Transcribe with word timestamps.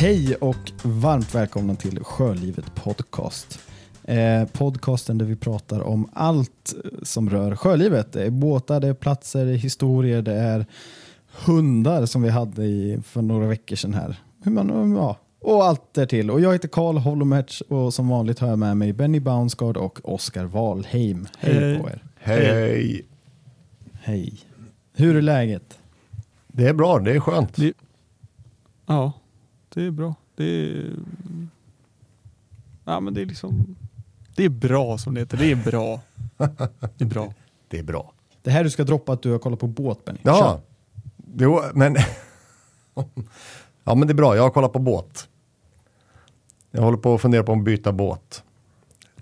Hej 0.00 0.34
och 0.34 0.72
varmt 0.82 1.34
välkomna 1.34 1.74
till 1.74 2.04
Sjölivet 2.04 2.74
Podcast. 2.74 3.58
Eh, 4.04 4.44
podcasten 4.52 5.18
där 5.18 5.26
vi 5.26 5.36
pratar 5.36 5.80
om 5.80 6.08
allt 6.12 6.74
som 7.02 7.30
rör 7.30 7.56
sjölivet. 7.56 8.12
Det 8.12 8.22
är 8.24 8.30
båtar, 8.30 8.80
det 8.80 8.88
är 8.88 8.94
platser, 8.94 9.44
det 9.46 9.52
är 9.52 9.56
historier, 9.56 10.22
det 10.22 10.34
är 10.34 10.66
hundar 11.46 12.06
som 12.06 12.22
vi 12.22 12.28
hade 12.28 12.64
i, 12.64 12.98
för 13.04 13.22
några 13.22 13.46
veckor 13.46 13.76
sedan 13.76 13.94
här. 13.94 14.16
Hur 14.42 14.52
man, 14.52 14.96
ja, 14.96 15.16
och 15.40 15.64
allt 15.64 15.94
därtill. 15.94 16.30
Och 16.30 16.40
jag 16.40 16.52
heter 16.52 16.68
Karl 16.68 16.96
Holomertz 16.96 17.60
och 17.60 17.94
som 17.94 18.08
vanligt 18.08 18.38
har 18.38 18.48
jag 18.48 18.58
med 18.58 18.76
mig 18.76 18.92
Benny 18.92 19.20
Baunsgaard 19.20 19.76
och 19.76 19.98
Oskar 20.14 20.44
Wahlheim. 20.44 21.26
Hej 21.38 21.54
Hej. 21.54 21.78
på 21.78 21.88
er. 21.88 22.04
Hej, 22.18 22.44
hej. 22.46 23.06
Hej. 24.02 24.34
Hur 24.96 25.16
är 25.16 25.22
läget? 25.22 25.78
Det 26.46 26.68
är 26.68 26.74
bra, 26.74 26.98
det 26.98 27.12
är 27.12 27.20
skönt. 27.20 27.56
Det- 27.56 27.72
Ja, 28.86 29.12
det 29.74 29.82
är 29.82 29.90
bra. 29.90 30.14
Det 30.36 30.44
är, 30.44 30.92
ja, 32.84 33.00
men 33.00 33.14
det 33.14 33.22
är 33.22 33.26
liksom 33.26 33.76
det 34.34 34.44
är 34.44 34.48
bra 34.48 34.98
som 34.98 35.14
det 35.14 35.20
heter. 35.20 35.36
Det 35.36 35.50
är 35.50 35.56
bra. 35.56 36.00
Det 36.96 37.04
är 37.04 37.08
bra. 37.08 37.34
Det 37.68 37.78
är 37.78 37.82
bra. 37.82 38.12
Det 38.42 38.50
här 38.50 38.64
du 38.64 38.70
ska 38.70 38.84
droppa 38.84 39.12
att 39.12 39.22
du 39.22 39.30
har 39.30 39.38
kollat 39.38 39.60
på 39.60 39.66
båt 39.66 40.04
Benny. 40.04 40.18
Kör. 40.24 40.30
Ja, 40.30 40.60
jo, 41.36 41.60
men... 41.74 41.96
ja, 43.84 43.94
men 43.94 44.00
det 44.00 44.12
är 44.12 44.14
bra. 44.14 44.36
Jag 44.36 44.42
har 44.42 44.50
kollat 44.50 44.72
på 44.72 44.78
båt. 44.78 45.28
Jag 46.70 46.82
håller 46.82 46.98
på 46.98 47.14
att 47.14 47.20
fundera 47.20 47.42
på 47.42 47.52
att 47.52 47.64
byta 47.64 47.92
båt. 47.92 48.42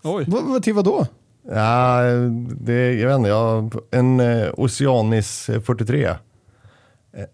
Oj. 0.02 0.24
Vad, 0.28 0.44
vad, 0.44 0.62
till 0.62 0.74
vad 0.74 0.84
då? 0.84 1.06
Ja, 1.42 2.02
det, 2.60 2.94
jag 2.94 3.08
vet 3.08 3.16
inte, 3.16 3.28
jag 3.28 3.74
en 3.90 4.20
eh, 4.20 4.48
Oceanis 4.56 5.50
43. 5.64 6.14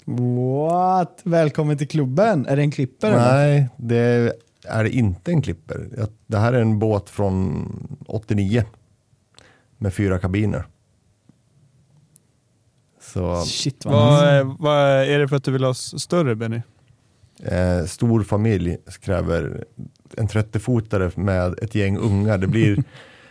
What? 0.05 1.21
Välkommen 1.25 1.79
till 1.79 1.89
klubben. 1.89 2.47
Är 2.47 2.57
det 2.57 2.63
en 2.63 2.71
klipper? 2.71 3.09
eller? 3.09 3.19
Nej, 3.35 3.69
det 3.77 4.33
är 4.69 4.85
inte 4.85 5.31
en 5.31 5.43
klipper. 5.43 6.07
Det 6.27 6.39
här 6.39 6.53
är 6.53 6.61
en 6.61 6.79
båt 6.79 7.11
från 7.11 7.97
89 8.07 8.65
med 9.79 9.95
fyra 9.95 10.19
kabiner. 10.19 10.67
Så 13.01 13.37
Shit 13.43 13.85
vad 13.85 13.95
Vad, 13.95 14.25
är- 14.29 14.57
vad 14.59 14.89
är 14.89 15.19
det 15.19 15.29
för 15.29 15.37
att 15.37 15.45
du 15.45 15.51
vill 15.53 15.65
ha 15.65 15.75
större 15.75 16.35
Benny? 16.35 16.61
eh, 17.43 17.85
stor 17.87 18.23
familj 18.23 18.77
kräver 19.01 19.65
en 20.17 20.29
30-fotare 20.29 21.11
med 21.17 21.59
ett 21.63 21.75
gäng 21.75 21.99
ungar. 21.99 22.39
Det 22.39 22.47
blir 22.47 22.85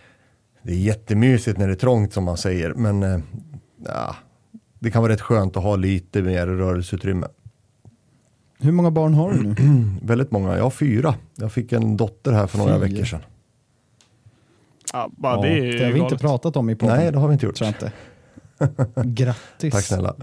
det 0.64 0.72
är 0.72 0.76
jättemysigt 0.78 1.58
när 1.58 1.68
det 1.68 1.74
är 1.74 1.78
trångt 1.78 2.14
som 2.14 2.24
man 2.24 2.38
säger, 2.38 2.74
men 2.74 3.04
eh, 3.04 3.20
ja, 3.86 4.16
det 4.84 4.92
kan 4.92 5.02
vara 5.02 5.12
rätt 5.14 5.22
skönt 5.22 5.58
att 5.58 5.64
ha 5.64 5.76
lite 5.76 6.22
mer 6.22 6.48
rörelseutrymme. 6.48 7.28
Hur 8.60 8.72
många 8.72 8.92
barn 8.92 9.14
har 9.14 9.34
du 9.34 9.44
nu? 9.44 9.56
Väldigt 10.02 10.32
många, 10.32 10.56
jag 10.58 10.64
har 10.64 10.70
fyra. 10.70 11.16
Jag 11.36 11.52
fick 11.52 11.72
en 11.72 11.98
dotter 11.98 12.32
här 12.32 12.48
för 12.48 12.58
några 12.58 12.80
Fy. 12.80 12.80
veckor 12.88 13.06
sedan. 13.06 13.20
Ja, 14.94 15.10
bara 15.18 15.36
Ja, 15.36 15.42
det 15.42 15.70
är 15.70 15.80
det 15.80 15.86
har 15.86 15.92
vi 15.92 16.00
inte 16.00 16.18
pratat 16.18 16.56
om 16.56 16.70
i 16.70 16.76
podden. 16.76 16.98
Nej, 16.98 17.12
det 17.12 17.18
har 17.20 17.28
vi 17.28 17.34
inte 17.34 17.46
gjort. 17.46 17.56
Tror 17.56 17.68
jag 17.68 17.76
inte. 17.76 19.04
Grattis. 19.24 19.74
Tack 19.74 19.84
snälla. 19.84 20.16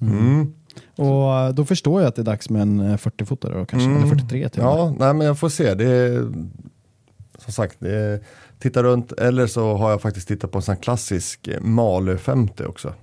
Mm. 0.00 0.18
Mm. 0.18 0.52
Och 0.96 1.34
eh, 1.38 1.48
då 1.54 1.64
förstår 1.64 2.00
jag 2.00 2.08
att 2.08 2.14
det 2.16 2.22
är 2.22 2.24
dags 2.24 2.50
med 2.50 2.62
en 2.62 2.80
eh, 2.80 2.96
40-fotare 2.96 3.58
då 3.58 3.64
kanske, 3.66 3.88
Mm. 3.88 4.02
eller 4.02 4.08
43 4.16 4.48
till. 4.48 4.62
Ja, 4.62 4.94
nej 4.98 5.14
men 5.14 5.26
jag 5.26 5.38
får 5.38 5.48
se. 5.48 5.74
Det 5.74 5.84
är, 5.84 6.32
som 7.38 7.52
sagt, 7.52 7.76
det 7.78 7.96
är, 7.96 8.20
titta 8.58 8.82
runt. 8.82 9.12
Eller 9.12 9.46
så 9.46 9.74
har 9.76 9.90
jag 9.90 10.02
faktiskt 10.02 10.28
tittat 10.28 10.50
på 10.50 10.58
en 10.58 10.62
sån 10.62 10.76
klassisk 10.76 11.48
eh, 11.48 11.60
Malö 11.60 12.16
50 12.18 12.64
också. 12.64 12.94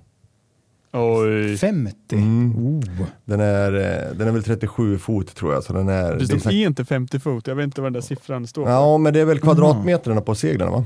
Oj. 0.94 1.58
50? 1.58 2.16
Mm. 2.16 2.56
Oh. 2.58 3.06
Den 3.26 3.40
är, 3.40 3.74
eh, 3.74 4.18
den 4.18 4.28
är 4.28 4.32
väl 4.32 4.44
37 4.44 4.98
fot 4.98 5.36
tror 5.36 5.54
jag. 5.54 5.64
Så 5.64 5.74
den 5.74 5.90
är, 5.90 6.12
Precis, 6.14 6.28
det 6.28 6.34
är 6.34 6.36
de 6.36 6.42
så 6.42 6.50
här- 6.50 6.58
är 6.58 6.68
inte 6.68 6.86
50 6.86 7.20
fot. 7.20 7.48
Jag 7.48 7.56
vet 7.56 7.64
inte 7.64 7.82
vad 7.82 7.86
den 7.86 7.94
där 7.94 8.02
siffran 8.02 8.48
står 8.48 8.66
för. 8.66 8.72
Ja, 8.72 8.98
men 8.98 9.14
det 9.14 9.20
är 9.20 9.26
väl 9.26 9.40
kvadratmetrarna 9.40 10.22
på 10.22 10.36
seglen 10.36 10.72
va? 10.72 10.86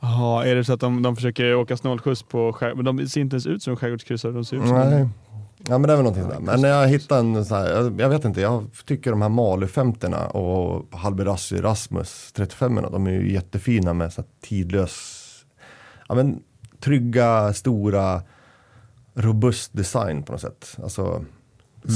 Jaha, 0.00 0.46
är 0.46 0.54
det 0.54 0.64
så 0.64 0.72
att 0.72 0.80
de, 0.80 1.02
de 1.02 1.16
försöker 1.16 1.54
åka 1.54 1.76
snålskjuts 1.76 2.22
på 2.22 2.52
skär... 2.52 2.74
Men 2.74 2.84
de 2.84 3.08
ser 3.08 3.20
inte 3.20 3.34
ens 3.34 3.46
ut 3.46 3.62
som 3.62 3.76
skärgårdskryssare. 3.76 4.32
De 4.32 4.44
ser 4.44 4.56
ut 4.56 4.66
som... 4.66 4.76
Nej. 4.76 5.08
Ja 5.68 5.78
men 5.78 5.82
det 5.82 5.92
är 5.92 5.96
väl 5.96 6.04
någonting 6.04 6.22
sådär. 6.22 6.40
Men 6.40 6.62
jag 6.62 6.88
hittade 6.88 7.20
en 7.20 7.44
sån 7.44 7.58
här, 7.58 7.70
jag, 7.70 8.00
jag 8.00 8.08
vet 8.08 8.24
inte, 8.24 8.40
jag 8.40 8.66
tycker 8.84 9.10
de 9.10 9.22
här 9.22 9.28
Malö 9.28 9.66
50 9.66 10.06
och 10.30 10.98
Halberassi 10.98 11.56
Rasmus 11.56 12.32
35 12.32 12.74
de 12.92 13.06
är 13.06 13.10
ju 13.10 13.32
jättefina 13.32 13.94
med 13.94 14.12
så 14.12 14.20
här 14.20 14.28
tidlös, 14.40 15.26
ja 16.08 16.14
men 16.14 16.42
trygga, 16.80 17.52
stora, 17.52 18.22
robust 19.14 19.72
design 19.76 20.22
på 20.22 20.32
något 20.32 20.40
sätt. 20.40 20.76
Alltså 20.82 21.24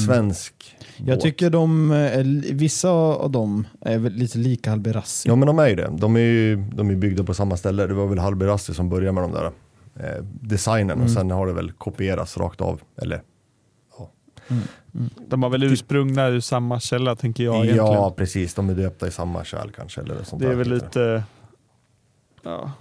svensk 0.06 0.76
Mm. 0.98 1.08
Jag 1.08 1.20
tycker 1.20 1.50
de, 1.50 1.92
eh, 1.92 2.24
vissa 2.54 2.90
av 2.90 3.30
dem 3.30 3.66
är 3.80 3.98
väl 3.98 4.12
lite 4.12 4.38
lika 4.38 4.70
Halberassi. 4.70 5.28
Ja 5.28 5.36
men 5.36 5.46
de 5.46 5.58
är 5.58 5.68
ju 5.68 5.74
det. 5.74 5.90
De 5.98 6.16
är 6.16 6.20
ju 6.20 6.56
de 6.56 6.90
är 6.90 6.94
byggda 6.94 7.24
på 7.24 7.34
samma 7.34 7.56
ställe. 7.56 7.86
Det 7.86 7.94
var 7.94 8.06
väl 8.06 8.18
Halberassi 8.18 8.74
som 8.74 8.88
började 8.88 9.12
med 9.12 9.22
de 9.22 9.32
där 9.32 9.44
eh, 9.96 10.24
designen 10.24 10.90
och 10.90 11.02
Mm. 11.02 11.14
sen 11.14 11.30
har 11.30 11.46
det 11.46 11.52
väl 11.52 11.72
kopierats 11.72 12.36
rakt 12.36 12.60
av. 12.60 12.80
Eller 12.96 13.22
De 15.28 15.42
har 15.42 15.50
väl 15.50 15.62
ursprungna 15.62 16.28
ur 16.28 16.40
samma 16.40 16.80
källa 16.80 17.16
tänker 17.16 17.44
jag 17.44 17.54
ja, 17.54 17.64
egentligen. 17.64 18.12
precis, 18.16 18.54
de 18.54 18.70
är 18.70 18.74
döpta 18.74 19.06
i 19.08 19.10
samma 19.10 19.44
kärl 19.44 19.70
kanske. 19.76 20.00
Eller 20.00 20.22
sånt 20.22 20.42
Det 20.42 20.46
är 20.46 20.50
där, 20.50 20.56
väl 20.56 20.72
heter 20.72 20.84
lite... 20.86 21.24
Ja. 22.42 22.72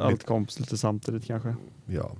Allt 0.00 0.26
kom 0.26 0.46
lite 0.58 0.78
samtidigt 0.78 1.24
kanske. 1.24 1.54
Ja. 1.86 2.12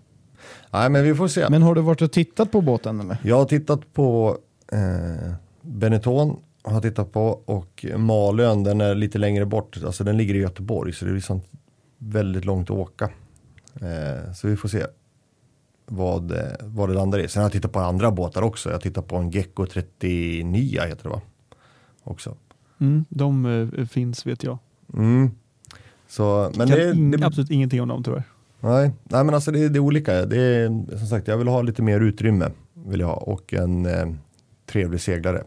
Nej 0.70 0.90
men 0.90 1.04
vi 1.04 1.14
får 1.14 1.28
se. 1.28 1.50
Men 1.50 1.62
har 1.62 1.74
du 1.74 1.80
varit 1.80 2.02
och 2.02 2.12
tittat 2.12 2.52
på 2.52 2.60
båten 2.60 3.00
eller? 3.00 3.16
Jag 3.22 3.36
har 3.36 3.44
tittat 3.44 3.92
på 3.92 4.38
eh, 4.72 5.34
Benetton 5.62 6.36
har 6.62 6.80
tittat 6.80 7.12
på 7.12 7.40
och 7.44 7.86
Malön 7.96 8.62
den 8.62 8.80
är 8.80 8.94
lite 8.94 9.18
längre 9.18 9.46
bort. 9.46 9.78
Alltså 9.84 10.04
den 10.04 10.16
ligger 10.16 10.34
i 10.34 10.38
Göteborg 10.38 10.92
så 10.92 11.04
det 11.04 11.10
är 11.10 11.14
liksom 11.14 11.40
väldigt 11.98 12.44
långt 12.44 12.70
att 12.70 12.76
åka. 12.76 13.10
Eh, 13.74 14.32
så 14.32 14.48
vi 14.48 14.56
får 14.56 14.68
se 14.68 14.86
vad, 15.86 16.32
eh, 16.32 16.38
vad 16.60 16.88
det 16.88 16.94
landar 16.94 17.18
i. 17.18 17.28
Sen 17.28 17.40
har 17.40 17.44
jag 17.44 17.52
tittat 17.52 17.72
på 17.72 17.80
andra 17.80 18.10
båtar 18.10 18.42
också. 18.42 18.68
Jag 18.68 18.74
har 18.74 18.80
tittat 18.80 19.08
på 19.08 19.16
en 19.16 19.30
Gecko 19.30 19.66
39 19.66 20.80
heter 20.80 21.02
det 21.02 21.08
va? 21.08 21.20
Också. 22.02 22.36
Mm, 22.78 23.04
de 23.08 23.46
eh, 23.46 23.86
finns 23.86 24.26
vet 24.26 24.42
jag. 24.42 24.58
Mm. 24.94 25.30
Så, 26.10 26.50
men 26.56 26.68
kan 26.68 26.78
det, 26.78 26.92
ing- 26.92 27.16
det, 27.16 27.26
absolut 27.26 27.50
ingenting 27.50 27.82
om 27.82 27.88
dem 27.88 28.02
tyvärr. 28.02 28.22
Nej, 28.60 28.90
nej 29.04 29.24
men 29.24 29.34
alltså 29.34 29.50
det, 29.50 29.68
det 29.68 29.78
är 29.78 29.80
olika. 29.80 30.26
Det 30.26 30.36
är, 30.42 30.96
som 30.98 31.06
sagt, 31.06 31.28
jag 31.28 31.36
vill 31.36 31.48
ha 31.48 31.62
lite 31.62 31.82
mer 31.82 32.00
utrymme 32.00 32.50
vill 32.86 33.00
jag 33.00 33.06
ha 33.06 33.14
och 33.14 33.54
en 33.54 33.86
eh, 33.86 34.06
trevlig 34.70 35.00
seglare. 35.00 35.42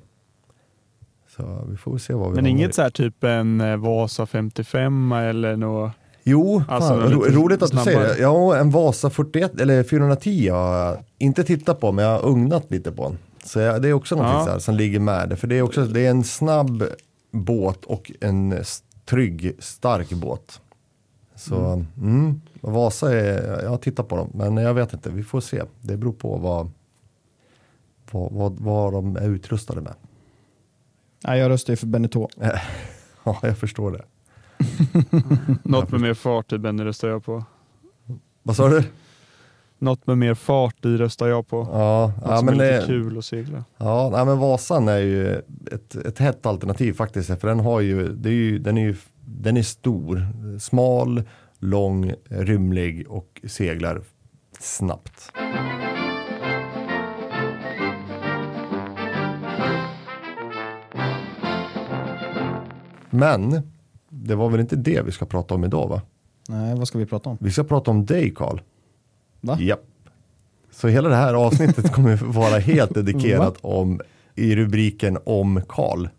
Så 1.35 1.65
vi 1.69 1.77
får 1.77 1.97
se 1.97 2.13
vad 2.13 2.29
vi 2.29 2.35
Men 2.35 2.45
inget 2.45 2.75
så 2.75 2.81
här 2.81 2.89
typ 2.89 3.23
en 3.23 3.61
eh, 3.61 3.77
Vasa 3.77 4.25
55 4.25 5.11
eller 5.11 5.55
något. 5.55 5.91
Jo, 6.23 6.63
Alltså, 6.67 6.89
fan, 6.89 7.11
ro, 7.11 7.21
roligt 7.23 7.61
att 7.61 7.71
du 7.71 7.77
säger 7.77 7.91
snabbare. 7.91 8.13
det. 8.13 8.21
Ja, 8.21 8.55
en 8.57 8.69
Vasa 8.69 9.09
41 9.09 9.59
eller 9.61 9.83
410 9.83 10.49
har 10.49 10.75
jag 10.77 10.97
inte 11.17 11.43
tittat 11.43 11.79
på 11.79 11.91
men 11.91 12.05
jag 12.05 12.11
har 12.19 12.27
ugnat 12.29 12.71
lite 12.71 12.91
på 12.91 13.03
den. 13.03 13.17
Så 13.45 13.59
jag, 13.59 13.81
det 13.81 13.89
är 13.89 13.93
också 13.93 14.15
någonting 14.15 14.53
Ja. 14.53 14.59
som 14.59 14.75
ligger 14.75 14.99
med 14.99 15.29
det. 15.29 15.35
För 15.35 15.47
det 15.47 15.55
är 15.57 15.61
också 15.61 15.85
det 15.85 16.05
är 16.05 16.09
en 16.09 16.23
snabb 16.23 16.83
båt 17.31 17.85
och 17.85 18.11
en 18.21 18.63
trygg, 19.05 19.55
stark 19.59 20.09
båt. 20.09 20.61
Så 21.35 21.85
mm. 21.97 22.41
Vasa 22.61 23.19
är, 23.19 23.63
jag 23.63 23.69
har 23.69 23.77
tittat 23.77 24.07
på 24.07 24.15
dem 24.15 24.29
men 24.33 24.57
jag 24.57 24.73
vet 24.73 24.93
inte, 24.93 25.09
vi 25.09 25.23
får 25.23 25.41
se. 25.41 25.63
Det 25.81 25.97
beror 25.97 26.13
på 26.13 26.37
vad, 26.37 26.71
vad, 28.11 28.31
vad, 28.31 28.59
vad 28.59 28.93
de 28.93 29.15
är 29.15 29.29
utrustade 29.29 29.81
med. 29.81 29.93
Nej, 31.23 31.39
jag 31.39 31.49
röstar 31.49 31.73
ju 31.73 31.77
för 31.77 31.87
Benetton. 31.87 32.29
Ja, 33.25 33.39
jag 33.41 33.57
förstår 33.57 33.91
det. 33.91 34.05
Något 35.69 35.91
med 35.91 36.01
mer 36.01 36.13
fart 36.13 36.53
i 36.53 36.57
Benny 36.57 36.83
röstar 36.83 37.07
jag 37.07 37.25
på. 37.25 37.43
Vad 38.43 38.55
sa 38.55 38.69
du? 38.69 38.83
Något 39.83 40.07
med 40.07 40.17
mer 40.17 40.33
fart 40.33 40.85
i 40.85 40.97
röstar 40.97 41.27
jag 41.27 41.47
på. 41.47 41.67
Ja, 41.71 42.13
Något 42.17 42.29
ja 42.29 42.37
som 42.37 42.45
men 42.45 42.59
är 42.59 42.65
lite 42.65 42.79
det, 42.79 42.87
kul 42.87 43.17
att 43.17 43.25
segla. 43.25 43.63
Ja, 43.77 44.09
nej, 44.11 44.25
men 44.25 44.39
Vasan 44.39 44.87
är 44.87 44.97
ju 44.97 45.33
ett, 45.71 45.95
ett 45.95 46.19
hett 46.19 46.45
alternativ 46.45 46.93
faktiskt. 46.93 47.39
För 47.39 47.47
den 47.47 47.59
har 47.59 47.79
ju, 47.79 48.07
det 48.15 48.29
är 48.29 48.33
ju, 48.33 48.59
den 48.59 48.77
är 48.77 48.81
ju, 48.81 48.95
den 49.25 49.57
är 49.57 49.63
stor, 49.63 50.27
smal, 50.59 51.23
lång, 51.59 52.13
rymlig 52.29 53.05
och 53.09 53.41
seglar 53.47 54.01
snabbt. 54.59 55.31
Men 63.09 63.61
det 64.09 64.35
var 64.35 64.49
väl 64.49 64.59
inte 64.59 64.75
det 64.75 65.01
vi 65.05 65.11
ska 65.11 65.25
prata 65.25 65.55
om 65.55 65.63
idag 65.63 65.87
va? 65.87 66.01
Nej, 66.49 66.75
vad 66.75 66.87
ska 66.87 66.97
vi 66.97 67.05
prata 67.05 67.29
om? 67.29 67.37
Vi 67.39 67.51
ska 67.51 67.63
prata 67.63 67.91
om 67.91 68.05
dig 68.05 68.33
Karl. 68.35 68.59
Va? 69.43 69.57
Japp. 69.59 69.79
Så 70.71 70.87
hela 70.87 71.09
det 71.09 71.15
här 71.15 71.33
avsnittet 71.33 71.91
kommer 71.91 72.15
vara 72.15 72.59
helt 72.59 72.93
dedikerat 72.93 73.55
om 73.61 74.01
i 74.35 74.55
rubriken 74.55 75.17
om 75.25 75.61
Karl. 75.69 76.07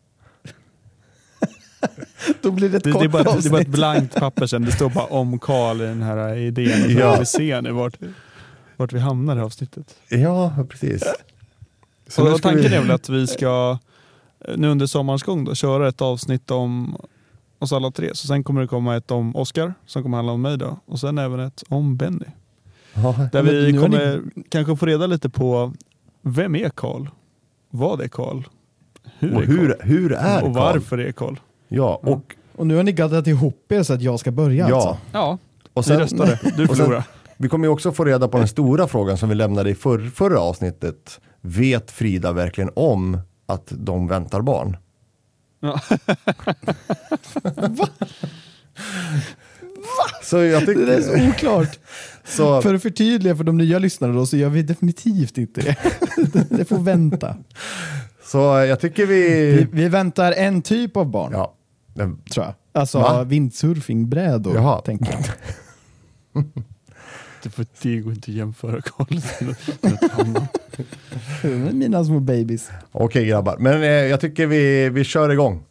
Då 2.43 2.51
blir 2.51 2.69
det 2.69 2.77
ett 2.77 2.85
Det, 2.85 2.93
kort 2.93 3.03
det, 3.03 3.07
är 3.07 3.09
bara, 3.09 3.23
det 3.23 3.29
är 3.31 3.35
bara 3.35 3.37
avsnitt. 3.39 3.55
ett 3.69 3.69
blankt 3.69 4.15
papper 4.15 4.47
sen. 4.47 4.63
Det 4.65 4.73
står 4.73 4.91
bara 4.91 5.05
om 5.05 5.39
Karl 5.39 5.81
i 5.81 5.85
den 5.85 6.03
här 6.03 6.35
idén. 6.37 6.85
Och 6.85 6.91
så 6.91 6.99
Ja. 6.99 7.17
vi 7.21 7.27
se 7.27 7.61
nu 7.61 7.73
vart, 7.73 7.99
vart 8.77 8.93
vi 8.93 8.99
hamnar 8.99 9.37
i 9.37 9.41
avsnittet. 9.41 9.95
Ja, 10.09 10.55
precis. 10.69 11.05
Så 12.09 12.33
och 12.35 12.43
tanken 12.43 12.63
vi- 12.71 12.77
är 12.77 12.81
väl 12.81 12.91
att 12.91 13.09
vi 13.09 13.27
ska 13.27 13.79
eh, 14.49 14.57
nu 14.57 14.69
under 14.69 14.87
sommarens 14.87 15.23
gång 15.23 15.45
då, 15.45 15.55
köra 15.55 15.89
ett 15.89 16.01
avsnitt 16.03 16.51
om 16.51 16.97
oss 17.59 17.73
alla 17.73 17.91
tre. 17.91 18.11
Så 18.15 18.27
sen 18.27 18.45
kommer 18.45 18.61
det 18.61 18.67
komma 18.67 18.97
ett 18.97 19.11
om 19.11 19.37
Oscar 19.37 19.75
som 19.87 20.03
kommer 20.03 20.17
handla 20.17 20.33
om 20.33 20.43
mig 20.43 20.59
då. 20.59 20.79
Och 20.87 21.01
sen 21.01 21.19
även 21.19 21.41
ett 21.41 21.63
om 21.69 21.97
Benny. 21.97 22.27
Ja, 22.95 23.29
Där 23.33 23.43
vi 23.43 23.65
har 23.65 23.73
ni- 23.73 23.79
kommer 23.79 24.23
kanske 24.49 24.77
få 24.77 24.87
reda 24.87 25.07
lite 25.07 25.29
på 25.31 25.73
vem 26.23 26.57
är 26.57 26.69
Karl? 26.69 27.07
Vad 27.71 28.01
är 28.01 28.09
Karl? 28.09 28.43
Hur 29.19 29.35
och 29.37 29.43
är 29.43 29.47
hur, 29.47 29.69
Karl? 29.69 29.89
hur 29.89 30.13
är 30.13 30.37
Och 30.37 30.43
Karl? 30.43 30.53
varför 30.75 30.99
är 30.99 31.13
Karl? 31.13 31.37
Ja, 31.69 32.01
och, 32.03 32.35
Och 32.57 32.67
nu 32.67 32.77
har 32.77 32.83
ni 32.83 32.93
gaddat 32.93 33.27
ihop 33.27 33.73
er 33.73 33.83
så 33.83 33.93
att 33.95 34.03
jag 34.03 34.21
ska 34.21 34.31
börja 34.31 34.69
ja. 34.69 34.75
alltså. 34.77 34.97
Ja, 35.13 35.39
och 35.73 35.83
vi 35.83 35.87
sen, 35.89 35.99
röstade. 35.99 36.41
Du 36.57 36.67
förlorade. 36.69 37.05
vi 37.37 37.49
kommer 37.49 37.67
ju 37.67 37.73
också 37.73 37.93
få 37.93 38.05
reda 38.05 38.29
på 38.29 38.39
den 38.39 38.49
stora 38.49 38.87
frågan 38.89 39.19
som 39.19 39.29
vi 39.29 39.35
lämnade 39.35 39.71
i 39.71 39.75
förr, 39.75 40.11
förra 40.15 40.41
avsnittet. 40.41 41.21
Vet 41.41 41.91
Frida 41.91 42.33
verkligen 42.33 42.71
om 42.77 43.19
att 43.47 43.67
de 43.77 44.07
väntar 44.09 44.41
barn? 44.41 44.77
Ja. 45.61 45.81
Så 50.23 50.37
jag 50.45 50.67
tycker... 50.67 50.87
Det 50.87 50.95
är 50.95 51.01
så 51.01 51.29
oklart. 51.31 51.79
Så, 52.25 52.63
För 52.63 52.75
att 52.75 52.83
förtydliga 52.83 53.37
för 53.37 53.45
de 53.45 53.57
nya 53.57 53.79
lyssnarna 53.79 54.15
då 54.15 54.27
så 54.27 54.37
gör 54.37 54.49
vi 54.49 54.63
definitivt 54.63 55.39
inte 55.39 55.61
det. 55.61 55.77
Det 56.57 56.65
får 56.65 56.79
vänta. 56.79 57.37
så 58.25 58.39
jag 58.39 58.81
tycker 58.81 59.07
Vi, 59.07 59.29
vi... 59.57 59.67
vi 59.73 59.89
väntar 59.89 60.33
en 60.33 60.63
typ 60.63 60.97
av 60.97 61.07
barn, 61.11 61.33
Ja, 61.33 61.55
den- 61.95 62.17
tror 62.23 62.47
jag. 62.47 62.55
Alltså 62.81 62.99
Va? 62.99 63.25
windsurfingbrädor, 63.25 64.55
Jaha. 64.57 64.81
tänker 64.81 65.13
jag. 65.13 65.25
Det, 67.43 67.51
för 67.51 67.67
det 67.83 67.97
går 67.97 68.13
inte 68.13 68.31
att 68.31 68.37
jämföra 68.37 68.81
Karl 68.81 69.21
med. 70.27 71.75
Mina 71.75 72.05
små 72.05 72.21
babies. 72.21 72.71
Okej 72.93 73.27
grabbar, 73.27 73.57
men 73.59 73.83
eh, 73.83 73.89
jag 73.89 74.21
tycker 74.21 74.47
vi, 74.47 74.89
vi 74.89 75.05
kör 75.05 75.31
igång. 75.33 75.63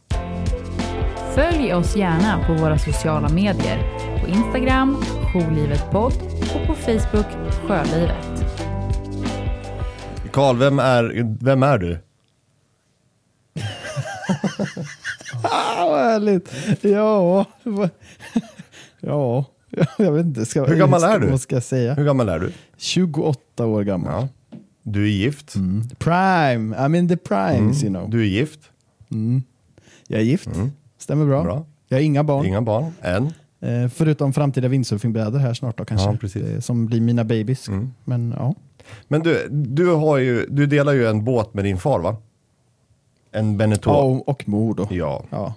Följ 1.36 1.74
oss 1.74 1.96
gärna 1.96 2.44
på 2.48 2.54
våra 2.54 2.78
sociala 2.80 3.30
medier. 3.30 3.80
På 4.22 4.28
Instagram, 4.28 5.04
Jourlivetpodd 5.34 6.14
och 6.56 6.68
på 6.68 6.74
Facebook, 6.76 7.26
Sjölivet. 7.68 8.46
Karl, 10.32 10.58
vem 10.58 10.80
är, 10.80 11.36
vem 11.46 11.64
är 11.64 11.78
du? 11.78 11.98
Ah, 15.44 15.90
vad 15.90 16.00
härligt. 16.00 16.52
Ja, 16.82 17.46
ja, 19.00 19.46
jag 19.98 20.12
vet 20.12 20.26
inte. 20.26 20.46
Ska, 20.46 20.66
Hur 20.66 20.76
gammal 20.76 21.04
är 21.04 21.20
du? 21.20 21.28
Vad 21.28 21.42
ska 21.42 21.56
jag 21.56 21.64
säga? 21.64 21.94
Hur 21.94 22.06
gammal 22.06 22.30
är 22.30 22.40
du? 22.40 22.52
28 22.78 23.66
år 23.66 23.84
gammal. 23.84 24.12
Ja. 24.14 24.28
Du 24.84 25.04
är 25.04 25.08
gift. 25.10 25.56
Mm. 25.56 25.84
Prime, 26.00 26.76
I'm 26.76 26.98
in 26.98 27.08
the 27.10 27.18
primes 27.18 27.84
Mm. 27.84 27.94
you 27.96 28.02
know. 28.02 28.10
Du 28.10 28.22
är 28.22 28.26
gift. 28.28 28.60
Mm. 29.12 29.44
Jag 30.08 30.20
är 30.20 30.24
gift, 30.26 30.48
Mm. 30.48 30.72
stämmer 30.98 31.26
bra. 31.26 31.44
Bra. 31.44 31.66
Jag 31.88 31.98
har 31.98 32.02
inga 32.02 32.24
barn, 32.24 32.46
Inga 32.46 32.62
barn 32.62 32.92
än. 33.02 33.34
Eh, 33.64 33.88
förutom 33.90 34.34
framtida 34.34 34.68
windsurfingbrädor 34.68 35.40
här 35.40 35.54
snart 35.54 35.78
då 35.78 35.86
kanske. 35.86 36.10
Ja, 36.10 36.18
precis. 36.18 36.44
Eh, 36.44 36.60
som 36.60 36.86
blir 36.86 37.02
mina 37.02 37.24
babies. 37.24 37.68
Mm. 37.68 37.94
Men 38.04 38.34
ja. 38.38 38.56
Men 39.08 39.24
du, 39.24 39.48
du, 39.52 39.88
har 39.94 40.18
ju, 40.18 40.46
du 40.50 40.66
delar 40.66 40.94
ju 40.94 41.06
en 41.08 41.24
båt 41.26 41.54
med 41.54 41.64
din 41.64 41.78
far 41.78 42.00
va? 42.00 42.18
En 43.32 43.58
Beneteau. 43.58 43.94
ja 43.94 44.02
och, 44.02 44.30
och 44.30 44.50
mor 44.50 44.76
då. 44.76 44.88
Ja, 44.92 45.24
Ja. 45.30 45.54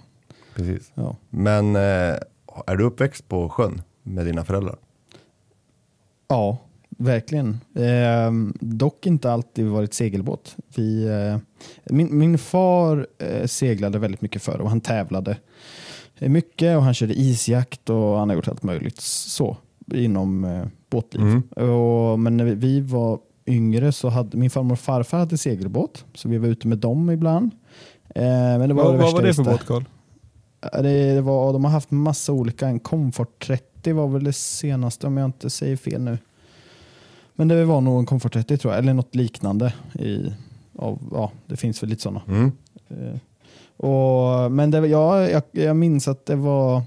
precis. 0.55 0.91
Ja. 0.93 1.15
Men 1.29 1.75
eh, 1.75 2.15
är 2.67 2.75
du 2.75 2.83
uppväxt 2.83 3.27
på 3.27 3.49
sjön 3.49 3.81
med 4.03 4.25
dina 4.25 4.43
föräldrar? 4.45 4.75
Ja, 6.27 6.57
verkligen. 6.89 7.57
Eh, 7.75 8.31
dock 8.59 9.05
inte 9.05 9.31
alltid 9.31 9.65
varit 9.65 9.93
segelbåt. 9.93 10.55
Vi, 10.75 11.05
eh, 11.07 11.37
min, 11.85 12.17
min 12.17 12.37
far 12.37 13.07
eh, 13.17 13.45
seglade 13.45 13.99
väldigt 13.99 14.21
mycket 14.21 14.41
förr 14.41 14.61
och 14.61 14.69
han 14.69 14.81
tävlade 14.81 15.37
mycket 16.19 16.77
och 16.77 16.83
han 16.83 16.93
körde 16.93 17.19
isjakt 17.19 17.89
och 17.89 18.17
han 18.17 18.29
har 18.29 18.35
gjort 18.35 18.47
allt 18.47 18.63
möjligt 18.63 19.01
så 19.01 19.57
inom 19.93 20.45
eh, 20.45 20.65
båtliv. 20.89 21.21
Mm. 21.21 21.41
Och, 21.71 22.19
men 22.19 22.37
när 22.37 22.45
vi, 22.45 22.81
var 22.81 23.19
yngre 23.45 23.91
så 23.91 24.09
hade 24.09 24.37
min 24.37 24.49
farmor 24.49 24.71
och 24.71 24.79
farfar 24.79 25.17
hade 25.19 25.37
segelbåt 25.37 26.05
så 26.13 26.29
vi 26.29 26.37
var 26.37 26.47
ute 26.47 26.67
med 26.67 26.77
dem 26.77 27.09
ibland. 27.09 27.51
Eh, 28.15 28.23
men 28.23 28.69
det 28.69 28.73
var 28.73 28.83
Vad, 28.83 28.93
det 28.93 28.97
vad 28.97 29.13
var 29.13 29.21
det 29.21 29.33
för 29.33 29.43
båt 29.43 29.65
Karl? 29.65 29.83
Ja, 30.61 30.81
Det, 30.81 31.13
det 31.13 31.21
var, 31.21 31.53
de 31.53 31.65
har 31.65 31.71
haft 31.71 31.91
massa 31.91 32.33
olika. 32.33 32.67
En 32.67 32.79
Comfort 32.79 33.45
30 33.47 33.93
var 33.93 34.07
väl 34.07 34.23
det 34.23 34.33
senaste 34.33 35.07
om 35.07 35.17
jag 35.17 35.25
inte 35.25 35.49
säger 35.49 35.75
fel 35.75 36.01
nu. 36.01 36.17
Men 37.35 37.47
det 37.47 37.65
var 37.65 37.81
nog 37.81 37.99
en 37.99 38.05
Comfort 38.05 38.33
30 38.33 38.57
tror 38.57 38.73
jag, 38.73 38.83
eller 38.83 38.93
något 38.93 39.15
liknande. 39.15 39.73
I, 39.99 40.33
av, 40.75 40.99
ja, 41.11 41.31
det 41.45 41.57
finns 41.57 41.83
väl 41.83 41.89
lite 41.89 42.01
sådana. 42.01 42.21
Mm. 42.27 42.51
Eh, 42.89 43.19
och, 43.77 44.51
men 44.51 44.71
det, 44.71 44.87
ja, 44.87 45.29
jag, 45.29 45.43
jag 45.51 45.75
minns 45.75 46.07
att 46.07 46.25
det 46.25 46.35
var 46.35 46.81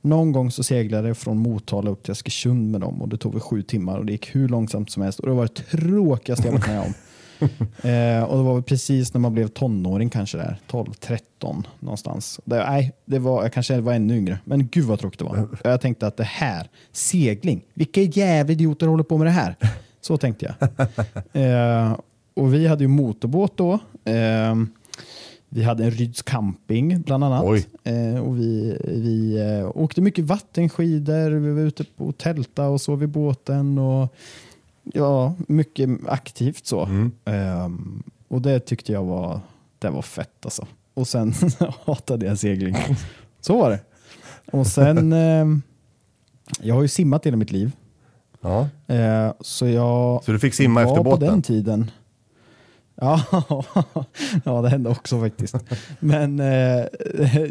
någon 0.00 0.32
gång 0.32 0.50
så 0.50 0.62
seglade 0.62 1.08
jag 1.08 1.16
från 1.16 1.38
Motala 1.38 1.90
upp 1.90 2.02
till 2.02 2.12
Askersund 2.12 2.70
med 2.70 2.80
dem 2.80 3.02
och 3.02 3.08
det 3.08 3.16
tog 3.16 3.32
väl 3.32 3.40
sju 3.40 3.62
timmar 3.62 3.98
och 3.98 4.06
det 4.06 4.12
gick 4.12 4.34
hur 4.34 4.48
långsamt 4.48 4.90
som 4.90 5.02
helst 5.02 5.20
och 5.20 5.28
det 5.28 5.34
var 5.34 5.42
det 5.42 5.78
tråkigaste 5.78 6.46
jag 6.46 6.52
varit 6.52 6.66
med 6.68 6.80
om. 6.80 6.94
Eh, 7.82 8.22
och 8.22 8.36
det 8.36 8.42
var 8.42 8.54
väl 8.54 8.62
precis 8.62 9.14
när 9.14 9.20
man 9.20 9.34
blev 9.34 9.48
tonåring 9.48 10.10
kanske 10.10 10.38
där, 10.38 10.58
12, 10.66 10.92
13 10.92 11.66
någonstans. 11.78 12.40
Det, 12.44 12.56
nej, 12.56 12.92
det 13.04 13.18
var, 13.18 13.42
jag 13.42 13.52
kanske 13.52 13.80
var 13.80 13.92
ännu 13.92 14.16
yngre, 14.16 14.38
men 14.44 14.68
gud 14.68 14.84
vad 14.84 15.00
tråkigt 15.00 15.18
det 15.18 15.24
var. 15.24 15.48
Jag 15.64 15.80
tänkte 15.80 16.06
att 16.06 16.16
det 16.16 16.24
här, 16.24 16.68
segling, 16.92 17.64
vilka 17.74 18.00
jävla 18.00 18.52
idioter 18.52 18.86
håller 18.86 19.04
på 19.04 19.18
med 19.18 19.26
det 19.26 19.30
här? 19.30 19.56
Så 20.00 20.16
tänkte 20.16 20.54
jag. 20.58 20.68
Eh, 21.42 21.96
och 22.34 22.54
vi 22.54 22.66
hade 22.66 22.84
ju 22.84 22.88
motorbåt 22.88 23.56
då. 23.56 23.72
Eh, 24.04 24.54
vi 25.52 25.62
hade 25.62 25.84
en 25.84 25.90
Ryds 25.90 26.22
camping 26.22 27.02
bland 27.02 27.24
annat. 27.24 27.44
Eh, 27.84 28.20
och 28.20 28.38
vi 28.38 28.78
vi 28.84 29.38
eh, 29.40 29.70
åkte 29.74 30.00
mycket 30.00 30.24
vattenskidor, 30.24 31.30
vi 31.30 31.52
var 31.52 31.60
ute 31.60 31.84
på 31.84 32.12
tälta 32.12 32.68
och 32.68 32.80
sov 32.80 33.02
i 33.02 33.06
båten. 33.06 33.78
Och, 33.78 34.14
ja, 34.82 35.34
mycket 35.48 35.90
aktivt 36.06 36.66
så. 36.66 36.84
Mm. 36.84 37.12
Ehm, 37.24 38.02
och 38.28 38.42
det 38.42 38.60
tyckte 38.60 38.92
jag 38.92 39.04
var, 39.04 39.40
det 39.78 39.90
var 39.90 40.02
fett 40.02 40.44
alltså. 40.44 40.66
Och 40.94 41.08
sen 41.08 41.32
hatade 41.84 42.26
jag 42.26 42.38
segling. 42.38 42.76
Så 43.40 43.58
var 43.58 43.70
det. 43.70 43.80
Och 44.52 44.66
sen, 44.66 45.12
ehm, 45.12 45.62
jag 46.60 46.74
har 46.74 46.82
ju 46.82 46.88
simmat 46.88 47.26
hela 47.26 47.36
mitt 47.36 47.52
liv. 47.52 47.72
Ja. 48.40 48.68
Eh, 48.86 49.32
så 49.40 49.66
jag 49.66 50.24
Så 50.24 50.32
du 50.32 50.38
fick 50.38 50.54
simma 50.54 50.82
efter 50.82 50.96
på 50.96 51.02
den 51.02 51.20
båten? 51.20 51.42
tiden. 51.42 51.90
Ja, 53.00 53.24
ja, 54.44 54.62
det 54.62 54.68
hände 54.68 54.90
också 54.90 55.20
faktiskt. 55.20 55.56
Men 56.00 56.40
eh, 56.40 56.86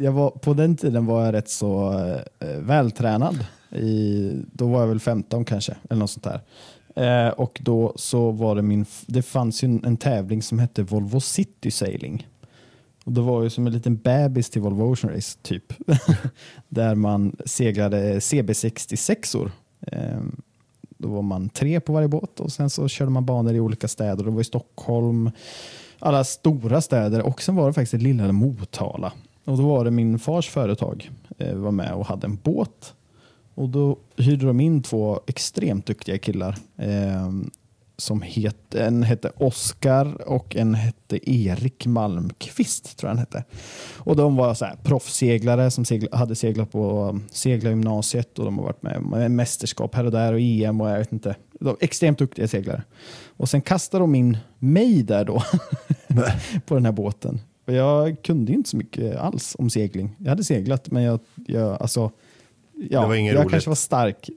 jag 0.02 0.12
var, 0.12 0.30
på 0.30 0.54
den 0.54 0.76
tiden 0.76 1.06
var 1.06 1.26
jag 1.26 1.34
rätt 1.34 1.50
så 1.50 1.94
eh, 2.40 2.48
vältränad. 2.60 3.46
I, 3.72 4.32
då 4.52 4.68
var 4.68 4.80
jag 4.80 4.88
väl 4.88 5.00
15 5.00 5.46
kanske, 5.46 5.76
eller 5.90 6.00
något 6.00 6.10
sånt 6.10 6.24
där. 6.24 6.42
Eh, 6.96 7.30
och 7.30 7.60
då 7.64 7.94
så 7.96 8.32
var 8.32 8.56
det 8.56 8.62
min, 8.62 8.86
det 9.06 9.22
fanns 9.22 9.64
ju 9.64 9.66
en, 9.66 9.86
en 9.86 9.98
tävling 9.98 10.42
som 10.42 10.60
hette 10.60 10.84
Volvo 10.84 11.20
City 11.20 11.72
Sailing. 11.72 12.28
Och 13.06 13.12
det 13.12 13.22
var 13.22 13.44
ju 13.44 13.50
som 13.50 13.68
en 13.68 13.74
liten 13.74 13.98
bebis 13.98 14.50
till 14.50 14.62
Volvo 14.62 14.94
Ocean 14.94 15.14
Race 15.14 15.38
typ. 15.42 15.74
Där 16.70 16.96
man 16.96 17.36
seglade 17.46 18.20
CB66or. 18.20 19.52
Då 21.02 21.08
var 21.08 21.22
man 21.22 21.50
tre 21.50 21.80
på 21.80 21.94
varje 21.94 22.08
båt 22.08 22.40
och 22.40 22.52
sen 22.52 22.70
så 22.70 22.88
körde 22.88 23.12
man 23.12 23.26
banor 23.26 23.54
i 23.54 23.60
olika 23.60 23.88
städer. 23.88 24.24
Det 24.24 24.32
var 24.32 24.42
i 24.42 24.44
Stockholm, 24.44 25.32
alla 26.00 26.24
stora 26.24 26.82
städer 26.82 27.22
och 27.22 27.42
sen 27.42 27.56
var 27.56 27.68
det 27.68 27.74
faktiskt 27.74 27.94
ett 27.94 28.02
lilla 28.02 28.32
Motala. 28.32 29.14
Och 29.46 29.58
då 29.58 29.68
var 29.68 29.86
det 29.86 29.92
min 29.92 30.20
fars 30.20 30.50
företag 30.50 31.12
eh, 31.38 31.56
var 31.56 31.72
med 31.72 31.94
och 31.94 32.06
hade 32.06 32.28
en 32.28 32.36
båt. 32.44 32.94
Och 33.56 33.70
då 33.70 33.98
hyrde 34.18 34.46
de 34.46 34.60
in 34.60 34.84
två 34.84 35.20
extremt 35.28 35.86
duktiga 35.86 36.18
killar. 36.18 36.58
Eh, 36.78 37.32
som 38.00 38.22
het, 38.22 38.76
en 38.76 39.04
hette 39.04 39.32
Oskar 39.38 40.30
och 40.30 40.56
en 40.56 40.74
hette 40.76 41.30
Erik 41.32 41.86
Malmqvist 41.86 42.98
tror 42.98 43.10
jag 43.10 43.16
han 43.16 43.20
hette. 43.20 43.44
Och 43.98 44.16
de 44.16 44.36
var 44.36 44.54
så 44.54 44.66
här 44.66 44.76
proffsseglare 44.84 45.72
som 45.72 45.86
segla, 45.86 46.18
hade 46.18 46.36
seglat 46.36 46.72
på 46.72 47.04
um, 47.04 47.24
seglargymnasiet 47.32 48.40
och 48.40 48.46
de 48.46 48.58
har 48.58 48.66
varit 48.66 48.84
med 48.84 49.02
med 49.02 49.32
mästerskap 49.32 49.96
här 49.96 50.06
och 50.06 50.12
där 50.12 50.34
och 50.34 50.40
EM 50.40 50.82
och 50.82 50.90
jag 50.90 50.98
vet 50.98 51.12
inte. 51.12 51.36
De 51.60 51.78
extremt 51.80 52.18
duktiga 52.18 52.48
seglare. 52.48 52.84
Och 53.38 53.50
sen 53.50 53.62
kastade 53.62 54.04
de 54.04 54.16
in 54.16 54.38
mig 54.60 55.04
där 55.04 55.26
då 55.26 55.44
på 56.66 56.76
den 56.76 56.86
här 56.86 56.92
båten. 56.92 57.42
Och 57.68 57.74
jag 57.74 58.22
kunde 58.24 58.52
inte 58.52 58.70
så 58.70 58.78
mycket 58.78 59.16
alls 59.16 59.56
om 59.60 59.70
segling. 59.70 60.16
Jag 60.18 60.30
hade 60.30 60.44
seglat 60.44 60.92
men 60.92 61.04
jag, 61.04 61.20
jag 61.48 61.82
alltså, 61.82 62.12
ja, 62.90 63.16
jag 63.16 63.36
roligt. 63.36 63.52
kanske 63.52 63.70
var 63.70 63.76
stark. 63.76 64.30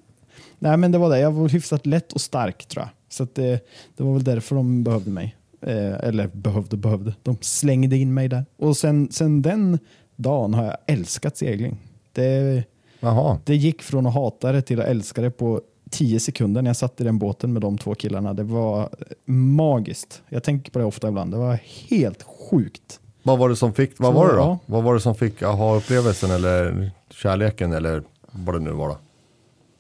Nej 0.59 0.77
men 0.77 0.93
det 0.93 0.99
var 0.99 1.11
det, 1.11 1.19
jag 1.19 1.33
var 1.33 1.49
hyfsat 1.49 1.87
lätt 1.87 2.13
och 2.13 2.21
stark 2.21 2.67
tror 2.67 2.83
jag. 2.83 2.91
Så 3.13 3.23
att 3.23 3.35
det, 3.35 3.61
det 3.97 4.03
var 4.05 4.13
väl 4.13 4.25
därför 4.25 4.57
de 4.57 4.85
behövde 4.85 5.11
mig. 5.11 5.37
Eh, 5.61 5.93
eller 6.05 6.27
behövde, 6.33 6.77
behövde. 6.77 7.15
De 7.23 7.37
slängde 7.41 7.97
in 7.97 8.15
mig 8.15 8.29
där. 8.29 8.45
Och 8.57 8.77
sen, 8.77 9.09
sen 9.13 9.43
den 9.43 9.79
dagen 10.17 10.55
har 10.55 10.65
jag 10.65 10.77
älskat 10.87 11.37
segling. 11.37 11.77
Det, 12.13 12.65
Jaha. 13.01 13.39
det 13.45 13.57
gick 13.57 13.83
från 13.83 14.07
att 14.07 14.15
hata 14.15 14.53
det 14.53 14.63
till 14.63 14.81
att 14.81 14.87
älska 14.87 15.23
det 15.23 15.31
på 15.31 15.61
tio 15.91 16.21
sekunder 16.21 16.63
när 16.63 16.69
jag 16.69 16.77
satt 16.77 17.01
i 17.01 17.05
den 17.05 17.19
båten 17.19 17.53
med 17.53 17.63
de 17.63 17.79
två 17.79 17.95
killarna. 17.95 18.35
Det 18.35 18.43
var 18.43 18.89
magiskt. 19.27 20.23
Jag 20.29 20.43
tänker 20.43 20.71
på 20.73 20.79
det 20.79 20.85
ofta 20.85 21.09
ibland. 21.09 21.31
Det 21.33 21.37
var 21.39 21.59
helt 21.91 22.23
sjukt. 22.51 23.01
Vad 23.23 23.39
var 23.39 23.49
det 23.49 23.57
som 23.57 23.73
fick, 23.75 23.99
vad 23.99 24.13
Så, 24.13 24.19
var 24.19 24.29
det 24.29 24.33
då? 24.35 24.39
ja. 24.41 24.59
Vad 24.67 24.83
var 24.83 24.95
det 24.95 25.01
som 25.01 25.15
fick 25.15 25.43
aha-upplevelsen 25.43 26.31
eller 26.31 26.91
kärleken 27.11 27.73
eller 27.73 28.03
vad 28.33 28.55
det 28.55 28.59
nu 28.61 28.71
var 28.71 28.89
då? 28.89 28.97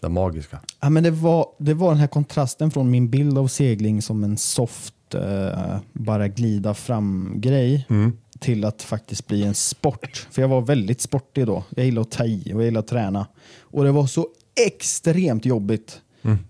Det 0.02 0.08
magiska. 0.08 0.60
Ja, 0.80 0.90
men 0.90 1.02
det, 1.02 1.10
var, 1.10 1.46
det 1.58 1.74
var 1.74 1.88
den 1.88 1.98
här 1.98 2.06
kontrasten 2.06 2.70
från 2.70 2.90
min 2.90 3.10
bild 3.10 3.38
av 3.38 3.46
segling 3.46 4.02
som 4.02 4.24
en 4.24 4.36
soft, 4.36 5.14
eh, 5.14 5.76
bara 5.92 6.28
glida 6.28 6.74
fram-grej 6.74 7.86
Mm. 7.90 8.12
till 8.38 8.64
att 8.64 8.82
faktiskt 8.82 9.26
bli 9.26 9.42
en 9.44 9.54
sport. 9.54 10.26
För 10.30 10.42
jag 10.42 10.48
var 10.48 10.60
väldigt 10.60 11.00
sportig 11.00 11.46
då. 11.46 11.64
Jag 11.76 11.84
gillade 11.84 12.00
att 12.02 12.10
ta 12.10 12.24
i 12.24 12.42
och 12.54 12.60
jag 12.60 12.64
gillade 12.64 12.78
att 12.84 12.86
träna. 12.90 13.26
Och 13.60 13.84
det 13.84 13.92
var 13.92 14.06
så 14.06 14.26
extremt 14.66 15.46
jobbigt. 15.46 16.00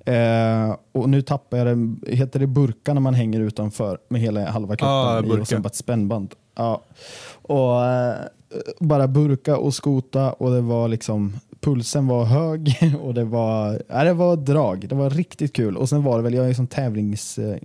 Eh, 0.04 0.76
och 0.92 1.08
nu 1.08 1.22
tappar 1.22 1.58
jag 1.58 1.66
det, 1.78 2.12
heter 2.16 2.40
det 2.40 2.46
burka 2.46 2.94
när 2.94 3.00
man 3.00 3.14
hänger 3.14 3.40
utanför 3.40 3.98
med 4.08 4.20
hela 4.20 4.50
halva 4.50 4.76
kroppen 4.76 5.30
Ja, 5.30 5.38
i 5.38 5.40
och 5.40 5.48
sen 5.48 5.62
bara 5.62 5.66
ett 5.68 5.74
spännband. 5.74 6.34
Ja. 6.56 6.82
Och 7.42 7.84
eh, 7.84 8.14
bara 8.80 9.08
burka 9.08 9.56
och 9.56 9.74
skota 9.74 10.32
och 10.32 10.50
det 10.50 10.60
var 10.60 10.88
liksom 10.88 11.32
pulsen 11.62 12.06
var 12.06 12.24
hög 12.24 12.94
och 13.02 13.14
det 13.14 13.24
var, 13.24 13.82
ja, 13.88 14.04
det 14.04 14.12
var 14.12 14.36
drag. 14.36 14.88
Det 14.88 14.94
var 14.94 15.10
riktigt 15.10 15.52
kul. 15.52 15.76
Och 15.76 15.88
sen 15.88 16.02
var 16.02 16.16
det 16.16 16.22
väl, 16.22 16.34
jag 16.34 16.48
är 16.48 16.54
som 16.54 16.66
tävlings, 16.66 17.38
eh, 17.38 17.56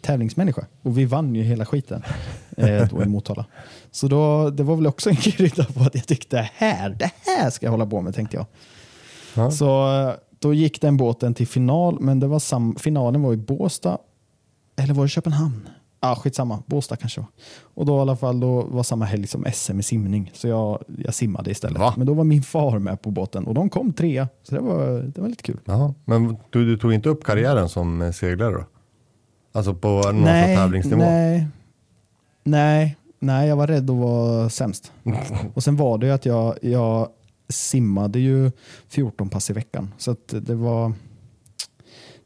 tävlingsmänniska 0.00 0.66
och 0.82 0.98
vi 0.98 1.04
vann 1.04 1.34
ju 1.34 1.42
hela 1.42 1.66
skiten 1.66 2.02
eh, 2.56 2.88
då 2.90 3.02
i 3.02 3.06
Motala. 3.06 3.46
Så 3.90 4.08
då, 4.08 4.50
det 4.50 4.62
var 4.62 4.76
väl 4.76 4.86
också 4.86 5.10
en 5.10 5.16
krydda 5.22 5.64
på 5.64 5.80
att 5.80 5.94
jag 5.94 6.06
tyckte 6.06 6.36
det 6.36 6.50
här, 6.54 6.90
det 6.90 7.10
här 7.26 7.50
ska 7.50 7.66
jag 7.66 7.70
hålla 7.70 7.86
på 7.86 8.00
med 8.00 8.14
tänkte 8.14 8.36
jag. 8.36 8.46
Ja. 9.34 9.50
Så 9.50 10.00
eh, 10.00 10.14
då 10.38 10.54
gick 10.54 10.80
den 10.80 10.96
båten 10.96 11.34
till 11.34 11.46
final, 11.46 12.00
men 12.00 12.20
det 12.20 12.26
var 12.26 12.38
sam, 12.38 12.76
finalen 12.76 13.22
var 13.22 13.32
i 13.32 13.36
Båstad. 13.36 13.98
Eller 14.76 14.94
var 14.94 15.02
det 15.02 15.08
Köpenhamn? 15.08 15.68
Ah, 16.04 16.16
skitsamma, 16.16 16.62
Båstad 16.66 16.96
kanske 16.96 17.20
var. 17.20 17.28
Och 17.74 17.86
då 17.86 17.98
i 17.98 18.00
alla 18.00 18.16
fall 18.16 18.40
då 18.40 18.62
var 18.62 18.82
samma 18.82 19.04
helg 19.04 19.26
som 19.26 19.44
SM 19.52 19.80
i 19.80 19.82
simning. 19.82 20.30
Så 20.34 20.48
jag, 20.48 20.82
jag 20.98 21.14
simmade 21.14 21.50
istället. 21.50 21.78
Va? 21.78 21.94
Men 21.96 22.06
då 22.06 22.14
var 22.14 22.24
min 22.24 22.42
far 22.42 22.78
med 22.78 23.02
på 23.02 23.10
båten 23.10 23.46
och 23.46 23.54
de 23.54 23.70
kom 23.70 23.92
trea. 23.92 24.28
Så 24.42 24.54
det 24.54 24.60
var, 24.60 25.12
det 25.14 25.20
var 25.20 25.28
lite 25.28 25.42
kul. 25.42 25.58
Jaha. 25.64 25.94
Men 26.04 26.36
du, 26.50 26.64
du 26.66 26.76
tog 26.76 26.92
inte 26.92 27.08
upp 27.08 27.24
karriären 27.24 27.68
som 27.68 28.02
eh, 28.02 28.10
seglare 28.12 28.52
då? 28.52 28.64
Alltså 29.52 29.74
på 29.74 29.88
någon 29.88 30.14
sån 30.14 30.24
tävlingsnivå? 30.24 31.02
nej, 31.02 31.48
nej, 32.44 32.96
nej, 33.18 33.48
jag 33.48 33.56
var 33.56 33.66
rädd 33.66 33.90
att 33.90 33.96
vara 33.96 34.48
sämst. 34.48 34.92
Och 35.54 35.62
sen 35.62 35.76
var 35.76 35.98
det 35.98 36.06
ju 36.06 36.12
att 36.12 36.26
jag, 36.26 36.58
jag 36.62 37.08
simmade 37.48 38.18
ju 38.20 38.50
14 38.88 39.28
pass 39.28 39.50
i 39.50 39.52
veckan. 39.52 39.94
Så 39.98 40.10
att 40.10 40.34
det 40.40 40.54
var... 40.54 40.92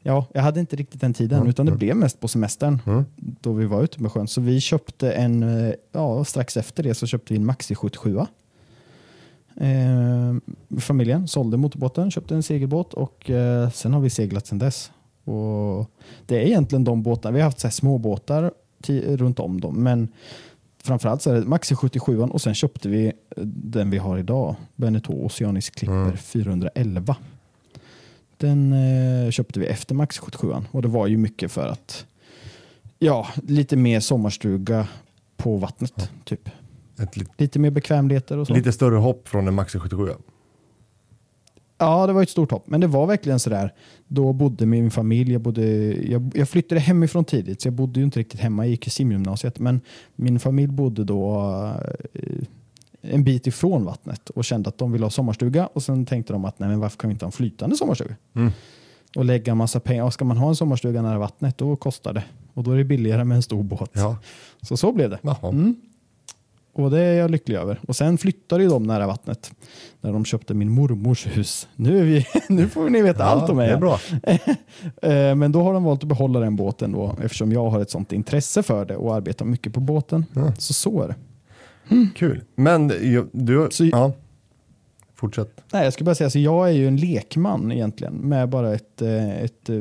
Ja, 0.07 0.25
jag 0.33 0.41
hade 0.41 0.59
inte 0.59 0.75
riktigt 0.75 1.01
den 1.01 1.13
tiden, 1.13 1.37
Mm, 1.37 1.49
utan 1.49 1.65
det 1.65 1.71
blev 1.71 1.95
mest 1.95 2.19
på 2.19 2.27
semestern 2.27 2.81
Mm. 2.85 3.05
då 3.17 3.53
vi 3.53 3.65
var 3.65 3.83
ute 3.83 4.01
med 4.01 4.11
sjön. 4.11 4.27
Så 4.27 4.41
vi 4.41 4.61
köpte 4.61 5.11
en, 5.11 5.43
eh, 5.67 5.73
ja, 5.91 6.23
strax 6.23 6.57
efter 6.57 6.83
det 6.83 6.93
så 6.95 7.07
köpte 7.07 7.33
vi 7.33 7.39
en 7.39 7.45
Maxi 7.45 7.75
77. 7.75 8.17
Eh, 9.55 10.35
familjen 10.79 11.27
sålde 11.27 11.57
motorbåten, 11.57 12.11
köpte 12.11 12.35
en 12.35 12.43
segelbåt 12.43 12.93
och 12.93 13.29
eh, 13.29 13.69
sen 13.69 13.93
har 13.93 13.99
vi 14.01 14.09
seglat 14.09 14.47
sedan 14.47 14.59
dess. 14.59 14.91
Och 15.23 15.91
det 16.25 16.35
är 16.37 16.45
egentligen 16.45 16.83
de 16.83 17.03
båtarna, 17.03 17.33
vi 17.33 17.39
har 17.41 17.45
haft 17.45 17.59
så 17.59 17.67
här 17.67 17.71
små 17.71 17.97
båtar 17.97 18.51
runt 19.17 19.39
om 19.39 19.61
dem, 19.61 19.83
men 19.83 20.07
framförallt 20.83 21.21
så 21.21 21.31
är 21.31 21.35
det 21.35 21.45
Maxi 21.47 21.75
77 21.75 22.19
och 22.21 22.41
sen 22.41 22.53
köpte 22.53 22.89
vi 22.89 23.05
eh, 23.07 23.11
den 23.45 23.89
vi 23.89 23.97
har 23.97 24.17
idag, 24.17 24.55
Beneteau 24.75 25.25
Oceanic 25.25 25.69
Clipper 25.69 25.93
Mm. 26.03 26.17
411. 26.17 27.15
Den 28.37 28.73
eh, 28.73 29.31
köpte 29.31 29.59
vi 29.59 29.65
efter 29.65 29.95
Maxi 29.95 30.19
77 30.21 30.53
och 30.71 30.81
det 30.81 30.87
var 30.87 31.07
ju 31.07 31.17
mycket 31.17 31.51
för 31.51 31.67
att 31.67 32.05
ja, 32.99 33.27
lite 33.43 33.75
mer 33.75 33.99
sommarstuga 33.99 34.87
på 35.37 35.57
vattnet. 35.57 36.11
Typ. 36.23 36.49
Ett 36.99 37.17
li- 37.17 37.25
Lite 37.37 37.59
mer 37.59 37.69
bekvämligheter 37.71 38.37
och 38.37 38.47
så. 38.47 38.53
lite 38.53 38.71
större 38.71 38.95
hopp 38.95 39.27
från 39.27 39.47
en 39.47 39.53
Maxi 39.53 39.79
77. 39.79 40.09
Ja, 41.77 42.07
det 42.07 42.13
var 42.13 42.23
ett 42.23 42.29
stort 42.29 42.51
hopp. 42.51 42.67
Men 42.67 42.81
det 42.81 42.87
var 42.87 43.07
verkligen 43.07 43.39
sådär. 43.39 43.73
Då 44.07 44.33
bodde 44.33 44.65
min 44.65 44.91
familj. 44.91 45.31
Jag, 45.33 45.41
bodde, 45.41 45.65
jag, 46.11 46.31
jag 46.35 46.49
flyttade 46.49 46.81
hemifrån 46.81 47.25
tidigt, 47.25 47.61
så 47.61 47.67
jag 47.67 47.73
bodde 47.73 47.99
ju 47.99 48.03
inte 48.05 48.19
riktigt 48.19 48.39
hemma. 48.39 48.65
Jag 48.65 48.69
gick 48.71 48.87
i 48.87 48.89
simgymnasiet. 48.89 49.59
Men 49.59 49.81
min 50.15 50.39
familj 50.39 50.67
bodde 50.67 51.03
då 51.03 51.41
eh, 52.13 52.21
en 53.07 53.23
bit 53.23 53.47
ifrån 53.47 53.85
vattnet 53.85 54.29
och 54.29 54.45
kände 54.45 54.69
att 54.69 54.77
de 54.77 54.91
ville 54.91 55.05
ha 55.05 55.09
sommarstuga. 55.09 55.67
Och 55.67 55.83
sen 55.83 56.05
tänkte 56.05 56.33
de 56.33 56.45
att 56.45 56.59
nej, 56.59 56.69
men 56.69 56.79
varför 56.79 56.97
kan 56.97 57.09
vi 57.09 57.11
inte 57.11 57.25
ha 57.25 57.27
en 57.27 57.31
flytande 57.31 57.75
sommarstuga? 57.75 58.15
Mm. 58.35 58.51
Och 59.15 59.25
lägga 59.25 59.51
en 59.51 59.57
massa 59.57 59.79
pengar. 59.79 60.03
Och 60.03 60.13
ska 60.13 60.25
man 60.25 60.37
ha 60.37 60.49
en 60.49 60.55
sommarstuga 60.55 61.01
nära 61.01 61.19
vattnet, 61.19 61.57
då 61.57 61.75
kostar 61.75 62.13
det. 62.13 62.23
Och 62.53 62.63
då 62.63 62.71
är 62.71 62.77
det 62.77 62.83
billigare 62.83 63.23
med 63.23 63.35
en 63.35 63.41
stor 63.43 63.63
båt. 63.63 63.91
Ja. 63.93 64.17
Så 64.61 64.77
så 64.77 64.91
blev 64.91 65.09
det. 65.09 65.19
Mm. 65.43 65.75
Och 66.73 66.91
det 66.91 66.99
är 66.99 67.13
jag 67.13 67.31
lycklig 67.31 67.55
över. 67.55 67.79
Och 67.87 67.95
sen 67.95 68.17
flyttade 68.17 68.63
ju 68.63 68.69
de 68.69 68.83
nära 68.83 69.07
vattnet. 69.07 69.51
När 70.01 70.13
de 70.13 70.25
köpte 70.25 70.53
min 70.53 70.71
mormors 70.71 71.27
hus. 71.27 71.67
Nu, 71.75 72.05
vi, 72.05 72.25
nu 72.49 72.67
får 72.67 72.89
ni 72.89 73.01
veta 73.01 73.23
allt 73.23 73.49
om 73.49 73.57
mig. 73.57 73.67
Det 73.67 73.73
är 73.73 73.77
bra. 73.77 73.99
Eh, 75.01 75.35
Men 75.35 75.51
då 75.51 75.63
har 75.63 75.73
de 75.73 75.83
valt 75.83 76.03
att 76.03 76.09
behålla 76.09 76.39
den 76.39 76.55
båten 76.55 76.91
då, 76.91 77.15
eftersom 77.23 77.51
jag 77.51 77.69
har 77.69 77.81
ett 77.81 77.89
sånt 77.89 78.13
intresse 78.13 78.63
för 78.63 78.85
det 78.85 78.95
och 78.95 79.15
arbetar 79.15 79.45
mycket 79.45 79.73
på 79.73 79.79
båten. 79.79 80.25
Ja. 80.33 80.53
Så 80.57 80.73
så 80.73 81.03
är 81.03 81.07
det. 81.07 81.15
Kul. 82.15 82.41
Men 82.55 82.87
du, 83.31 83.67
Så- 83.71 83.85
ja. 83.85 84.11
Fortsätt. 85.15 85.61
Nej, 85.73 85.83
jag 85.83 85.93
skulle 85.93 86.05
bara 86.05 86.15
säga, 86.15 86.29
så 86.29 86.39
jag 86.39 86.67
är 86.69 86.73
ju 86.73 86.87
en 86.87 86.97
lekman 86.97 87.71
egentligen 87.71 88.13
med 88.13 88.49
bara 88.49 88.73
ett, 88.73 89.01
eh, 89.01 89.37
ett, 89.43 89.69
eh, 89.69 89.75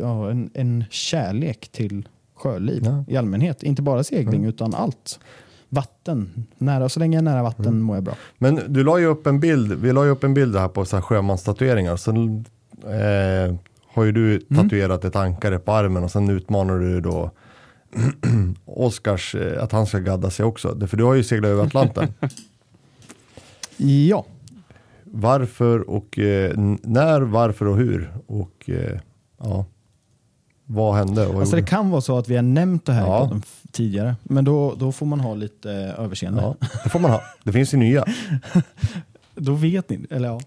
ja, 0.00 0.30
en, 0.30 0.50
en 0.54 0.84
kärlek 0.90 1.68
till 1.72 2.08
sjöliv 2.34 2.82
Ja. 2.84 3.04
i 3.08 3.16
allmänhet. 3.16 3.62
Inte 3.62 3.82
bara 3.82 4.04
segling 4.04 4.44
utan 4.44 4.74
allt. 4.74 5.20
Vatten, 5.68 6.46
nära, 6.58 6.88
så 6.88 7.00
länge 7.00 7.16
jag 7.16 7.20
är 7.22 7.24
nära 7.24 7.42
vatten 7.42 7.66
Mm. 7.66 7.80
mår 7.80 7.96
jag 7.96 8.04
bra. 8.04 8.14
Men 8.38 8.60
du 8.68 8.84
la 8.84 8.98
ju 8.98 9.06
upp 9.06 9.26
en 9.26 9.40
bild, 9.40 9.72
vi 9.72 9.92
la 9.92 10.04
ju 10.04 10.10
upp 10.10 10.24
en 10.24 10.34
bild 10.34 10.56
här 10.56 10.68
på 10.68 10.84
så 10.84 10.96
här 10.96 11.02
sjömanstatueringar. 11.02 11.96
Sen 11.96 12.44
eh, 12.84 13.54
har 13.94 14.04
ju 14.04 14.12
du 14.12 14.40
Mm. 14.50 14.62
tatuerat 14.62 15.04
ett 15.04 15.16
ankare 15.16 15.58
på 15.58 15.72
armen 15.72 16.04
och 16.04 16.10
sen 16.10 16.30
utmanar 16.30 16.78
du 16.78 17.00
då 17.00 17.30
Oscars 18.64 19.34
eh, 19.34 19.62
att 19.62 19.72
han 19.72 19.86
ska 19.86 19.98
gadda 19.98 20.30
sig 20.30 20.44
också. 20.44 20.86
För 20.86 20.96
du 20.96 21.04
har 21.04 21.14
ju 21.14 21.22
seglat 21.24 21.48
över 21.48 21.64
Atlanten. 21.66 22.14
Ja, 23.82 24.26
varför 25.04 25.90
och 25.90 26.18
eh, 26.18 26.52
när, 26.82 27.20
varför 27.20 27.66
och 27.66 27.76
hur? 27.76 28.12
Och 28.26 28.70
eh, 28.70 28.98
ja, 29.38 29.64
vad 30.64 30.94
hände? 30.94 31.26
Vad 31.26 31.36
alltså 31.40 31.56
det 31.56 31.62
kan 31.62 31.90
vara 31.90 32.00
så 32.00 32.18
att 32.18 32.28
vi 32.28 32.36
har 32.36 32.42
nämnt 32.42 32.86
det 32.86 32.92
här 32.92 33.06
Ja. 33.06 33.40
tidigare. 33.72 34.16
Men 34.22 34.44
då, 34.44 34.74
då 34.78 34.92
får 34.92 35.06
man 35.06 35.20
ha 35.20 35.34
lite 35.34 35.72
eh, 35.72 36.00
överseende. 36.04 36.42
ja, 36.42 36.56
det 36.84 36.90
får 36.90 36.98
man 37.00 37.10
ha. 37.10 37.22
Det 37.44 37.52
finns 37.52 37.74
ju 37.74 37.78
nya. 37.78 38.04
Då 39.34 39.54
vet 39.54 39.90
ni. 39.90 40.06
Eller 40.10 40.28
ja. 40.28 40.40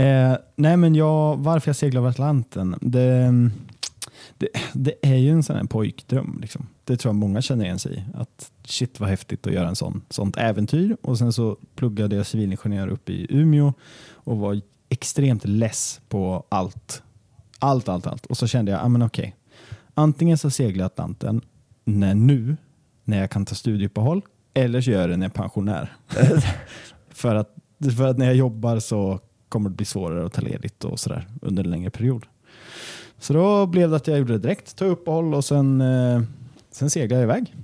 Eh, 0.00 0.36
nej, 0.56 0.76
men 0.76 0.94
jag, 0.94 1.36
varför 1.36 1.68
jag 1.68 1.76
seglar 1.76 2.00
över 2.00 2.10
Atlanten. 2.10 2.76
Det, 2.80 3.32
det, 4.38 4.48
det 4.72 4.94
är 5.02 5.16
ju 5.16 5.30
en 5.30 5.42
sån 5.42 5.56
här 5.56 5.64
pojkdröm. 5.64 6.38
Liksom. 6.40 6.66
Det 6.90 6.96
tror 6.96 7.08
jag 7.08 7.16
många 7.16 7.42
känner 7.42 7.64
igen 7.64 7.78
sig 7.78 7.94
i. 7.94 8.04
Att 8.14 8.52
shit 8.64 9.00
vad 9.00 9.08
häftigt 9.08 9.46
att 9.46 9.52
göra 9.52 9.68
en 9.68 9.76
sån, 9.76 10.02
sånt 10.10 10.36
äventyr. 10.36 10.96
Och 11.02 11.18
sen 11.18 11.32
så 11.32 11.56
pluggade 11.74 12.16
jag 12.16 12.26
civilingenjör 12.26 12.88
uppe 12.88 13.12
i 13.12 13.26
Umeå 13.30 13.72
och 14.14 14.38
var 14.38 14.60
extremt 14.88 15.44
less 15.44 16.00
på 16.08 16.46
allt. 16.48 17.02
Allt, 17.58 17.88
allt, 17.88 18.06
allt. 18.06 18.26
Och 18.26 18.36
så 18.36 18.46
kände 18.46 18.72
jag, 18.72 18.84
ah, 18.84 18.88
men 18.88 19.02
okej. 19.02 19.36
Antingen 19.94 20.38
så 20.38 20.50
seglar 20.50 20.82
jag 20.82 20.86
Atlanten 20.86 21.40
när, 21.84 22.14
nu, 22.14 22.56
när 23.04 23.18
jag 23.20 23.30
kan 23.30 23.46
ta 23.46 23.54
studieuppehåll, 23.54 24.22
eller 24.54 24.80
så 24.80 24.90
gör 24.90 25.00
jag 25.00 25.10
det 25.10 25.16
när 25.16 25.26
jag 25.26 25.32
är 25.32 25.42
pensionär. 25.42 25.96
för, 27.10 27.34
att, 27.34 27.54
för 27.96 28.06
att 28.06 28.18
när 28.18 28.26
jag 28.26 28.34
jobbar 28.34 28.78
så 28.78 29.20
kommer 29.48 29.70
det 29.70 29.76
bli 29.76 29.86
svårare 29.86 30.26
att 30.26 30.32
ta 30.32 30.42
ledigt 30.42 30.84
och 30.84 31.00
sådär 31.00 31.26
under 31.42 31.64
en 31.64 31.70
längre 31.70 31.90
period. 31.90 32.26
Så 33.18 33.32
då 33.32 33.66
blev 33.66 33.90
det 33.90 33.96
att 33.96 34.06
jag 34.06 34.18
gjorde 34.18 34.32
det 34.32 34.38
direkt, 34.38 34.76
tog 34.76 34.90
uppehåll 34.90 35.34
och 35.34 35.44
sen, 35.44 35.80
eh, 35.80 36.22
sen 36.70 36.90
seglade 36.90 37.14
jag 37.14 37.22
iväg. 37.22 37.54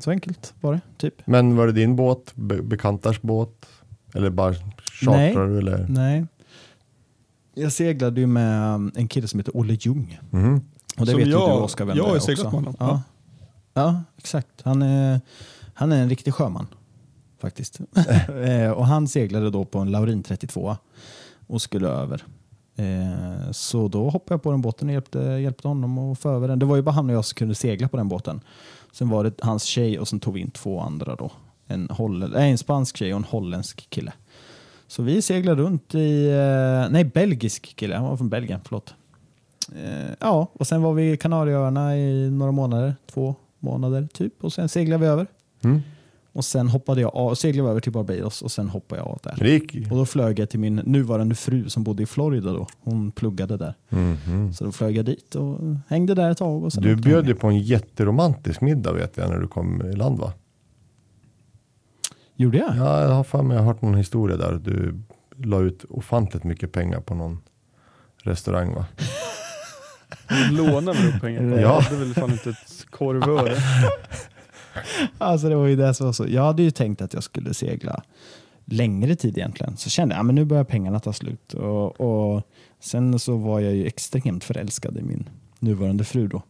Så 0.00 0.10
enkelt 0.10 0.54
var 0.60 0.72
det, 0.72 0.80
typ. 0.96 1.14
Men 1.26 1.56
var 1.56 1.66
det 1.66 1.72
din 1.72 1.96
båt, 1.96 2.32
be- 2.34 2.62
bekantars 2.62 3.20
båt? 3.22 3.66
Eller 4.14 4.30
bara 4.30 4.54
chartrar 4.92 5.46
du? 5.48 5.58
Eller? 5.58 5.86
Nej. 5.88 6.26
Jag 7.54 7.72
seglade 7.72 8.20
ju 8.20 8.26
med 8.26 8.74
um, 8.74 8.92
en 8.94 9.08
kille 9.08 9.28
som 9.28 9.40
heter 9.40 9.56
Olle 9.56 9.74
Ljung. 9.80 10.20
Mhm. 10.30 10.54
Och 10.98 11.06
det 11.06 11.10
Som 11.10 11.18
vet 11.18 11.26
ju 11.28 11.32
jag- 11.32 11.48
du 11.58 11.62
Oskar 11.62 11.84
vem 11.84 11.96
jag 11.96 12.04
har 12.04 12.18
seglat 12.18 12.46
också. 12.46 12.60
med 12.60 12.64
honom. 12.64 12.76
Ja. 12.78 13.02
ja, 13.74 14.02
exakt. 14.16 14.48
Han 14.62 14.82
är, 14.82 15.20
han 15.74 15.92
är 15.92 16.02
en 16.02 16.08
riktig 16.08 16.34
sjöman 16.34 16.66
faktiskt. 17.40 17.80
Eh, 18.44 18.70
och 18.70 18.86
han 18.86 19.08
seglade 19.08 19.50
då 19.50 19.64
på 19.64 19.78
en 19.78 19.90
Laurin 19.90 20.22
32 20.22 20.76
och 21.46 21.62
skulle 21.62 21.88
över. 21.88 22.24
Eh, 22.76 23.50
så 23.50 23.88
då 23.88 24.10
hoppade 24.10 24.34
jag 24.34 24.42
på 24.42 24.50
den 24.50 24.60
båten 24.60 24.88
och 24.88 24.94
hjälpte, 24.94 25.18
hjälpte 25.18 25.68
honom 25.68 25.98
att 25.98 26.18
få 26.18 26.30
över 26.30 26.48
den. 26.48 26.58
Det 26.58 26.66
var 26.66 26.76
ju 26.76 26.82
bara 26.82 26.90
han 26.90 27.10
och 27.10 27.16
jag 27.16 27.24
som 27.24 27.36
kunde 27.36 27.54
segla 27.54 27.88
på 27.88 27.96
den 27.96 28.08
båten. 28.08 28.40
Sen 28.92 29.08
var 29.08 29.24
det 29.24 29.34
hans 29.40 29.64
tjej 29.64 29.98
och 29.98 30.08
sen 30.08 30.20
tog 30.20 30.34
vi 30.34 30.40
in 30.40 30.50
två 30.50 30.80
andra 30.80 31.16
då. 31.16 31.30
En, 31.66 31.88
holländ, 31.90 32.34
äh, 32.34 32.42
en 32.42 32.58
spansk 32.58 32.96
tjej 32.96 33.14
och 33.14 33.18
en 33.18 33.24
holländsk 33.24 33.90
kille. 33.90 34.12
Så 34.86 35.02
vi 35.02 35.22
seglade 35.22 35.62
runt 35.62 35.94
i, 35.94 36.26
eh, 36.30 36.92
nej 36.92 37.04
belgisk 37.04 37.76
kille, 37.76 37.94
han 37.94 38.04
var 38.04 38.16
från 38.16 38.28
Belgien, 38.28 38.60
förlåt. 38.64 38.94
Eh, 39.76 40.14
ja, 40.20 40.48
och 40.52 40.66
sen 40.66 40.82
var 40.82 40.92
vi 40.92 41.12
i 41.12 41.16
Kanarieöarna 41.16 41.96
i 41.96 42.30
några 42.30 42.52
månader, 42.52 42.94
två 43.12 43.34
månader 43.58 44.08
typ. 44.12 44.44
Och 44.44 44.52
sen 44.52 44.68
seglade 44.68 45.00
vi 45.00 45.06
över. 45.06 45.26
Mm. 45.62 45.82
Och 46.34 46.44
sen 46.44 46.68
hoppade 46.68 47.00
jag 47.00 47.16
av, 47.16 47.34
seglade 47.34 47.70
över 47.70 47.80
till 47.80 47.92
Barbados 47.92 48.42
och 48.42 48.52
sen 48.52 48.68
hoppade 48.68 49.00
jag 49.00 49.08
av 49.08 49.18
där. 49.22 49.36
Det 49.38 49.50
gick. 49.50 49.90
Och 49.90 49.96
då 49.96 50.06
flög 50.06 50.38
jag 50.38 50.50
till 50.50 50.60
min 50.60 50.76
nuvarande 50.76 51.34
fru 51.34 51.68
som 51.68 51.84
bodde 51.84 52.02
i 52.02 52.06
Florida 52.06 52.52
då. 52.52 52.66
Hon 52.80 53.12
pluggade 53.12 53.56
där. 53.56 53.74
Mhm. 53.88 54.52
Så 54.52 54.64
då 54.64 54.72
flög 54.72 54.96
jag 54.96 55.04
dit 55.04 55.34
och 55.34 55.58
hängde 55.88 56.14
där 56.14 56.30
ett 56.30 56.38
tag. 56.38 56.64
Och 56.64 56.72
sen 56.72 56.82
Du 56.82 56.96
bjöd 56.96 57.26
ju 57.26 57.34
på 57.34 57.46
en 57.48 57.58
jätteromantisk 57.58 58.60
middag 58.60 58.92
vet 58.92 59.16
jag 59.16 59.30
när 59.30 59.38
du 59.38 59.48
kom 59.48 59.82
i 59.82 59.96
land 59.96 60.18
va? 60.18 60.32
Gjorde 62.36 62.58
jag? 62.58 62.76
Ja, 62.76 63.02
jag 63.02 63.08
har 63.08 63.24
för 63.24 63.42
mig, 63.42 63.56
jag 63.56 63.62
har 63.64 63.72
hört 63.72 63.82
någon 63.82 63.94
historia 63.94 64.36
där 64.36 64.52
du 64.64 65.00
la 65.36 65.60
ut 65.60 65.84
ofantligt 65.88 66.44
mycket 66.44 66.72
pengar 66.72 67.00
på 67.00 67.14
någon 67.14 67.40
restaurang 68.22 68.74
va? 68.74 68.86
Lånar 70.50 70.94
vi 70.94 71.08
upp 71.08 71.20
pengar? 71.20 71.42
Ja. 71.42 71.60
Jag 71.60 71.80
hade 71.80 71.96
väl 71.96 72.14
fan 72.14 72.32
inte 72.32 72.50
ett 72.50 72.86
korvöre. 72.90 73.56
Alltså 75.18 75.48
det 75.48 75.54
var 75.54 75.66
ju 75.66 75.76
det 75.76 75.94
som 75.94 76.06
var 76.06 76.12
så. 76.12 76.26
Jag 76.28 76.42
hade 76.42 76.62
ju 76.62 76.70
tänkt 76.70 77.02
att 77.02 77.14
jag 77.14 77.22
skulle 77.22 77.54
segla 77.54 78.02
längre 78.64 79.16
tid 79.16 79.38
egentligen. 79.38 79.76
Så 79.76 79.90
kände 79.90 80.14
jag 80.14 80.28
att 80.28 80.34
nu 80.34 80.44
börjar 80.44 80.64
pengarna 80.64 81.00
ta 81.00 81.12
slut. 81.12 81.54
Och, 81.54 82.00
och 82.00 82.42
sen 82.80 83.18
så 83.18 83.36
var 83.36 83.60
jag 83.60 83.74
ju 83.74 83.86
extremt 83.86 84.44
förälskad 84.44 84.96
i 84.96 85.02
min 85.02 85.28
nuvarande 85.58 86.04
fru 86.04 86.28
då. 86.28 86.42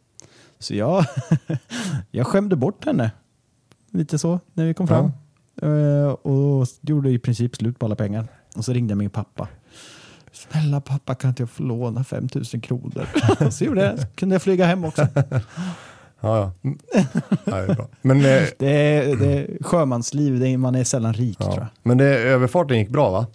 Så 0.58 0.74
jag, 0.74 1.04
jag 2.10 2.26
skämde 2.26 2.56
bort 2.56 2.84
henne. 2.84 3.10
Lite 3.90 4.18
så 4.18 4.40
när 4.52 4.66
vi 4.66 4.74
kom 4.74 4.88
fram. 4.88 5.12
Eh, 5.62 6.08
och 6.08 6.66
gjorde 6.80 7.10
i 7.10 7.18
princip 7.18 7.56
slut 7.56 7.78
på 7.78 7.86
alla 7.86 7.96
pengar. 7.96 8.28
Och 8.56 8.64
så 8.64 8.72
ringde 8.72 8.94
min 8.94 9.10
pappa. 9.10 9.48
Snälla 10.32 10.80
pappa 10.80 11.14
kan 11.14 11.28
inte 11.28 11.42
jag 11.42 11.50
få 11.50 11.62
låna 11.62 12.04
5000 12.04 12.60
kronor? 12.60 13.06
så 13.50 13.64
gjorde 13.64 13.84
jag. 13.84 14.14
Kunde 14.14 14.34
jag 14.34 14.42
flyga 14.42 14.66
hem 14.66 14.84
också. 14.84 15.06
Ja, 16.24 16.52
ja. 16.62 16.72
Ja 17.44 17.56
det 17.56 17.72
är 17.72 17.74
bra. 17.74 17.88
Men, 18.02 18.16
eh, 18.16 18.42
Det 18.58 18.68
är, 18.68 19.16
det 19.16 19.26
är 19.26 19.62
sjömansliv, 19.62 20.40
det 20.40 20.48
är, 20.48 20.56
man 20.56 20.74
är 20.74 20.84
sällan 20.84 21.12
rik 21.14 21.38
tror 21.38 21.50
ja. 21.50 21.56
jag. 21.58 21.66
Men 21.82 21.98
det, 21.98 22.04
överfarten 22.18 22.78
gick 22.78 22.88
bra 22.88 23.10
va? 23.10 23.26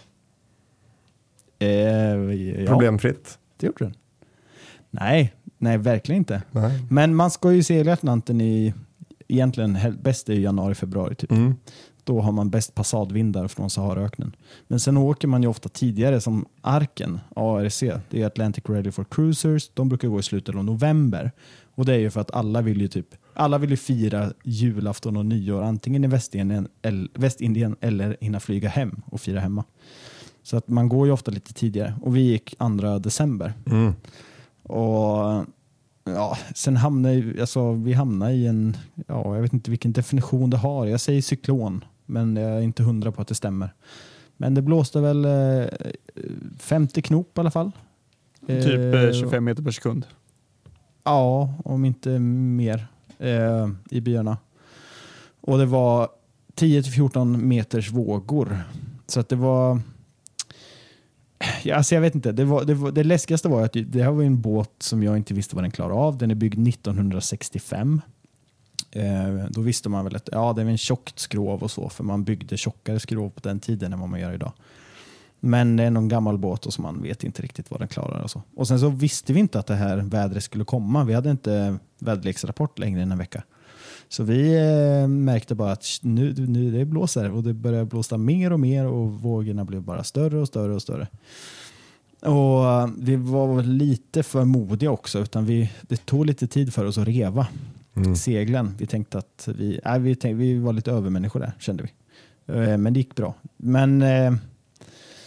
Eh, 1.60 1.70
ja, 1.70 2.68
Problemfritt? 2.68 3.38
det 3.58 3.66
gjorde 3.68 3.86
den. 3.86 3.94
Nej, 4.92 5.34
nej, 5.58 5.78
verkligen 5.78 6.18
inte. 6.22 6.42
Nej. 6.52 6.80
Men 6.90 7.16
man 7.16 7.32
ska 7.32 7.52
ju 7.52 7.64
segla 7.64 7.94
Atlanten 7.94 8.42
i, 8.42 8.74
egentligen 9.28 9.78
bäst 10.02 10.30
i 10.30 10.42
januari, 10.42 10.76
februari 10.76 11.16
typ. 11.16 11.32
Mm. 11.32 11.56
Då 12.10 12.22
har 12.22 12.32
man 12.32 12.50
bäst 12.50 12.76
passadvindar 12.76 13.48
från 13.48 13.70
Saharaöknen. 13.70 14.36
Men 14.68 14.80
sen 14.80 14.98
åker 14.98 15.28
man 15.28 15.42
ju 15.42 15.50
ofta 15.50 15.70
tidigare 15.70 16.22
som 16.22 16.46
Arken, 16.62 17.20
ARC, 17.36 17.80
det 18.10 18.22
är 18.22 18.26
Atlantic 18.26 18.64
Ready 18.68 18.92
for 18.92 19.04
Cruisers. 19.04 19.70
De 19.74 19.90
brukar 19.90 20.08
gå 20.08 20.20
i 20.20 20.24
slutet 20.24 20.56
av 20.56 20.66
november. 20.66 21.32
Och 21.76 21.86
det 21.86 21.94
är 21.94 21.98
ju 21.98 22.10
för 22.10 22.22
att 22.22 22.32
alla 22.32 22.62
vill 22.62 22.82
ju 22.82 22.88
typ 22.88 23.16
alla 23.34 23.58
vill 23.58 23.70
ju 23.70 23.78
fira 23.78 24.34
julafton 24.44 25.18
och 25.18 25.26
nyår 25.26 25.64
antingen 25.64 26.04
i 26.04 26.08
Västindien, 26.08 26.68
el- 26.82 27.10
Västindien 27.14 27.76
eller 27.82 28.18
hinna 28.22 28.40
flyga 28.40 28.70
hem 28.70 29.02
och 29.06 29.22
fira 29.22 29.40
hemma. 29.40 29.64
Så 30.44 30.58
att 30.58 30.68
man 30.68 30.90
går 30.90 31.08
ju 31.08 31.14
ofta 31.14 31.32
lite 31.32 31.54
tidigare 31.54 31.96
och 32.02 32.16
vi 32.16 32.22
gick 32.22 32.56
2 32.58 33.00
december. 33.00 33.54
Mm. 33.66 33.94
Och 34.64 35.46
ja, 36.04 36.38
sen 36.56 36.78
hamnar 36.78 37.36
alltså, 37.42 37.74
vi 37.74 37.94
hamnar 37.94 38.30
i 38.30 38.48
en, 38.48 38.78
ja, 39.08 39.36
jag 39.36 39.42
vet 39.42 39.54
inte 39.54 39.72
vilken 39.72 39.94
definition 39.94 40.50
det 40.50 40.58
har. 40.58 40.86
Jag 40.86 41.02
säger 41.02 41.22
cyklon, 41.22 41.84
men 42.10 42.36
jag 42.36 42.52
är 42.52 42.62
inte 42.62 42.84
hundra 42.84 43.12
på 43.12 43.22
att 43.22 43.28
det 43.28 43.36
stämmer. 43.36 43.74
Men 44.38 44.54
det 44.54 44.62
blåste 44.62 45.00
väl 45.02 45.26
eh, 45.26 45.68
50 46.60 47.02
knop 47.02 47.38
i 47.38 47.40
alla 47.40 47.52
fall. 47.52 47.72
Typ 48.48 48.94
Eh, 48.96 49.04
eh, 49.04 49.14
25 49.14 49.44
meter 49.44 49.64
per 49.64 49.72
sekund. 49.72 50.06
Ja, 51.04 51.54
om 51.66 51.86
inte 51.86 52.20
mer 52.20 52.88
eh, 53.20 53.70
i 53.90 54.02
byarna. 54.02 54.38
Och 55.42 55.58
det 55.58 55.66
var 55.66 56.10
10-14 56.56 57.38
meters 57.38 57.92
vågor. 57.92 58.60
Så 59.08 59.20
att 59.20 59.30
det 59.30 59.36
var... 59.36 59.80
Alltså 61.74 61.96
jag 61.96 62.02
vet 62.02 62.16
inte. 62.16 62.32
Det, 62.32 62.46
var, 62.46 62.64
det, 62.64 62.74
var, 62.74 62.92
det 62.92 63.04
läskigaste 63.04 63.50
var 63.50 63.62
att 63.62 63.74
det 63.86 64.04
här 64.04 64.12
var 64.12 64.24
en 64.24 64.42
båt 64.42 64.72
som 64.80 65.04
jag 65.04 65.18
inte 65.18 65.34
visste 65.34 65.56
vad 65.56 65.64
den 65.64 65.72
klarade 65.72 65.96
av. 65.96 66.18
Den 66.18 66.32
är 66.32 66.36
byggd 66.36 66.68
1965. 66.68 68.02
Eh, 68.92 69.46
då 69.50 69.62
visste 69.62 69.90
man 69.90 70.06
väl 70.06 70.16
att 70.16 70.30
ja, 70.32 70.54
det 70.54 70.62
är 70.62 70.66
en 70.66 70.78
tjockt 70.78 71.20
skrov 71.20 71.64
och 71.64 71.72
så, 71.72 71.90
för 71.90 72.04
man 72.04 72.24
byggde 72.24 72.58
tjockare 72.58 73.00
skrov 73.00 73.30
på 73.30 73.40
den 73.40 73.60
tiden 73.60 73.94
än 73.94 74.00
vad 74.00 74.10
man 74.10 74.20
gör 74.20 74.34
idag. 74.34 74.52
Men 75.40 75.76
det 75.76 75.84
är 75.84 75.92
någon 75.92 76.08
gammal 76.08 76.38
båt 76.38 76.66
och 76.66 76.74
så 76.74 76.82
man 76.82 77.02
vet 77.02 77.24
inte 77.24 77.42
riktigt 77.42 77.72
vad 77.72 77.82
den 77.82 77.88
klarar. 77.88 78.22
Och, 78.22 78.32
så. 78.32 78.42
och 78.56 78.68
sen 78.68 78.80
så 78.80 78.90
visste 78.90 79.34
vi 79.34 79.40
inte 79.40 79.60
att 79.60 79.68
det 79.68 79.76
här 79.76 79.98
vädret 79.98 80.44
skulle 80.44 80.64
komma. 80.64 81.04
Vi 81.04 81.14
hade 81.14 81.32
inte 81.32 81.78
väderleksrapport 82.00 82.80
längre 82.80 83.02
än 83.02 83.12
en 83.12 83.18
vecka. 83.18 83.44
Så 84.10 84.24
vi 84.24 84.56
eh, 84.56 85.08
märkte 85.08 85.56
bara 85.56 85.72
att 85.72 85.86
nu, 86.02 86.34
nu 86.38 86.72
det 86.72 86.86
blåser 86.86 87.32
och 87.32 87.44
det 87.44 87.54
började 87.54 87.86
blåsa 87.86 88.18
mer 88.18 88.54
och 88.54 88.60
mer 88.60 88.86
och 88.86 89.12
vågorna 89.12 89.66
blev 89.66 89.82
bara 89.82 90.04
större 90.04 90.40
och 90.40 90.48
större 90.48 90.74
och 90.74 90.82
större. 90.82 91.08
Och 92.22 92.66
eh, 92.66 92.90
vi 92.98 93.16
var 93.16 93.64
lite 93.64 94.24
för 94.24 94.46
modiga 94.46 94.92
också 94.92 95.20
utan 95.20 95.46
vi, 95.46 95.72
det 95.82 96.06
tog 96.06 96.26
lite 96.26 96.48
tid 96.48 96.74
för 96.74 96.86
oss 96.86 96.98
att 96.98 97.08
reva 97.08 97.48
Mm. 98.06 98.16
seglen. 98.16 98.76
Vi 98.78 98.88
tänkte 98.88 99.18
att 99.18 99.50
vi, 99.56 99.80
nej, 99.86 100.00
vi, 100.00 100.16
tänkte, 100.16 100.38
vi 100.38 100.60
var 100.60 100.74
lite 100.74 100.92
övermänniskor 100.92 101.40
där 101.40 101.54
kände 101.60 101.84
vi. 101.84 101.90
Eh, 102.54 102.78
men 102.78 102.94
det 102.94 103.00
gick 103.00 103.16
bra. 103.16 103.34
Men 103.58 104.02
eh, 104.02 104.34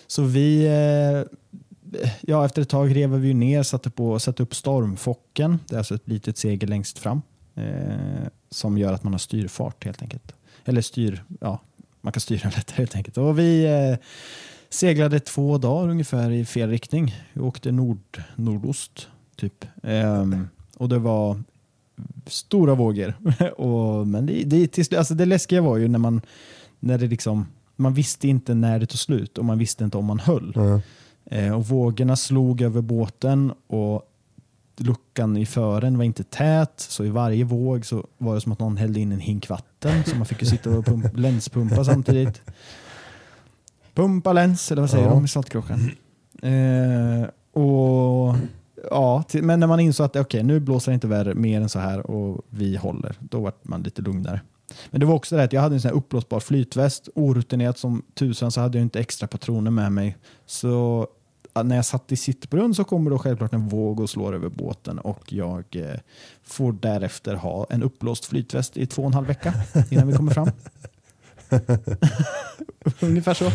så 0.06 0.22
vi, 0.22 0.66
eh, 0.66 2.02
ja 2.20 2.44
efter 2.44 2.62
ett 2.62 2.68
tag 2.68 2.96
rev 2.96 3.10
vi 3.10 3.34
ner, 3.34 3.62
satte, 3.62 3.90
på, 3.90 4.18
satte 4.18 4.42
upp 4.42 4.54
stormfocken. 4.54 5.58
Det 5.68 5.74
är 5.74 5.78
alltså 5.78 5.94
ett 5.94 6.08
litet 6.08 6.38
segel 6.38 6.68
längst 6.68 6.98
fram 6.98 7.22
som 8.50 8.78
gör 8.78 8.92
att 8.92 9.04
man 9.04 9.12
har 9.12 9.18
styrfart 9.18 9.84
helt 9.84 10.02
enkelt. 10.02 10.34
Eller 10.64 10.80
styr, 10.80 11.24
ja, 11.40 11.60
man 12.00 12.12
kan 12.12 12.20
styra 12.20 12.50
lättare 12.56 12.76
helt 12.76 12.96
enkelt. 12.96 13.18
Och 13.18 13.38
vi 13.38 13.68
seglade 14.68 15.20
två 15.20 15.58
dagar 15.58 15.88
ungefär 15.88 16.30
i 16.30 16.44
fel 16.44 16.70
riktning. 16.70 17.14
Vi 17.32 17.40
åkte 17.40 17.72
nord, 17.72 18.22
nordost 18.36 19.08
typ. 19.36 19.64
Ehm, 19.82 20.48
och 20.76 20.88
det 20.88 20.98
var 20.98 21.42
stora 22.26 22.74
vågor. 22.74 23.14
och, 23.56 24.06
men 24.06 24.26
det, 24.26 24.42
det, 24.44 24.66
till, 24.68 24.96
alltså 24.96 25.14
det 25.14 25.24
läskiga 25.24 25.62
var 25.62 25.76
ju 25.76 25.88
när 25.88 25.98
man, 25.98 26.20
när 26.80 26.98
det 26.98 27.06
liksom, 27.06 27.46
man 27.76 27.94
visste 27.94 28.28
inte 28.28 28.54
när 28.54 28.78
det 28.78 28.86
tog 28.86 28.98
slut 28.98 29.38
och 29.38 29.44
man 29.44 29.58
visste 29.58 29.84
inte 29.84 29.98
om 29.98 30.04
man 30.04 30.18
höll. 30.18 30.52
Mm. 30.56 30.80
Eh, 31.24 31.52
och 31.54 31.66
vågorna 31.66 32.16
slog 32.16 32.62
över 32.62 32.80
båten 32.80 33.52
och 33.66 34.02
luckan 34.76 35.36
i 35.36 35.46
fören 35.46 35.98
var 35.98 36.04
inte 36.04 36.24
tät 36.24 36.72
så 36.76 37.04
i 37.04 37.08
varje 37.08 37.44
våg 37.44 37.86
så 37.86 38.06
var 38.18 38.34
det 38.34 38.40
som 38.40 38.52
att 38.52 38.58
någon 38.58 38.76
hällde 38.76 39.00
in 39.00 39.12
en 39.12 39.20
hink 39.20 39.48
vatten 39.48 40.04
så 40.04 40.16
man 40.16 40.26
fick 40.26 40.42
ju 40.42 40.46
sitta 40.46 40.70
och 40.70 40.84
pump, 40.84 41.06
länspumpa 41.16 41.84
samtidigt. 41.84 42.42
Pumpa 43.94 44.32
läns, 44.32 44.72
eller 44.72 44.82
vad 44.82 44.90
säger 44.90 45.04
Ja. 45.04 45.10
de 45.10 45.24
i 45.24 45.28
Saltkråkan? 45.28 45.90
Eh, 46.42 47.28
till, 49.32 49.44
men 49.44 49.60
när 49.60 49.66
man 49.66 49.80
insåg 49.80 50.06
att 50.06 50.16
okej, 50.16 50.42
nu 50.42 50.60
blåser 50.60 50.92
det 50.92 50.94
inte 50.94 51.06
värre 51.06 51.34
mer 51.34 51.60
än 51.60 51.68
så 51.68 51.78
här 51.78 52.10
och 52.10 52.44
vi 52.50 52.76
håller, 52.76 53.16
då 53.20 53.40
var 53.40 53.52
man 53.62 53.82
lite 53.82 54.02
lugnare. 54.02 54.40
Men 54.90 55.00
det 55.00 55.06
var 55.06 55.14
också 55.14 55.36
det 55.36 55.42
att 55.42 55.52
jag 55.52 55.60
hade 55.60 55.74
en 55.74 55.80
sån 55.80 55.88
här 55.88 55.96
uppblåsbar 55.96 56.40
flytväst, 56.40 57.08
orutinerat 57.14 57.78
som 57.78 58.02
tusan 58.14 58.52
så 58.52 58.60
hade 58.60 58.78
jag 58.78 58.84
inte 58.84 59.00
extra 59.00 59.28
patroner 59.28 59.70
med 59.70 59.92
mig. 59.92 60.16
Så 60.46 61.06
när 61.64 61.76
jag 61.76 61.84
satt 61.84 62.12
i 62.12 62.16
sittbrunn 62.16 62.74
så 62.74 62.84
kommer 62.84 63.10
då 63.10 63.18
självklart 63.18 63.52
en 63.52 63.68
våg 63.68 64.00
och 64.00 64.10
slår 64.10 64.34
över 64.34 64.48
båten 64.48 64.98
och 64.98 65.32
jag 65.32 65.64
eh, 65.70 66.00
får 66.42 66.72
därefter 66.72 67.34
ha 67.34 67.66
en 67.70 67.82
uppblåst 67.82 68.24
flytväst 68.24 68.76
i 68.76 68.86
två 68.86 69.02
och 69.02 69.08
en 69.08 69.14
halv 69.14 69.26
vecka 69.26 69.54
innan 69.90 70.08
vi 70.08 70.14
kommer 70.14 70.32
fram. 70.32 70.50
Ungefär 73.00 73.34
så. 73.34 73.50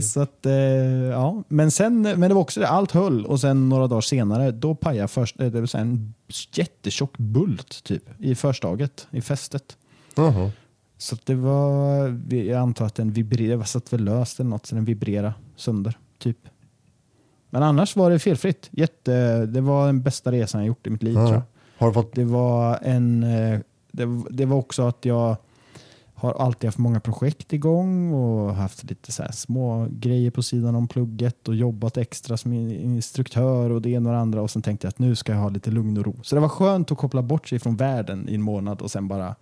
Så 0.00 0.20
att, 0.20 0.46
eh, 0.46 0.52
ja. 0.52 1.42
men, 1.48 1.70
sen, 1.70 2.02
men 2.02 2.20
det 2.20 2.34
var 2.34 2.40
också 2.40 2.60
det, 2.60 2.68
allt 2.68 2.90
höll 2.92 3.26
och 3.26 3.40
sen 3.40 3.68
några 3.68 3.86
dagar 3.86 4.00
senare 4.00 4.50
då 4.50 4.74
pajade 4.74 5.08
först, 5.08 5.40
eh, 5.40 5.50
det 5.50 5.66
så 5.66 5.78
här 5.78 5.84
en 5.84 6.14
jättetjock 6.52 7.18
bult 7.18 7.84
typ 7.84 8.02
i 8.18 8.34
förstaget, 8.34 9.06
i 9.10 9.20
fästet. 9.20 9.76
Jaha. 10.14 10.50
Så 10.98 11.16
det 11.24 11.34
var, 11.34 12.34
jag 12.34 12.58
antar 12.60 12.86
att 12.86 12.94
den 12.94 13.12
vibrerade, 13.12 13.64
satt 13.64 13.92
väl 13.92 14.04
löst 14.04 14.40
eller 14.40 14.50
något 14.50 14.66
så 14.66 14.74
den 14.74 14.84
vibrerade 14.84 15.34
sönder. 15.56 15.98
Typ. 16.18 16.38
Men 17.50 17.62
annars 17.62 17.96
var 17.96 18.10
det 18.10 18.18
felfritt. 18.18 18.68
Jätte, 18.70 19.46
det 19.46 19.60
var 19.60 19.86
den 19.86 20.02
bästa 20.02 20.32
resan 20.32 20.60
jag 20.60 20.68
gjort 20.68 20.86
i 20.86 20.90
mitt 20.90 21.02
liv 21.02 21.14
Ja. 21.14 21.26
tror 21.26 21.34
jag. 21.34 21.42
Har 21.78 21.86
du 21.88 21.94
fått 21.94 22.14
Det 22.14 22.24
var, 22.24 22.78
en, 22.82 23.22
eh, 23.22 23.60
det, 23.92 24.06
det 24.30 24.44
var 24.44 24.56
också 24.56 24.82
att 24.82 25.04
jag 25.04 25.36
har 26.20 26.32
alltid 26.32 26.68
haft 26.68 26.78
många 26.78 27.00
projekt 27.00 27.52
igång 27.52 28.12
och 28.12 28.54
haft 28.54 28.84
lite 28.84 29.12
så 29.12 29.22
här 29.22 29.32
små 29.32 29.86
grejer 29.90 30.30
på 30.30 30.42
sidan 30.42 30.74
om 30.74 30.88
plugget 30.88 31.48
och 31.48 31.54
jobbat 31.54 31.96
extra 31.96 32.36
som 32.36 32.52
instruktör 32.52 33.70
och 33.70 33.82
det 33.82 33.90
ena 33.90 34.08
och 34.08 34.14
det 34.14 34.20
andra 34.20 34.42
och 34.42 34.50
sen 34.50 34.62
tänkte 34.62 34.86
jag 34.86 34.90
att 34.90 34.98
nu 34.98 35.16
ska 35.16 35.32
jag 35.32 35.38
ha 35.38 35.48
lite 35.48 35.70
lugn 35.70 35.98
och 35.98 36.04
ro. 36.04 36.16
Så 36.22 36.34
det 36.34 36.40
var 36.40 36.48
skönt 36.48 36.92
att 36.92 36.98
koppla 36.98 37.22
bort 37.22 37.48
sig 37.48 37.58
från 37.58 37.76
världen 37.76 38.28
i 38.28 38.34
en 38.34 38.42
månad 38.42 38.82
och 38.82 38.90
sen 38.90 39.08
bara, 39.08 39.34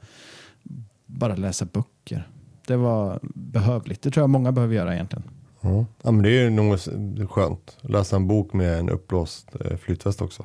bara 1.06 1.36
läsa 1.36 1.64
böcker. 1.64 2.28
Det 2.66 2.76
var 2.76 3.18
behövligt. 3.34 4.02
Det 4.02 4.10
tror 4.10 4.22
jag 4.22 4.30
många 4.30 4.52
behöver 4.52 4.74
göra 4.74 4.94
egentligen. 4.94 5.24
Ja. 5.60 5.86
men 6.02 6.22
det 6.22 6.30
är 6.30 6.42
ju 6.42 6.50
något 6.50 6.88
skönt. 7.30 7.76
Läsa 7.80 8.16
en 8.16 8.28
bok 8.28 8.52
med 8.52 8.78
en 8.78 8.90
uppblåst 8.90 9.48
eh, 9.60 9.76
flytväst 9.76 10.22
också. 10.22 10.44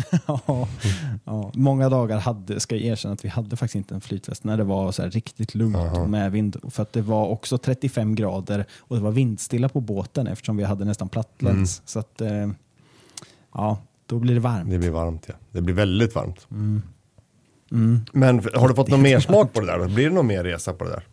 ja, 0.26 0.68
ja, 1.24 1.50
många 1.54 1.88
dagar 1.88 2.18
hade, 2.18 2.60
ska 2.60 2.76
jag 2.76 2.84
erkänna 2.84 3.14
att 3.14 3.24
vi 3.24 3.28
hade 3.28 3.56
faktiskt 3.56 3.74
inte 3.74 3.94
en 3.94 4.00
flytväst 4.00 4.44
när 4.44 4.56
det 4.56 4.64
var 4.64 4.92
så 4.92 5.02
riktigt 5.02 5.54
lugnt 5.54 5.76
Aha. 5.76 6.00
och 6.00 6.10
medvind. 6.10 6.56
För 6.70 6.82
att 6.82 6.92
det 6.92 7.02
var 7.02 7.26
också 7.28 7.58
35 7.58 8.14
grader 8.14 8.66
och 8.78 8.96
det 8.96 9.02
var 9.02 9.10
vindstilla 9.10 9.68
på 9.68 9.80
båten 9.80 10.26
eftersom 10.26 10.56
vi 10.56 10.64
hade 10.64 10.84
nästan 10.84 11.08
platt 11.08 11.28
Mm. 11.42 11.66
Så 11.66 11.98
att, 11.98 12.20
eh, 12.20 12.50
ja, 13.54 13.78
då 14.06 14.18
blir 14.18 14.34
det 14.34 14.40
varmt. 14.40 14.70
Det 14.70 14.78
blir 14.78 14.90
varmt 14.90 15.24
ja. 15.28 15.34
Det 15.50 15.60
blir 15.60 15.74
väldigt 15.74 16.14
varmt. 16.14 16.46
Mm. 16.50 16.82
Mm. 17.72 18.00
Men 18.12 18.42
har 18.54 18.68
du 18.68 18.74
fått 18.74 18.88
någon 18.88 19.02
mer 19.02 19.20
smak 19.20 19.52
på 19.52 19.60
det 19.60 19.66
där? 19.66 19.88
Blir 19.88 20.08
det 20.08 20.14
någon 20.14 20.26
mer 20.26 20.44
resa 20.44 20.72
på 20.72 20.84
det 20.84 20.90
där? 20.90 21.06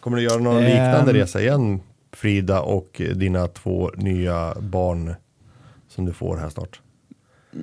Kommer 0.00 0.16
du 0.16 0.22
göra 0.22 0.38
någon 0.42 0.56
Ehm. 0.56 0.64
liknande 0.64 1.12
resa 1.12 1.40
igen 1.40 1.80
Frida 2.12 2.60
och 2.60 3.02
dina 3.14 3.46
två 3.48 3.90
nya 3.96 4.54
barn 4.60 5.14
som 5.88 6.04
du 6.04 6.12
får 6.12 6.36
här 6.36 6.48
snart? 6.48 6.80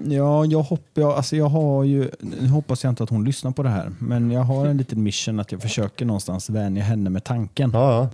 Ja, 0.10 0.45
jag, 0.45 0.62
hopp, 0.62 0.86
jag, 0.93 1.12
alltså 1.12 1.36
jag 1.36 1.49
har 1.49 1.84
ju, 1.84 2.10
nu 2.19 2.47
hoppas 2.47 2.84
jag 2.84 2.91
inte 2.91 3.04
att 3.04 3.10
hon 3.10 3.25
lyssnar 3.25 3.51
på 3.51 3.63
det 3.63 3.69
här, 3.69 3.91
men 3.99 4.32
jag 4.32 4.41
har 4.43 4.65
en 4.67 4.77
liten 4.77 5.04
mission 5.04 5.39
att 5.39 5.51
jag 5.51 5.62
försöker 5.62 6.06
någonstans 6.06 6.49
vänja 6.49 6.84
henne 6.84 7.10
med 7.10 7.23
tanken 7.23 7.71
Ja, 7.73 8.10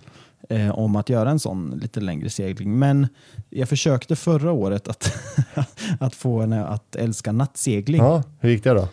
ja. 0.50 0.56
eh, 0.56 0.70
om 0.80 0.96
att 0.96 1.10
göra 1.10 1.30
en 1.30 1.40
sån 1.40 1.80
lite 1.82 2.00
längre 2.00 2.30
segling. 2.30 2.80
Men 2.80 3.08
jag 3.50 3.70
försökte 3.70 4.16
förra 4.16 4.52
året 4.52 4.88
att, 4.88 5.14
att 6.00 6.16
få 6.16 6.42
henne 6.42 6.66
att 6.66 6.96
älska 6.96 7.32
nattsegling. 7.32 8.02
ja. 8.02 8.24
Hur 8.40 8.50
gick 8.50 8.64
det 8.64 8.70
då? 8.74 8.88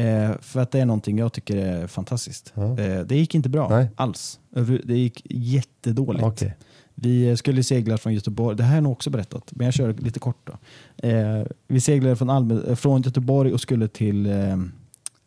Eh, 0.00 0.30
för 0.40 0.60
att 0.60 0.70
det 0.70 0.80
är 0.80 0.86
någonting 0.86 1.18
jag 1.18 1.32
tycker 1.32 1.56
är 1.56 1.86
fantastiskt. 1.86 2.52
Ja. 2.54 2.78
Eh, 2.78 3.00
det 3.00 3.16
gick 3.16 3.34
inte 3.34 3.48
bra 3.48 3.68
Nej. 3.68 3.88
alls. 3.96 4.38
Det 4.84 4.96
gick 4.98 5.22
jättedåligt. 5.30 6.24
Okej. 6.24 6.56
Vi 7.02 7.36
skulle 7.36 7.62
segla 7.62 7.98
från 7.98 8.14
Göteborg, 8.14 8.56
det 8.56 8.62
här 8.62 8.70
har 8.70 8.76
jag 8.76 8.82
nog 8.82 8.92
också 8.92 9.10
berättat, 9.10 9.52
men 9.54 9.64
jag 9.64 9.74
kör 9.74 9.92
lite 9.92 10.20
kort 10.20 10.36
då. 10.44 10.52
Eh, 11.08 11.44
vi 11.68 11.80
seglade 11.80 12.16
från, 12.16 12.30
Alme, 12.30 12.60
eh, 12.68 12.74
från 12.74 13.02
Göteborg 13.02 13.52
och 13.52 13.60
skulle 13.60 13.88
till 13.88 14.26
eh, 14.26 14.52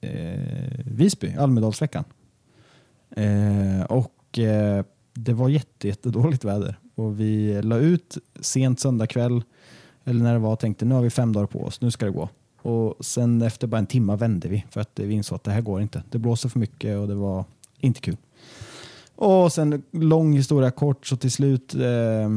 eh, 0.01 0.39
Visby, 0.85 1.35
Almedalsveckan. 1.39 2.03
Eh, 3.15 3.83
och 3.89 4.39
eh, 4.39 4.85
det 5.13 5.33
var 5.33 5.49
jätte, 5.49 5.87
jättedåligt 5.87 6.45
väder 6.45 6.79
och 6.95 7.19
vi 7.19 7.61
la 7.61 7.77
ut 7.77 8.17
sent 8.39 8.79
söndag 8.79 9.07
kväll, 9.07 9.43
eller 10.03 10.23
när 10.23 10.33
det 10.33 10.39
var, 10.39 10.55
tänkte 10.55 10.85
nu 10.85 10.95
har 10.95 11.01
vi 11.01 11.09
fem 11.09 11.33
dagar 11.33 11.47
på 11.47 11.63
oss, 11.63 11.81
nu 11.81 11.91
ska 11.91 12.05
det 12.05 12.11
gå. 12.11 12.29
Och 12.61 13.05
sen 13.05 13.41
efter 13.41 13.67
bara 13.67 13.77
en 13.77 13.85
timme 13.85 14.15
vände 14.15 14.49
vi 14.49 14.65
för 14.69 14.81
att 14.81 14.99
vi 14.99 15.13
insåg 15.13 15.35
att 15.35 15.43
det 15.43 15.51
här 15.51 15.61
går 15.61 15.81
inte. 15.81 16.03
Det 16.09 16.17
blåser 16.17 16.49
för 16.49 16.59
mycket 16.59 16.97
och 16.99 17.07
det 17.07 17.15
var 17.15 17.45
inte 17.79 18.01
kul. 18.01 18.17
Och 19.15 19.53
sen 19.53 19.83
lång 19.91 20.33
historia 20.33 20.71
kort 20.71 21.07
så 21.07 21.17
till 21.17 21.31
slut 21.31 21.75
eh, 21.75 22.29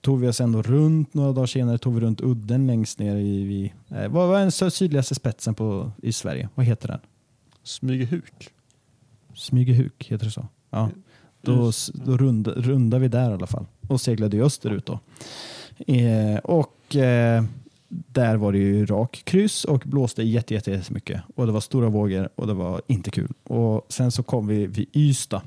tog 0.00 0.20
vi 0.20 0.28
oss 0.28 0.40
ändå 0.40 0.62
runt 0.62 1.14
några 1.14 1.32
dagar 1.32 1.46
senare 1.46 1.78
tog 1.78 1.94
vi 1.94 2.00
runt 2.00 2.20
udden 2.20 2.66
längst 2.66 2.98
ner 2.98 3.16
i, 3.16 3.28
i 3.36 3.72
eh, 3.88 4.08
vad 4.08 4.28
var 4.28 4.38
den 4.38 4.70
sydligaste 4.70 5.14
spetsen 5.14 5.54
på, 5.54 5.92
i 6.02 6.12
Sverige? 6.12 6.48
Vad 6.54 6.66
heter 6.66 6.88
den? 6.88 7.00
Smygehuk. 7.62 8.48
Smygehuk, 9.34 10.06
heter 10.10 10.24
det 10.24 10.30
så? 10.32 10.46
Ja. 10.70 10.90
Då, 11.42 11.68
s- 11.68 11.90
då 11.94 12.16
runda, 12.16 12.50
rundade 12.50 13.00
vi 13.02 13.08
där 13.08 13.30
i 13.30 13.34
alla 13.34 13.46
fall 13.46 13.66
och 13.88 14.00
seglade 14.00 14.36
österut 14.42 14.86
då. 14.86 15.00
Eh, 15.94 16.38
och 16.38 16.96
eh, 16.96 17.44
där 17.88 18.36
var 18.36 18.52
det 18.52 18.58
ju 18.58 18.86
rak 18.86 19.22
kryss 19.24 19.64
och 19.64 19.82
blåste 19.86 20.22
jätte, 20.22 20.54
jätte, 20.54 20.70
jättemycket. 20.70 21.22
Och 21.34 21.46
det 21.46 21.52
var 21.52 21.60
stora 21.60 21.88
vågor 21.88 22.28
och 22.34 22.46
det 22.46 22.54
var 22.54 22.82
inte 22.86 23.10
kul. 23.10 23.32
Och 23.42 23.86
sen 23.88 24.12
så 24.12 24.22
kom 24.22 24.46
vi 24.46 24.66
vid 24.66 24.88
Ystad 24.92 25.42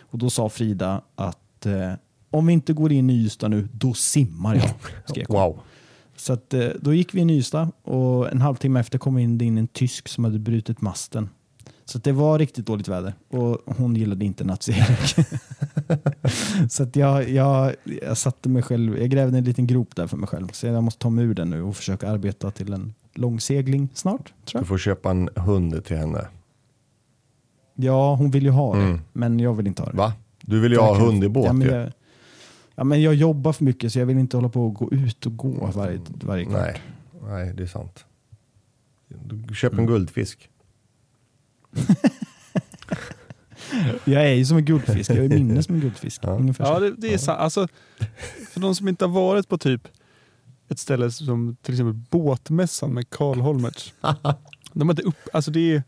och 0.00 0.18
då 0.18 0.30
sa 0.30 0.48
Frida 0.48 1.02
att 1.14 1.66
eh, 1.66 1.92
om 2.30 2.46
vi 2.46 2.52
inte 2.52 2.72
går 2.72 2.92
in 2.92 3.10
i 3.10 3.14
Ystad 3.14 3.48
nu, 3.48 3.68
då 3.72 3.94
simmar 3.94 4.54
jag. 4.54 4.70
skrek. 5.06 5.28
Wow. 5.28 5.60
Så 6.16 6.32
att, 6.32 6.54
eh, 6.54 6.68
då 6.80 6.94
gick 6.94 7.14
vi 7.14 7.20
in 7.20 7.30
i 7.30 7.36
Ystad 7.36 7.72
och 7.82 8.32
en 8.32 8.40
halvtimme 8.40 8.80
efter 8.80 8.98
kom 8.98 9.18
in, 9.18 9.38
det 9.38 9.44
in 9.44 9.58
en 9.58 9.66
tysk 9.66 10.08
som 10.08 10.24
hade 10.24 10.38
brutit 10.38 10.80
masten. 10.80 11.28
Så 11.86 11.98
det 11.98 12.12
var 12.12 12.38
riktigt 12.38 12.66
dåligt 12.66 12.88
väder 12.88 13.14
och 13.28 13.58
hon 13.76 13.96
gillade 13.96 14.24
inte 14.24 14.44
nattsegling. 14.44 14.96
så 16.68 16.82
att 16.82 16.96
jag, 16.96 17.28
jag, 17.30 17.74
jag 18.02 18.16
satte 18.18 18.48
mig 18.48 18.62
själv, 18.62 18.98
jag 18.98 19.10
grävde 19.10 19.38
en 19.38 19.44
liten 19.44 19.66
grop 19.66 19.96
där 19.96 20.06
för 20.06 20.16
mig 20.16 20.26
själv. 20.28 20.48
Så 20.52 20.66
jag 20.66 20.82
måste 20.84 20.98
ta 21.00 21.10
mig 21.10 21.24
ur 21.24 21.34
den 21.34 21.50
nu 21.50 21.62
och 21.62 21.76
försöka 21.76 22.08
arbeta 22.10 22.50
till 22.50 22.72
en 22.72 22.94
långsegling 23.14 23.88
snart. 23.94 24.32
Du 24.52 24.64
får 24.64 24.78
köpa 24.78 25.10
en 25.10 25.28
hund 25.36 25.84
till 25.84 25.96
henne. 25.96 26.26
Ja, 27.74 28.14
hon 28.14 28.30
vill 28.30 28.42
ju 28.44 28.50
ha 28.50 28.76
det, 28.76 28.82
Mm. 28.82 29.00
men 29.12 29.40
jag 29.40 29.54
vill 29.54 29.66
inte 29.66 29.82
ha 29.82 29.90
det. 29.90 29.96
Va? 29.96 30.12
Du 30.40 30.60
vill 30.60 30.72
ju 30.72 30.78
ha 30.78 30.98
hund 30.98 31.24
i 31.24 31.28
båt 31.28 31.44
ja, 31.46 31.52
men 31.52 31.68
jag, 31.68 31.92
ja, 32.74 32.84
men 32.84 33.02
jag 33.02 33.14
jobbar 33.14 33.52
för 33.52 33.64
mycket 33.64 33.92
så 33.92 33.98
jag 33.98 34.06
vill 34.06 34.18
inte 34.18 34.36
hålla 34.36 34.48
på 34.48 34.66
och 34.66 34.74
gå 34.74 34.90
ut 34.92 35.26
och 35.26 35.36
gå 35.36 35.70
varje, 35.74 36.00
varje 36.06 36.44
kvart. 36.44 36.60
Nej. 36.60 36.80
Nej, 37.28 37.54
det 37.56 37.62
är 37.62 37.66
sant. 37.66 38.04
Du 39.08 39.54
köp 39.54 39.72
en 39.72 39.78
Mm. 39.78 39.90
guldfisk. 39.90 40.48
Jag 44.04 44.24
är 44.24 44.34
ju 44.34 44.44
som 44.44 44.56
en 44.56 44.64
guldfisk, 44.64 45.10
jag 45.10 45.24
är 45.24 45.28
minne 45.28 45.62
som 45.62 45.74
en 45.74 45.80
guldfisk. 45.80 46.20
Ja. 46.24 46.30
Ungefär 46.30 46.64
Ja, 46.64 46.80
det, 46.80 46.90
det 46.90 47.14
är 47.14 47.18
sant. 47.18 47.40
Alltså, 47.40 47.68
för 48.50 48.60
de 48.60 48.74
som 48.74 48.88
inte 48.88 49.04
har 49.04 49.12
varit 49.12 49.48
på 49.48 49.58
typ 49.58 49.88
ett 50.68 50.78
ställe 50.78 51.10
som 51.10 51.56
till 51.62 51.74
exempel 51.74 51.94
Båtmässan 52.10 52.94
med 52.94 53.10
Karl 53.10 53.40
Holmertz. 53.40 53.92
de 54.72 54.88
har 54.88 54.92
inte 54.92 55.02
upp, 55.02 55.28
alltså 55.32 55.50
det 55.50 55.74
är 55.74 55.82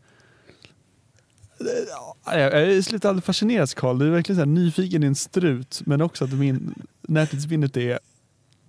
Ja, 2.25 2.39
jag 2.39 2.61
är 2.61 2.93
lite 2.93 3.09
aldrig 3.09 3.23
fascinerad 3.23 3.75
Karl. 3.75 3.99
Du 3.99 4.07
är 4.07 4.11
verkligen 4.11 4.37
så 4.37 4.41
här 4.41 4.45
nyfiken 4.45 5.03
i 5.03 5.07
en 5.07 5.15
strut 5.15 5.81
men 5.85 6.01
också 6.01 6.23
att 6.23 6.33
min 6.33 6.73
närtidsminnet 7.01 7.77
är 7.77 7.99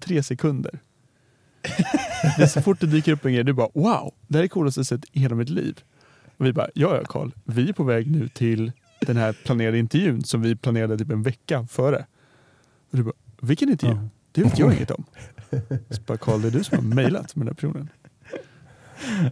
tre 0.00 0.22
sekunder. 0.22 0.78
Det 2.36 2.42
är 2.42 2.46
så 2.46 2.62
fort 2.62 2.80
det 2.80 2.86
dyker 2.86 3.12
upp 3.12 3.24
en 3.24 3.32
grej, 3.32 3.44
du 3.44 3.52
bara 3.52 3.68
wow, 3.74 4.14
det 4.28 4.38
här 4.38 4.44
är 4.44 4.48
coolaste 4.48 4.80
jag 4.80 4.86
sett 4.86 5.04
i 5.12 5.20
hela 5.20 5.34
mitt 5.34 5.48
liv. 5.48 5.80
Och 6.38 6.46
vi 6.46 6.52
bara, 6.52 6.68
ja 6.74 6.96
ja 6.96 7.02
Karl, 7.08 7.30
vi 7.44 7.68
är 7.68 7.72
på 7.72 7.84
väg 7.84 8.10
nu 8.10 8.28
till 8.28 8.72
den 9.00 9.16
här 9.16 9.32
planerade 9.44 9.78
intervjun 9.78 10.24
som 10.24 10.42
vi 10.42 10.56
planerade 10.56 10.98
typ 10.98 11.10
en 11.10 11.22
vecka 11.22 11.66
före. 11.70 12.06
Och 12.90 12.96
du 12.96 13.02
bara, 13.02 13.14
vilken 13.40 13.68
intervju? 13.70 13.94
Ja. 13.96 14.08
Det 14.32 14.42
vet 14.42 14.58
jag 14.58 14.74
inget 14.74 14.90
om. 14.90 15.04
Så 15.90 16.02
bara, 16.06 16.18
Karl, 16.18 16.40
det 16.42 16.48
är 16.48 16.52
du 16.52 16.64
som 16.64 16.78
har 16.78 16.94
mejlat 16.94 17.36
med 17.36 17.46
den 17.46 17.48
här 17.48 17.54
personen. 17.54 17.88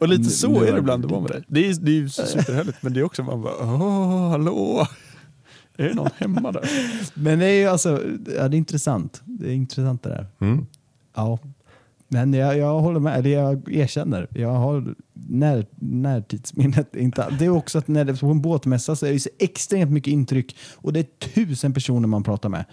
Och 0.01 0.09
lite 0.09 0.25
så 0.25 0.49
nu 0.61 0.67
är 0.67 0.73
det 0.73 0.79
ibland 0.79 1.05
att 1.05 1.09
det- 1.11 1.15
vara 1.15 1.23
med 1.23 1.31
dig. 1.31 1.45
Det 1.49 1.69
är, 1.69 1.75
det 1.81 1.91
är 1.91 1.95
ju 1.95 2.09
superhärligt, 2.09 2.83
men 2.83 2.93
det 2.93 3.01
är 3.01 3.05
också 3.05 3.23
man 3.23 3.43
bara, 3.43 3.55
åh, 3.61 4.29
hallå, 4.31 4.87
är 5.77 5.89
det 5.89 5.95
någon 5.95 6.11
hemma 6.17 6.53
där? 6.53 6.71
Men 7.15 7.39
det 7.39 7.47
är 7.47 7.61
ju 7.61 7.67
alltså, 7.67 8.03
ja, 8.37 8.49
det 8.49 8.57
är 8.57 8.59
intressant. 8.59 9.23
Det 9.25 9.49
är 9.49 9.53
intressant 9.55 10.03
det 10.03 10.09
där. 10.09 10.27
Mm. 10.39 10.67
Ja. 11.15 11.39
Men 12.09 12.33
jag, 12.33 12.59
jag 12.59 12.81
håller 12.81 13.01
med, 13.01 13.19
eller 13.19 13.31
jag 13.31 13.73
erkänner. 13.73 14.29
Jag 14.31 14.53
har 14.53 14.95
när, 15.13 15.67
närtidsminnet. 15.75 16.97
Inte, 16.97 17.31
det 17.39 17.45
är 17.45 17.49
också 17.51 17.79
att 17.79 17.89
när 17.89 18.05
det 18.05 18.17
på 18.21 18.27
en 18.27 18.41
båtmässa 18.41 18.97
så 18.97 19.07
är 19.07 19.13
det 19.13 19.21
så 19.21 19.31
extremt 19.39 19.91
mycket 19.93 20.11
intryck 20.13 20.57
och 20.77 20.93
det 20.93 21.01
är 21.01 21.29
tusen 21.35 21.73
personer 21.75 22.09
man 22.09 22.23
pratar 22.23 22.49
med. 22.49 22.65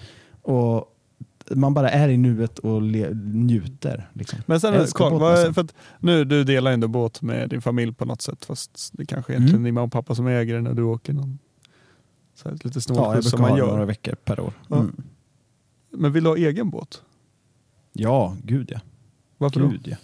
Och 0.41 0.89
man 1.55 1.73
bara 1.73 1.89
är 1.89 2.09
i 2.09 2.17
nuet 2.17 2.59
och 2.59 2.81
le, 2.81 3.09
njuter. 3.33 4.09
Liksom. 4.13 4.39
Men 4.45 4.59
sen, 4.59 4.85
Karl, 4.93 5.19
vad, 5.19 5.55
för 5.55 5.61
att 5.61 5.73
nu 5.99 6.25
du 6.25 6.43
delar 6.43 6.71
ändå 6.71 6.87
båt 6.87 7.21
med 7.21 7.49
din 7.49 7.61
familj 7.61 7.93
på 7.93 8.05
något 8.05 8.21
sätt, 8.21 8.45
fast 8.45 8.89
det 8.93 9.05
kanske 9.05 9.33
egentligen 9.33 9.59
Mm. 9.59 9.65
är 9.67 9.71
mamma 9.71 9.85
och 9.85 9.91
pappa 9.91 10.15
som 10.15 10.27
äger 10.27 10.53
den 10.55 10.63
när 10.63 10.73
du 10.73 10.83
åker 10.83 11.13
någon 11.13 11.39
så 12.35 12.49
här, 12.49 12.53
lite 12.63 12.69
Ja, 12.77 12.81
snålskjuts 12.81 13.29
som 13.29 13.37
brukar 13.37 13.51
man 13.51 13.59
ha 13.59 13.67
några 13.67 13.81
gör. 13.81 13.85
veckor 13.87 14.15
per 14.25 14.39
år. 14.39 14.53
Ja. 14.67 14.75
Mm. 14.79 15.03
Men 15.91 16.11
vill 16.13 16.23
du 16.23 16.29
ha 16.29 16.37
egen 16.37 16.69
båt? 16.69 17.01
Ja, 17.93 18.37
gud 18.43 18.71
ja. 18.73 18.79
Varför 19.43 19.59
då? 19.59 19.67
Gud, 19.67 19.87
ja. 19.87 19.95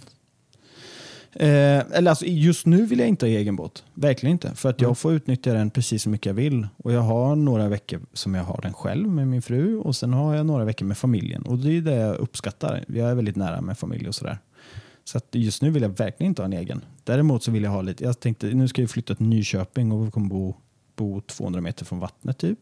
Eh, 1.34 1.84
eller 1.98 2.10
alltså, 2.10 2.26
just 2.26 2.66
nu 2.66 2.86
vill 2.86 3.00
jag 3.00 3.08
inte 3.08 3.26
ha 3.26 3.32
egen 3.32 3.56
båt. 3.56 3.84
Verkligen 3.94 4.32
inte. 4.32 4.56
För 4.56 4.70
att 4.70 4.82
jag 4.82 4.88
Mm. 4.88 4.96
får 4.96 5.14
utnyttja 5.14 5.54
den 5.54 5.70
precis 5.70 6.04
så 6.04 6.10
mycket 6.10 6.26
jag 6.26 6.34
vill. 6.34 6.68
Och 6.78 6.94
jag 6.94 7.02
har 7.02 7.36
några 7.36 7.68
veckor 7.70 8.00
som 8.14 8.36
jag 8.36 8.44
har 8.44 8.60
den 8.62 8.74
själv 8.74 9.08
med 9.10 9.28
min 9.28 9.42
fru 9.42 9.78
och 9.78 9.96
sen 9.96 10.14
har 10.14 10.36
jag 10.36 10.46
några 10.46 10.66
veckor 10.66 10.86
med 10.86 10.98
familjen. 10.98 11.42
Och 11.42 11.58
det 11.58 11.78
är 11.78 11.82
det 11.82 11.96
jag 11.96 12.16
uppskattar. 12.16 12.84
Jag 12.88 13.10
är 13.10 13.16
väldigt 13.16 13.36
nära 13.36 13.62
med 13.62 13.78
familj 13.78 14.08
och 14.08 14.16
sådär. 14.16 14.38
Så 15.04 15.20
just 15.32 15.62
nu 15.62 15.70
vill 15.70 15.82
jag 15.84 15.90
verkligen 15.98 16.32
inte 16.32 16.42
ha 16.42 16.46
en 16.46 16.54
egen. 16.54 16.82
Däremot 17.04 17.44
så 17.44 17.52
vill 17.52 17.64
jag 17.64 17.72
ha 17.72 17.82
lite, 17.82 18.04
jag 18.04 18.20
tänkte 18.20 18.48
nu 18.48 18.68
ska 18.68 18.82
vi 18.82 18.88
flytta 18.88 19.16
till 19.16 19.26
Nyköping 19.26 19.92
och 19.92 20.08
vi 20.08 20.12
kommer 20.12 20.30
bo, 20.30 20.56
bo 20.96 21.22
200 21.22 21.62
meter 21.62 21.86
från 21.86 22.00
vattnet 22.00 22.38
typ. 22.38 22.60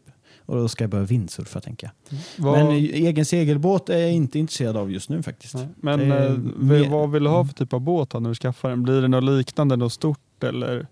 Och 0.48 0.56
då 0.56 0.68
ska 0.68 0.84
jag 0.84 0.90
börja 0.90 1.04
vindsurfa 1.04 1.60
tänker 1.60 1.86
jag. 1.86 2.18
Vad, 2.36 2.58
Men 2.58 2.70
egen 2.76 3.24
segelbåt 3.24 3.88
är 3.88 3.98
jag 3.98 4.12
inte 4.12 4.38
intresserad 4.38 4.76
av 4.76 4.92
just 4.92 5.08
nu 5.08 5.22
faktiskt. 5.22 5.54
Nej, 5.54 5.68
men 5.76 6.12
är 6.12 6.82
eh, 6.84 6.90
vad 6.90 7.10
vill 7.10 7.24
du 7.24 7.30
ha 7.30 7.44
för 7.44 7.54
typ 7.54 7.72
av 7.72 7.80
båt 7.80 8.12
när 8.12 8.28
du 8.28 8.34
skaffar 8.34 8.70
den? 8.70 8.82
Blir 8.82 9.02
det 9.02 9.08
något 9.08 9.24
liknande, 9.24 9.76
något 9.76 9.92
stort 9.92 10.44
eller 10.44 10.86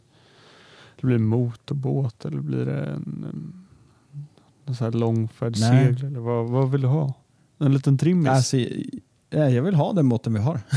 det 1.00 1.06
blir 1.06 1.18
motorbåt 1.18 2.24
eller 2.24 2.40
blir 2.40 2.66
det 2.66 2.84
en, 2.84 3.26
en, 4.66 4.86
en 4.86 4.98
långfärdssegel? 4.98 6.04
Eller 6.04 6.20
vad, 6.20 6.48
vad 6.48 6.70
vill 6.70 6.80
du 6.80 6.88
ha? 6.88 7.14
En 7.58 7.74
liten 7.74 7.98
trimmis? 7.98 8.28
Alltså, 8.28 8.56
Jag 9.30 9.62
vill 9.62 9.74
ha 9.74 9.92
den 9.92 10.08
båten 10.08 10.34
vi 10.34 10.40
har. 10.40 10.60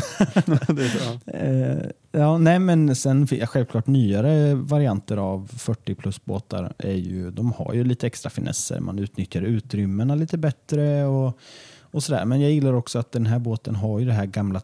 Eh, 1.25 1.89
ja, 2.11 2.37
nej, 2.37 2.59
men 2.59 2.95
sen 2.95 3.27
självklart 3.27 3.87
nyare 3.87 4.55
varianter 4.55 5.17
av 5.17 5.47
40 5.57 5.95
plus 5.95 6.25
båtar 6.25 6.73
är 6.77 6.93
ju, 6.93 7.31
de 7.31 7.51
har 7.51 7.73
ju 7.73 7.83
lite 7.83 8.07
extra 8.07 8.29
finesser. 8.29 8.79
Man 8.79 8.99
utnyttjar 8.99 9.41
utrymmena 9.41 10.15
lite 10.15 10.37
bättre 10.37 11.05
och, 11.05 11.37
och 11.81 12.03
sådär. 12.03 12.25
Men 12.25 12.41
jag 12.41 12.51
gillar 12.51 12.73
också 12.73 12.99
att 12.99 13.11
den 13.11 13.25
här 13.25 13.39
båten 13.39 13.75
har 13.75 13.99
ju 13.99 14.05
det 14.05 14.13
här 14.13 14.25
gamla 14.25 14.61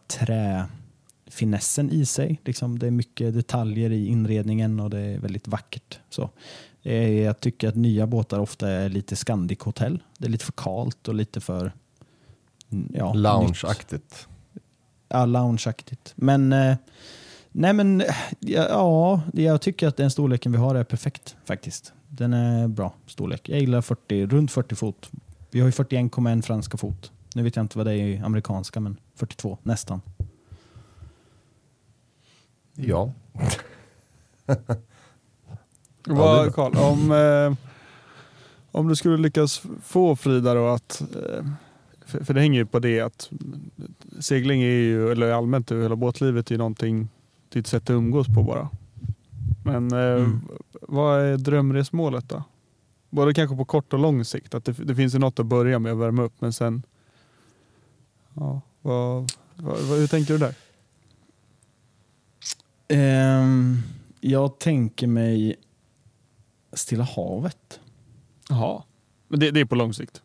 träfinessen 1.27 1.91
i 1.91 2.05
sig. 2.05 2.41
Liksom, 2.45 2.79
det 2.79 2.87
är 2.87 2.91
mycket 2.91 3.33
detaljer 3.33 3.89
i 3.91 4.07
inredningen 4.07 4.79
och 4.79 4.89
det 4.89 4.99
är 4.99 5.19
väldigt 5.19 5.47
vackert. 5.47 5.99
Så. 6.09 6.29
Eh, 6.83 7.09
Jag 7.09 7.39
tycker 7.39 7.67
att 7.69 7.75
nya 7.75 8.07
båtar 8.07 8.39
ofta 8.39 8.69
är 8.69 8.89
lite 8.89 9.15
Scandic 9.15 9.59
Hotel. 9.61 10.03
Det 10.17 10.25
är 10.25 10.31
lite 10.31 10.45
för 10.45 10.53
kalt 10.57 11.07
och 11.07 11.15
lite 11.15 11.41
för 11.41 11.71
ja. 12.69 13.13
Loungeaktigt. 13.13 14.27
Ja, 15.07 15.25
loungeaktigt. 15.25 16.13
Men, 16.15 16.53
eh, 16.53 16.75
nej 17.51 17.73
men 17.73 18.03
ja, 18.39 18.67
ja, 18.69 19.21
jag 19.33 19.61
tycker 19.61 19.87
att 19.87 19.97
den 19.97 20.11
storleken 20.11 20.51
vi 20.51 20.57
har 20.57 20.75
är 20.75 20.83
perfekt 20.83 21.35
faktiskt. 21.45 21.93
Den 22.07 22.33
är 22.33 22.67
bra 22.67 22.93
storlek. 23.07 23.49
Jag 23.49 23.59
gillar 23.59 23.81
40, 23.81 24.25
runt 24.25 24.51
40 24.51 24.75
fot. 24.75 25.11
Vi 25.51 25.59
har 25.59 25.67
ju 25.67 25.71
41,1 25.71 26.41
franska 26.41 26.77
fot. 26.77 27.11
Nu 27.35 27.43
vet 27.43 27.55
jag 27.55 27.63
inte 27.63 27.77
vad 27.77 27.87
det 27.87 27.93
är 27.93 28.07
i 28.07 28.17
amerikanska, 28.17 28.79
men 28.79 28.97
42 29.15 29.57
nästan. 29.63 30.01
Ja. 32.75 33.11
Vad. 36.07 36.55
Carl, 36.55 36.75
om, 36.77 37.11
eh, 37.11 37.53
om 38.71 38.87
du 38.87 38.95
skulle 38.95 39.17
lyckas 39.17 39.61
få 39.83 40.15
Frida 40.15 40.53
då 40.53 40.67
att, 40.67 41.01
eh, 41.01 41.45
för, 42.05 42.23
för 42.23 42.33
det 42.33 42.39
hänger 42.41 42.59
ju 42.59 42.65
på 42.65 42.79
det 42.79 42.99
att 43.01 43.31
segling 44.19 44.61
är 44.61 44.65
ju, 44.67 45.11
eller 45.11 45.31
allmänt 45.31 45.71
hela 45.71 45.95
båtlivet 45.95 46.47
är 46.51 46.53
ju 46.53 46.57
någonting, 46.57 47.07
det 47.49 47.59
är 47.59 47.61
ett 47.61 47.67
sätt 47.67 47.83
att 47.83 47.89
umgås 47.89 48.27
på 48.27 48.43
bara. 48.43 48.69
Men 49.65 49.91
eh, 49.93 49.99
Mm. 49.99 50.41
vad 50.81 51.21
är 51.21 51.37
drömresmålet 51.37 52.29
då? 52.29 52.43
Både 53.09 53.33
kanske 53.33 53.55
på 53.57 53.65
kort 53.65 53.93
och 53.93 53.99
lång 53.99 54.25
sikt, 54.25 54.53
att 54.55 54.65
det, 54.65 54.71
det 54.71 54.95
finns 54.95 55.15
ju 55.15 55.19
något 55.19 55.39
att 55.39 55.45
börja 55.45 55.79
med 55.79 55.91
att 55.91 55.97
värma 55.97 56.23
upp 56.23 56.33
men 56.41 56.53
sen, 56.53 56.83
ja, 58.33 58.61
vad, 58.81 59.31
vad, 59.55 59.79
vad, 59.81 59.99
hur 59.99 60.07
tänker 60.07 60.33
du 60.33 60.39
där? 60.39 60.53
Ehm, 62.87 63.77
jag 64.21 64.59
tänker 64.59 65.07
mig 65.07 65.55
Stilla 66.73 67.03
havet. 67.03 67.79
Jaha, 68.49 68.83
men 69.27 69.39
det, 69.39 69.51
det 69.51 69.59
är 69.59 69.65
på 69.65 69.75
lång 69.75 69.93
sikt? 69.93 70.21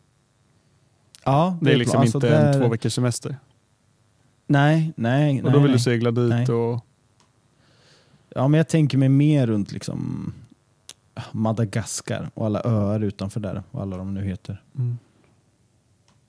Ja, 1.25 1.57
Det 1.61 1.71
är 1.71 1.77
liksom 1.77 1.99
alltså 2.01 2.17
inte 2.17 2.29
där- 2.29 2.53
en 2.53 2.61
två 2.61 2.69
veckors 2.69 2.93
semester? 2.93 3.37
Nej, 4.47 4.93
nej. 4.95 5.43
Och 5.43 5.43
då 5.43 5.49
nej, 5.49 5.59
vill 5.59 5.69
nej. 5.71 5.77
du 5.77 5.79
segla 5.83 6.11
dit 6.11 6.29
Nej. 6.29 6.49
och 6.49 6.85
Ja, 8.35 8.47
men 8.47 8.57
jag 8.57 8.67
tänker 8.67 8.97
mig 8.97 9.09
mer 9.09 9.47
runt 9.47 9.71
liksom 9.71 10.33
Madagaskar 11.31 12.29
och 12.33 12.45
alla 12.45 12.61
öar 12.65 12.99
utanför 12.99 13.39
där, 13.39 13.63
vad 13.71 13.83
alla 13.83 13.97
de 13.97 14.13
nu 14.13 14.23
heter. 14.23 14.61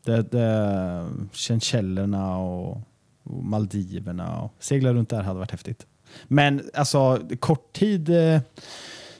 Det, 0.04 0.22
det, 0.22 1.06
Seychellerna 1.32 2.36
och, 2.36 2.80
och 3.22 3.44
Maldiverna. 3.44 4.40
Och 4.42 4.52
segla 4.58 4.94
runt 4.94 5.08
där 5.08 5.22
hade 5.22 5.38
varit 5.38 5.50
häftigt. 5.50 5.86
Men 6.24 6.62
alltså 6.74 7.20
kort 7.40 7.72
tid. 7.72 8.08
Eh, 8.08 8.40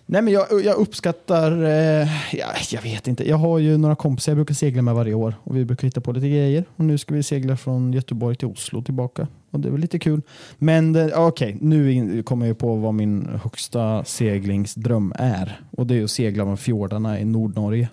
nej 0.06 0.22
men 0.22 0.32
jag, 0.32 0.46
jag 0.64 0.76
uppskattar, 0.76 1.52
eh, 1.64 2.08
ja, 2.36 2.46
jag 2.70 2.82
vet 2.82 3.08
inte. 3.08 3.28
Jag 3.28 3.36
har 3.36 3.58
ju 3.58 3.76
några 3.76 3.94
kompisar 3.94 4.32
jag 4.32 4.36
brukar 4.36 4.54
segla 4.54 4.82
med 4.82 4.94
varje 4.94 5.14
år 5.14 5.34
och 5.44 5.56
vi 5.56 5.64
brukar 5.64 5.88
hitta 5.88 6.00
på 6.00 6.12
lite 6.12 6.28
grejer. 6.28 6.64
Och 6.76 6.84
nu 6.84 6.98
ska 6.98 7.14
vi 7.14 7.22
segla 7.22 7.56
från 7.56 7.92
Göteborg 7.92 8.36
till 8.36 8.48
Oslo 8.48 8.82
tillbaka. 8.82 9.26
Och 9.50 9.60
det 9.60 9.68
är 9.68 9.72
väl 9.72 9.80
lite 9.80 9.98
kul. 9.98 10.20
Men 10.58 10.92
det- 10.92 11.14
okej, 11.16 11.56
nu 11.60 11.92
in, 11.92 12.22
kommer 12.22 12.46
jag 12.46 12.58
på 12.58 12.74
vad 12.74 12.94
min 12.94 13.28
högsta 13.42 14.04
seglingsdröm 14.04 15.12
är. 15.16 15.60
Och 15.70 15.86
det 15.86 15.94
är 15.98 16.04
att 16.04 16.10
segla 16.10 16.44
med 16.44 16.58
fjordarna 16.60 17.20
i 17.20 17.24
Nordnorge. 17.24 17.88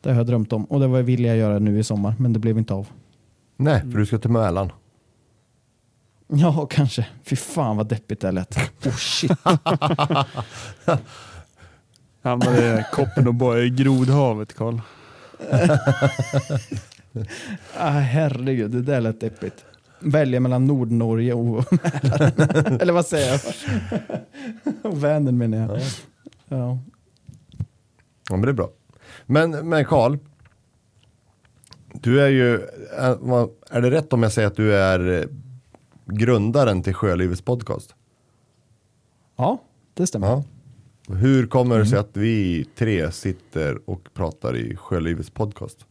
Det 0.00 0.10
har 0.10 0.16
jag 0.16 0.26
drömt 0.26 0.52
om 0.52 0.64
och 0.64 0.80
det 0.80 0.86
var 0.86 1.02
vill 1.02 1.24
jag 1.24 1.36
göra 1.36 1.58
nu 1.58 1.78
i 1.78 1.84
sommar 1.84 2.14
men 2.18 2.32
det 2.32 2.38
blev 2.38 2.58
inte 2.58 2.74
av. 2.74 2.88
Nej, 3.56 3.80
för 3.80 3.98
du 3.98 4.06
ska 4.06 4.18
till 4.18 4.30
Mälaren. 4.30 4.70
Ja, 6.32 6.66
kanske. 6.70 7.06
Fy 7.24 7.36
fan 7.36 7.76
vad 7.76 7.88
deppigt 7.88 8.20
det 8.20 8.32
lät. 8.32 8.56
Oh 8.86 8.96
shit. 8.96 9.32
hamnade 12.22 12.86
koppen 12.92 13.28
och 13.28 13.34
bara 13.34 13.60
i 13.60 13.70
grodhavet 13.70 14.54
Karl. 14.54 14.78
ah, 17.76 17.90
herregud, 17.90 18.70
det 18.70 18.82
där 18.82 19.00
lät 19.00 19.20
deppigt. 19.20 19.64
Välja 20.00 20.40
mellan 20.40 20.66
Nordnorge 20.66 21.32
och 21.32 21.64
Mälaren. 22.02 22.32
Eller 22.80 22.92
vad 22.92 23.06
säger 23.06 23.30
jag? 23.32 23.40
och 24.82 25.04
Vänern 25.04 25.38
menar 25.38 25.58
jag. 25.58 25.78
Ja. 25.78 25.82
Ja. 26.48 26.78
Ja, 28.28 28.36
men 28.36 28.42
det 28.42 28.48
är 28.48 28.52
bra. 28.52 28.70
Men, 29.26 29.68
men 29.68 29.84
Carl, 29.84 30.18
du 31.92 32.20
är 32.20 32.28
ju, 32.28 32.54
är, 32.98 33.16
vad- 33.20 33.50
är 33.70 33.80
det 33.80 33.90
rätt 33.90 34.12
om 34.12 34.22
jag 34.22 34.32
säger 34.32 34.48
att 34.48 34.56
du 34.56 34.76
är 34.76 35.18
eh, 35.20 35.24
grundaren 36.10 36.82
till 36.82 36.94
Sjölivets 36.94 37.42
podcast? 37.42 37.94
ja, 39.40 39.58
det 39.94 40.06
stämmer. 40.06 40.26
Ja. 40.26 40.44
Hur 41.14 41.46
kommer 41.46 41.78
det 41.78 41.86
sig 41.86 41.98
att 41.98 42.16
vi 42.16 42.66
tre 42.76 43.12
sitter 43.12 43.90
och 43.90 44.08
pratar 44.14 44.56
i 44.56 44.76
Sjölivets 44.76 45.30
podcast? 45.30 45.86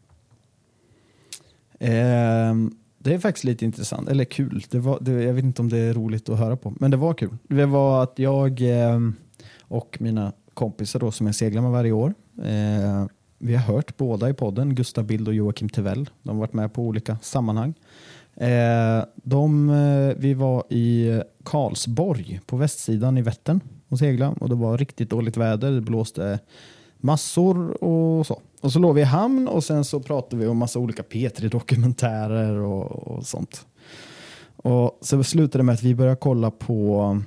Ehm, 1.80 2.72
det 2.98 3.14
är 3.14 3.20
faktiskt 3.20 3.44
lite 3.44 3.66
intressant, 3.66 4.10
eller 4.10 4.26
kul. 4.26 4.64
Det 4.70 4.80
var, 4.80 4.98
det, 5.02 5.12
jag 5.12 5.34
vet 5.34 5.44
inte 5.44 5.62
om 5.62 5.70
det 5.70 5.78
är 5.78 5.94
roligt 5.94 6.30
att 6.30 6.40
höra 6.40 6.58
på, 6.58 6.74
men 6.80 6.92
det 6.92 6.98
var 6.98 7.14
kul. 7.14 7.38
Det 7.48 7.66
var 7.66 8.04
att 8.04 8.20
jag 8.20 8.62
ehm, 8.62 9.16
och 9.62 9.98
mina 10.00 10.34
kompisar 10.54 11.00
då, 11.00 11.12
som 11.12 11.26
jag 11.26 11.36
seglar 11.36 11.62
med 11.62 11.72
varje 11.72 11.92
år, 11.92 12.14
eh, 12.44 13.06
vi 13.38 13.56
har 13.56 13.74
hört 13.74 13.98
båda 13.98 14.30
i 14.30 14.34
podden, 14.34 14.76
Gustav 14.76 15.06
Bild 15.06 15.28
och 15.28 15.34
Joakim 15.34 15.70
Tevell. 15.70 16.10
De 16.24 16.30
har 16.30 16.40
varit 16.40 16.54
med 16.54 16.74
på 16.74 16.84
olika 16.84 17.18
sammanhang. 17.22 17.74
Eh, 18.40 19.04
de, 19.16 19.70
eh, 19.70 20.16
vi 20.18 20.34
var 20.34 20.64
i 20.70 21.22
Karlsborg 21.44 22.40
på 22.46 22.58
västsidan 22.58 23.18
i 23.18 23.22
Vättern 23.22 23.60
och 23.88 24.00
segla 24.00 24.30
och 24.30 24.50
det 24.50 24.56
var 24.56 24.78
riktigt 24.78 25.10
dåligt 25.10 25.38
väder. 25.38 25.72
Det 25.72 25.82
blåste 25.82 26.40
massor 26.98 27.84
och 27.84 28.28
så. 28.28 28.42
Och 28.62 28.72
så 28.72 28.80
låg 28.80 28.96
vi 28.96 29.02
i 29.02 29.04
hamn 29.04 29.48
och 29.48 29.64
sen 29.64 29.86
så 29.86 30.00
pratade 30.00 30.42
vi 30.42 30.48
om 30.48 30.58
massa 30.58 30.80
olika 30.80 31.04
P3-dokumentärer 31.04 32.56
och, 32.58 33.08
och 33.08 33.26
sånt. 33.26 33.66
Och 34.56 35.00
så 35.02 35.24
slutade 35.24 35.58
det 35.60 35.64
med 35.64 35.74
att 35.74 35.84
vi 35.84 35.96
började 35.96 36.16
kolla 36.16 36.52
på 36.52 37.22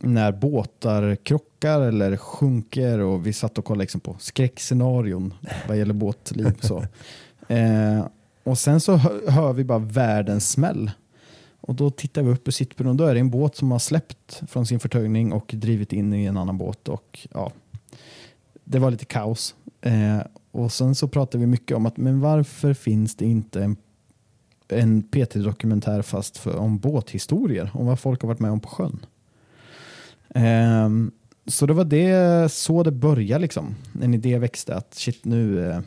när 0.00 0.32
båtar 0.32 1.16
krockar 1.16 1.80
eller 1.80 2.16
sjunker 2.16 2.98
och 2.98 3.26
vi 3.26 3.32
satt 3.32 3.58
och 3.58 3.64
kollade 3.64 3.82
liksom 3.82 4.00
på 4.00 4.16
skräckscenarion 4.18 5.34
vad 5.68 5.78
gäller 5.78 5.94
båtliv. 5.94 6.52
Så. 6.60 6.84
Eh, 7.50 8.04
och 8.42 8.58
sen 8.58 8.80
så 8.80 8.96
hör, 8.96 9.52
vi 9.52 9.64
bara 9.64 9.78
världens 9.78 10.50
smäll. 10.50 10.90
Och 11.60 11.74
då 11.74 11.90
tittar 11.90 12.22
vi 12.22 12.30
upp 12.30 12.48
ur 12.48 12.52
sittbron 12.52 12.96
då 12.96 13.04
är 13.04 13.14
det 13.14 13.20
en 13.20 13.30
båt 13.30 13.56
som 13.56 13.70
har 13.70 13.78
släppt 13.78 14.42
från 14.48 14.66
sin 14.66 14.80
förtöjning 14.80 15.32
och 15.32 15.54
drivit 15.56 15.92
in 15.92 16.14
i 16.14 16.24
en 16.24 16.36
annan 16.36 16.58
båt. 16.58 16.88
Och 16.88 17.26
ja, 17.32 17.52
det 18.64 18.78
var 18.78 18.90
lite 18.90 19.04
kaos. 19.04 19.54
Eh, 19.80 20.18
och 20.50 20.72
sen 20.72 20.94
så 20.94 21.08
pratade 21.08 21.38
vi 21.38 21.46
mycket 21.46 21.76
om 21.76 21.86
att 21.86 21.96
men 21.96 22.20
varför 22.20 22.74
finns 22.74 23.14
det 23.14 23.24
inte 23.24 23.62
en, 23.62 23.76
en 24.68 25.02
PT-dokumentär 25.02 26.02
fast 26.02 26.36
för, 26.36 26.56
om 26.56 26.78
båthistorier, 26.78 27.70
om 27.74 27.86
vad 27.86 27.98
folk 27.98 28.22
har 28.22 28.26
varit 28.26 28.40
med 28.40 28.50
om 28.50 28.60
på 28.60 28.68
sjön. 28.68 29.06
Eh, 30.34 30.88
så 31.46 31.66
det 31.66 31.74
var 31.74 31.84
det 31.84 32.52
så 32.52 32.82
det 32.82 32.92
började 32.92 33.42
liksom. 33.42 33.74
En 34.02 34.14
idé 34.14 34.38
växte 34.38 34.74
att 34.74 34.94
shit 34.94 35.24
nu, 35.24 35.70
eh, 35.70 35.80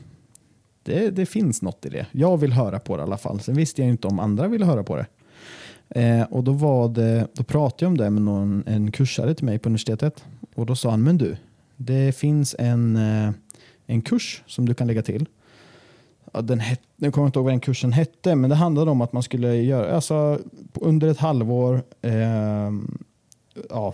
det, 0.83 1.09
det 1.09 1.25
finns 1.25 1.61
något 1.61 1.85
i 1.85 1.89
det. 1.89 2.05
Jag 2.11 2.37
vill 2.37 2.53
höra 2.53 2.79
på 2.79 2.97
det 2.97 3.01
i 3.01 3.03
alla 3.03 3.17
fall. 3.17 3.39
Sen 3.39 3.55
visste 3.55 3.81
jag 3.81 3.89
inte 3.89 4.07
om 4.07 4.19
andra 4.19 4.47
ville 4.47 4.65
höra 4.65 4.83
på 4.83 4.95
det. 4.95 5.05
Eh, 5.89 6.23
och 6.23 6.43
då, 6.43 6.51
var 6.51 6.89
det, 6.89 7.27
då 7.33 7.43
pratade 7.43 7.85
jag 7.85 7.89
om 7.89 7.97
det 7.97 8.09
med 8.09 8.21
någon, 8.21 8.63
en 8.67 8.91
kursare 8.91 9.33
till 9.33 9.45
mig 9.45 9.59
på 9.59 9.69
universitetet. 9.69 10.25
Och 10.55 10.65
då 10.65 10.75
sa 10.75 10.89
han, 10.89 11.03
men 11.03 11.17
du, 11.17 11.37
det 11.77 12.15
finns 12.15 12.55
en, 12.59 12.95
eh, 12.95 13.31
en 13.85 14.01
kurs 14.01 14.43
som 14.47 14.65
du 14.65 14.73
kan 14.73 14.87
lägga 14.87 15.01
till. 15.01 15.25
Ja, 16.33 16.41
den 16.41 16.59
het, 16.59 16.81
nu 16.95 17.11
kommer 17.11 17.25
jag 17.25 17.27
inte 17.27 17.39
ihåg 17.39 17.43
vad 17.43 17.53
den 17.53 17.59
kursen 17.59 17.91
hette, 17.91 18.35
men 18.35 18.49
det 18.49 18.55
handlade 18.55 18.91
om 18.91 19.01
att 19.01 19.13
man 19.13 19.23
skulle 19.23 19.55
göra, 19.55 19.95
alltså 19.95 20.39
under 20.73 21.07
ett 21.07 21.17
halvår, 21.17 21.83
eh, 22.01 22.71
ja, 23.69 23.93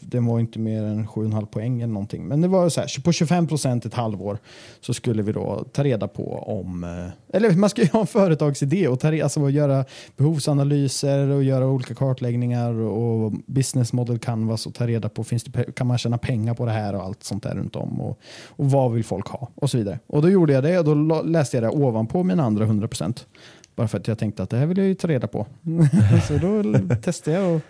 den 0.00 0.26
var 0.26 0.40
inte 0.40 0.58
mer 0.58 0.82
än 0.82 1.06
7,5 1.06 1.46
poäng 1.46 1.80
eller 1.80 1.92
någonting. 1.92 2.24
Men 2.24 2.40
det 2.40 2.48
var 2.48 2.68
så 2.68 2.80
här, 2.80 3.02
på 3.02 3.12
25 3.12 3.46
procent 3.46 3.84
ett 3.84 3.94
halvår 3.94 4.38
så 4.80 4.94
skulle 4.94 5.22
vi 5.22 5.32
då 5.32 5.64
ta 5.72 5.84
reda 5.84 6.08
på 6.08 6.38
om, 6.46 6.84
eh, 6.84 7.36
eller 7.36 7.50
man 7.50 7.70
ska 7.70 7.82
ju 7.82 7.88
ha 7.88 8.00
en 8.00 8.06
företagsidé 8.06 8.88
och 8.88 9.00
ta, 9.00 9.10
re- 9.10 9.22
alltså 9.22 9.50
göra 9.50 9.84
behovsanalyser 10.16 11.28
och 11.28 11.44
göra 11.44 11.66
olika 11.66 11.94
kartläggningar 11.94 12.72
och 12.80 13.32
business 13.46 13.92
model 13.92 14.18
canvas 14.18 14.66
och 14.66 14.74
ta 14.74 14.86
reda 14.86 15.08
på 15.08 15.24
finns 15.24 15.44
det, 15.44 15.74
kan 15.76 15.86
man 15.86 15.98
tjäna 15.98 16.18
pengar 16.18 16.54
på 16.54 16.66
det 16.66 16.72
här 16.72 16.94
och 16.94 17.02
allt 17.02 17.22
sånt 17.22 17.42
där 17.42 17.54
runt 17.54 17.76
om 17.76 18.00
och, 18.00 18.18
och 18.48 18.70
vad 18.70 18.92
vill 18.92 19.04
folk 19.04 19.28
ha 19.28 19.48
och 19.54 19.70
så 19.70 19.78
vidare. 19.78 19.98
Och 20.06 20.22
då 20.22 20.30
gjorde 20.30 20.52
jag 20.52 20.62
det 20.62 20.78
och 20.78 20.84
då 20.84 21.22
läste 21.22 21.56
jag 21.56 21.64
det 21.64 21.68
ovanpå 21.68 22.22
mina 22.22 22.42
andra 22.42 22.64
100 22.64 22.88
procent. 22.88 23.26
Bara 23.74 23.88
för 23.88 23.98
att 23.98 24.08
jag 24.08 24.18
tänkte 24.18 24.42
att 24.42 24.50
det 24.50 24.56
här 24.56 24.66
vill 24.66 24.78
jag 24.78 24.86
ju 24.86 24.94
ta 24.94 25.08
reda 25.08 25.26
på. 25.26 25.46
så 26.28 26.38
då 26.38 26.78
testade 26.96 27.36
jag 27.36 27.56
och, 27.56 27.60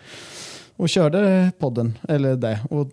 och 0.82 0.88
körde 0.88 1.52
podden, 1.58 1.98
eller 2.08 2.36
det. 2.36 2.60
Och 2.70 2.88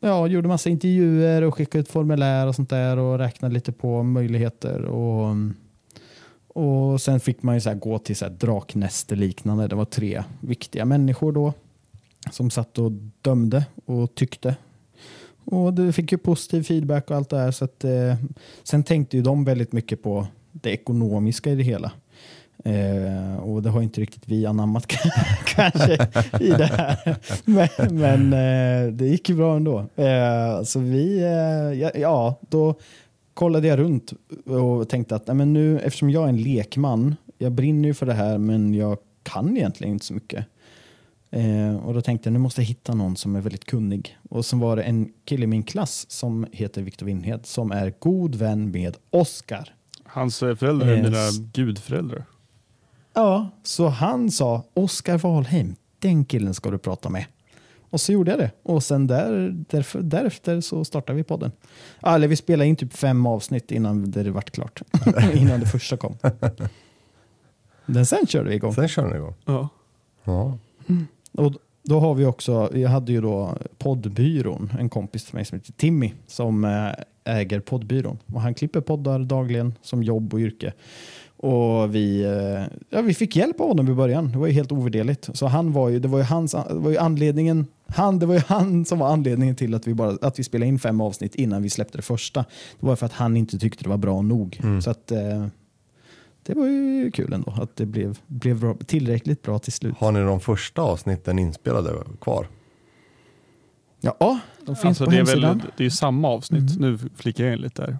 ja, 0.00 0.26
gjorde 0.26 0.48
massa 0.48 0.70
intervjuer 0.70 1.42
och 1.42 1.54
skickade 1.54 1.82
ut 1.82 1.88
formulär 1.88 2.46
och 2.46 2.54
sånt 2.54 2.70
där 2.70 2.96
och 2.96 3.18
räknade 3.18 3.54
lite 3.54 3.72
på 3.72 4.02
möjligheter. 4.02 4.84
Och, 4.84 5.36
och 6.48 7.00
sen 7.00 7.20
fick 7.20 7.42
man 7.42 7.54
ju 7.54 7.60
så 7.60 7.68
här 7.68 7.76
gå 7.76 7.98
till 7.98 8.16
så 8.16 8.24
här 8.24 8.32
draknäste 8.32 9.14
liknande. 9.14 9.68
Det 9.68 9.76
var 9.76 9.84
tre 9.84 10.22
viktiga 10.40 10.84
människor 10.84 11.32
då 11.32 11.52
som 12.30 12.50
satt 12.50 12.78
och 12.78 12.92
dömde 13.22 13.66
och 13.84 14.14
tyckte. 14.14 14.56
Och 15.44 15.74
du 15.74 15.92
fick 15.92 16.12
ju 16.12 16.18
positiv 16.18 16.62
feedback 16.62 17.10
och 17.10 17.16
allt 17.16 17.30
det 17.30 17.38
här. 17.38 17.50
Så 17.50 17.64
att, 17.64 17.84
eh, 17.84 18.14
sen 18.62 18.82
tänkte 18.82 19.16
ju 19.16 19.22
de 19.22 19.44
väldigt 19.44 19.72
mycket 19.72 20.02
på 20.02 20.26
det 20.52 20.70
ekonomiska 20.70 21.50
i 21.50 21.54
det 21.54 21.62
hela. 21.62 21.92
Eh, 22.64 23.36
och 23.36 23.62
det 23.62 23.70
har 23.70 23.82
inte 23.82 24.00
riktigt 24.00 24.22
vi 24.26 24.46
anammat 24.46 24.86
kanske 25.44 25.94
i 26.40 26.48
det 26.48 26.64
här. 26.64 27.16
Men, 27.44 27.68
men 27.98 28.32
eh, 28.32 28.92
det 28.92 29.06
gick 29.06 29.28
ju 29.28 29.34
bra 29.34 29.56
ändå. 29.56 29.78
Eh, 29.96 30.62
så 30.64 30.78
vi, 30.78 31.18
eh, 31.22 31.80
ja, 31.80 31.90
ja, 31.94 32.38
då 32.48 32.74
kollade 33.34 33.68
jag 33.68 33.78
runt 33.78 34.12
och 34.46 34.88
tänkte 34.88 35.16
att 35.16 35.26
nej, 35.26 35.36
men 35.36 35.52
nu, 35.52 35.80
eftersom 35.80 36.10
jag 36.10 36.24
är 36.24 36.28
en 36.28 36.42
lekman, 36.42 37.16
jag 37.38 37.52
brinner 37.52 37.88
ju 37.88 37.94
för 37.94 38.06
det 38.06 38.14
här 38.14 38.38
men 38.38 38.74
jag 38.74 38.98
kan 39.22 39.56
egentligen 39.56 39.92
inte 39.92 40.04
så 40.04 40.14
mycket. 40.14 40.46
Eh, 41.30 41.76
och 41.76 41.94
då 41.94 42.00
tänkte 42.00 42.28
jag 42.28 42.32
nu 42.32 42.38
måste 42.38 42.60
jag 42.60 42.66
hitta 42.66 42.94
någon 42.94 43.16
som 43.16 43.36
är 43.36 43.40
väldigt 43.40 43.64
kunnig. 43.64 44.18
Och 44.30 44.44
så 44.44 44.56
var 44.56 44.76
det 44.76 44.82
en 44.82 45.12
kille 45.24 45.44
i 45.44 45.46
min 45.46 45.62
klass 45.62 46.10
som 46.10 46.46
heter 46.52 46.82
Viktor 46.82 47.06
Winhed 47.06 47.46
som 47.46 47.72
är 47.72 47.94
god 47.98 48.34
vän 48.34 48.70
med 48.70 48.96
Oscar. 49.10 49.74
Hans 50.04 50.42
eh, 50.42 50.54
föräldrar 50.54 50.88
är 50.88 51.02
mina 51.02 51.30
gudföräldrar. 51.52 52.24
Ja, 53.14 53.50
så 53.62 53.88
han 53.88 54.30
sa 54.30 54.64
Oskar 54.74 55.18
Wahlheim, 55.18 55.74
den 55.98 56.24
killen 56.24 56.54
ska 56.54 56.70
du 56.70 56.78
prata 56.78 57.08
med. 57.08 57.24
Och 57.90 58.00
så 58.00 58.12
gjorde 58.12 58.30
jag 58.30 58.40
det. 58.40 58.50
Och 58.62 58.82
sen 58.82 59.06
där, 59.06 59.54
därför, 59.70 60.02
därefter 60.02 60.60
så 60.60 60.84
startade 60.84 61.16
vi 61.16 61.24
podden. 61.24 61.52
Eller 62.02 62.28
vi 62.28 62.36
spelade 62.36 62.68
in 62.68 62.76
typ 62.76 62.92
fem 62.92 63.26
avsnitt 63.26 63.70
innan 63.70 64.10
det 64.10 64.30
vart 64.30 64.50
klart. 64.50 64.82
innan 65.34 65.60
det 65.60 65.66
första 65.66 65.96
kom. 65.96 66.16
Men 67.86 68.06
sen 68.06 68.26
körde 68.26 68.48
vi 68.48 68.54
igång. 68.54 68.74
Sen 68.74 68.88
kör 68.88 69.10
ni 69.10 69.16
igång. 69.16 69.34
Ja. 69.44 69.68
Ja. 70.24 70.58
Och 71.32 71.52
då 71.82 72.00
har 72.00 72.14
vi 72.14 72.24
också, 72.24 72.70
jag 72.74 72.90
hade 72.90 73.12
ju 73.12 73.20
då 73.20 73.58
poddbyrån, 73.78 74.72
en 74.78 74.88
kompis 74.88 75.24
till 75.24 75.34
mig 75.34 75.44
som 75.44 75.58
heter 75.58 75.72
Timmy 75.72 76.12
som 76.26 76.64
eh, 76.64 76.92
äger 77.24 77.60
poddbyrån. 77.60 78.18
Och 78.32 78.40
han 78.40 78.54
klipper 78.54 78.80
poddar 78.80 79.18
dagligen 79.18 79.74
som 79.82 80.02
jobb 80.02 80.34
och 80.34 80.40
yrke. 80.40 80.72
Och 81.42 81.94
vi, 81.94 82.22
eh, 82.24 82.78
ja, 82.90 83.02
vi 83.02 83.14
fick 83.14 83.36
hjälp 83.36 83.60
av 83.60 83.68
honom 83.68 83.88
i 83.88 83.94
början. 83.94 84.32
Det 84.32 84.38
var 84.38 84.46
ju 84.46 84.52
helt 84.52 84.72
ovärderligt. 84.72 85.30
Så 85.32 85.46
han 85.46 85.72
var 85.72 85.88
ju, 85.88 85.98
det 85.98 86.08
var 86.08 86.18
ju 86.18 86.24
hans, 86.24 86.52
det 86.52 86.74
var 86.74 86.90
ju 86.90 86.98
anledningen, 86.98 87.66
han, 87.86 88.18
det 88.18 88.26
var 88.26 88.34
ju 88.34 88.40
han 88.46 88.84
som 88.84 88.98
var 88.98 89.08
anledningen 89.12 89.56
till 89.56 89.74
att 89.74 89.86
vi, 89.86 89.94
bara, 89.94 90.18
att 90.22 90.38
vi 90.38 90.44
spelade 90.44 90.68
in 90.68 90.78
fem 90.78 91.00
avsnitt 91.00 91.34
innan 91.34 91.62
vi 91.62 91.70
släppte 91.70 91.98
det 91.98 92.02
första. 92.02 92.40
Det 92.80 92.86
var 92.86 92.96
för 92.96 93.06
att 93.06 93.12
han 93.12 93.36
inte 93.36 93.58
tyckte 93.58 93.84
det 93.84 93.90
var 93.90 93.96
bra 93.96 94.22
nog. 94.22 94.60
Så 94.84 94.90
att 94.90 95.10
eh, 95.10 95.46
det 96.42 96.54
var 96.54 96.66
ju 96.66 97.10
kul 97.10 97.32
ändå 97.32 97.54
att 97.60 97.76
det 97.76 97.86
blev, 97.86 98.18
blev 98.26 98.60
bra, 98.60 98.76
tillräckligt 98.86 99.42
bra 99.42 99.58
till 99.58 99.72
slut. 99.72 99.94
Har 99.98 100.12
ni 100.12 100.20
de 100.20 100.40
första 100.40 100.82
avsnitten 100.82 101.38
inspelade 101.38 101.90
kvar? 102.20 102.46
Ja, 104.00 104.38
de 104.66 104.76
finns 104.76 104.84
Alltså, 104.84 105.04
på 105.04 105.10
det, 105.10 105.16
är 105.16 105.24
väl, 105.24 105.44
hemsidan. 105.44 105.62
det 105.76 105.82
är 105.82 105.84
ju 105.84 105.90
samma 105.90 106.28
avsnitt. 106.28 106.78
Nu 106.80 106.98
flikar 107.16 107.44
jag 107.44 107.52
in 107.54 107.60
lite 107.60 107.82
där. 107.82 107.98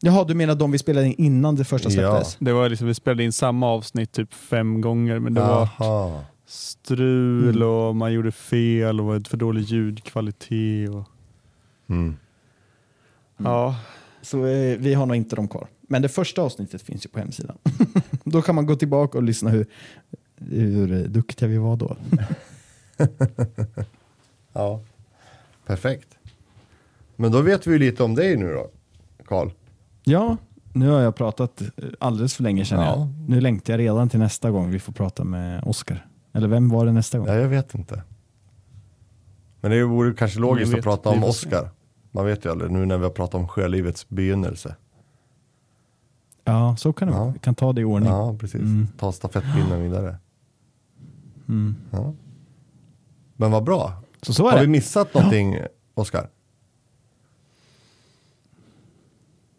Jaha, 0.00 0.24
du 0.24 0.34
menar 0.34 0.54
de 0.54 0.70
vi 0.70 0.78
spelade 0.78 1.06
in 1.06 1.14
innan 1.18 1.54
det 1.56 1.64
första 1.64 1.90
släpptes? 1.90 2.36
Det 2.40 2.52
var 2.52 2.68
liksom, 2.68 2.86
vi 2.86 2.94
spelade 2.94 3.24
in 3.24 3.32
samma 3.32 3.66
avsnitt 3.68 4.12
typ 4.12 4.34
fem 4.34 4.80
gånger 4.80 5.18
men 5.18 5.34
det 5.34 5.40
var 5.40 5.68
Jaha. 5.78 6.24
strul 6.46 7.56
Mm. 7.56 7.68
och 7.68 7.96
man 7.96 8.12
gjorde 8.12 8.32
fel 8.32 9.00
och 9.00 9.16
ett 9.16 9.28
för 9.28 9.36
dålig 9.36 9.62
ljudkvalitet. 9.62 10.90
Och, 10.90 11.04
Mm. 11.88 12.16
Ja, 13.36 13.76
Så 14.22 14.46
eh, 14.46 14.78
vi 14.78 14.94
har 14.94 15.06
nog 15.06 15.16
inte 15.16 15.36
dem 15.36 15.48
kvar. 15.48 15.66
Men 15.80 16.02
det 16.02 16.08
första 16.08 16.42
avsnittet 16.42 16.82
finns 16.82 17.04
ju 17.06 17.08
på 17.10 17.18
hemsidan. 17.18 17.56
då 18.24 18.42
kan 18.42 18.54
man 18.54 18.66
gå 18.66 18.76
tillbaka 18.76 19.18
och 19.18 19.24
lyssna 19.24 19.50
hur, 19.50 19.66
hur 20.38 21.08
duktiga 21.08 21.48
vi 21.48 21.58
var 21.58 21.76
då. 21.76 21.96
Ja. 24.52 24.80
Perfekt. 25.66 26.08
Men 27.16 27.32
då 27.32 27.40
vet 27.40 27.66
vi 27.66 27.72
ju 27.72 27.78
lite 27.78 28.02
om 28.02 28.14
dig 28.14 28.36
nu 28.36 28.52
då, 28.52 28.70
Karl. 29.26 29.48
Ja, 30.08 30.36
nu 30.72 30.88
har 30.88 31.00
jag 31.00 31.14
pratat 31.16 31.60
eh, 31.60 31.68
alldeles 32.00 32.34
för 32.34 32.42
länge 32.42 32.64
känner 32.64 32.84
Ja. 32.84 32.96
jag. 32.96 33.08
Nu 33.28 33.40
längtar 33.40 33.72
jag 33.72 33.78
redan 33.80 34.08
till 34.08 34.18
nästa 34.20 34.50
gång 34.50 34.70
vi 34.70 34.78
får 34.78 34.92
prata 34.92 35.24
med 35.24 35.62
Oskar. 35.64 36.06
Eller 36.32 36.48
vem 36.48 36.68
var 36.68 36.86
det 36.86 36.92
nästa 36.92 37.18
gång? 37.18 37.26
Ja, 37.28 37.34
jag 37.34 37.48
vet 37.48 37.74
inte. 37.74 38.02
Men 39.60 39.70
det 39.70 39.84
vore 39.84 40.14
kanske 40.14 40.38
logiskt 40.40 40.66
Ingen 40.66 40.74
att 40.74 40.78
vet. 40.78 40.84
prata 40.84 41.08
om. 41.10 41.24
Oscar. 41.24 41.68
Man 42.10 42.26
vet 42.26 42.44
ju 42.44 42.50
aldrig, 42.50 42.70
nu 42.70 42.86
när 42.86 42.98
vi 42.98 43.04
har 43.04 43.10
pratat 43.10 43.34
om 43.34 43.48
sjölivets 43.48 44.08
begynnelse. 44.08 44.76
Ja, 46.44 46.76
så 46.76 46.92
kan 46.92 47.08
det 47.08 47.14
Ja. 47.14 47.20
vara. 47.20 47.32
Vi 47.32 47.38
kan 47.38 47.54
ta 47.54 47.72
det 47.72 47.80
i 47.80 47.84
ordning. 47.84 48.10
Ja, 48.12 48.36
precis. 48.40 48.60
Mm. 48.60 48.86
Ta 48.98 49.12
stafettpinnen 49.12 49.82
vidare. 49.82 50.16
Mm. 51.48 51.76
Ja. 51.90 52.12
Men 53.36 53.50
vad 53.50 53.64
bra. 53.64 53.92
Så 54.22 54.32
så 54.34 54.46
är 54.46 54.50
Har 54.50 54.58
det. 54.58 54.64
vi 54.64 54.70
missat 54.70 55.14
någonting, 55.14 55.58
Oscar? 55.94 56.28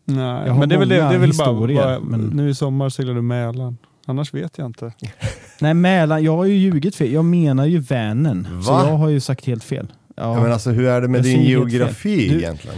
Nej. 0.08 0.17
Jag 0.46 0.54
har 0.54 0.60
men 0.60 0.70
det 0.70 0.76
är 0.76 0.80
väl, 0.80 0.89
det, 0.89 0.96
det 0.96 1.02
är 1.02 1.17
väl 1.17 1.34
bara, 1.38 1.50
historier, 1.52 1.84
bara 1.84 2.00
men- 2.00 2.20
nu 2.34 2.50
i 2.50 2.56
sommar 2.56 2.89
seglar 2.89 3.13
du 3.13 3.22
Mälaren. 3.22 3.78
Annars 4.06 4.34
vet 4.34 4.58
jag 4.58 4.65
inte. 4.65 4.91
Nej, 5.62 5.74
Mälaren. 5.74 6.24
Jag 6.24 6.38
har 6.38 6.46
ju 6.46 6.56
ljugit 6.58 6.96
fel. 6.96 7.12
Jag 7.13 7.26
menar 7.26 7.65
ju 7.65 7.80
Vänern. 7.80 8.48
Så 8.63 8.72
jag 8.72 8.78
har 8.98 9.10
ju 9.10 9.20
sagt 9.20 9.46
helt 9.46 9.63
fel. 9.63 9.88
Ja, 10.15 10.36
Ja. 10.36 10.41
men 10.43 10.52
alltså, 10.52 10.70
hur 10.70 10.88
är 10.88 11.02
det 11.02 11.08
med 11.08 11.24
din 11.24 11.41
geografi 11.41 12.30
Du- 12.30 12.38
egentligen? 12.38 12.78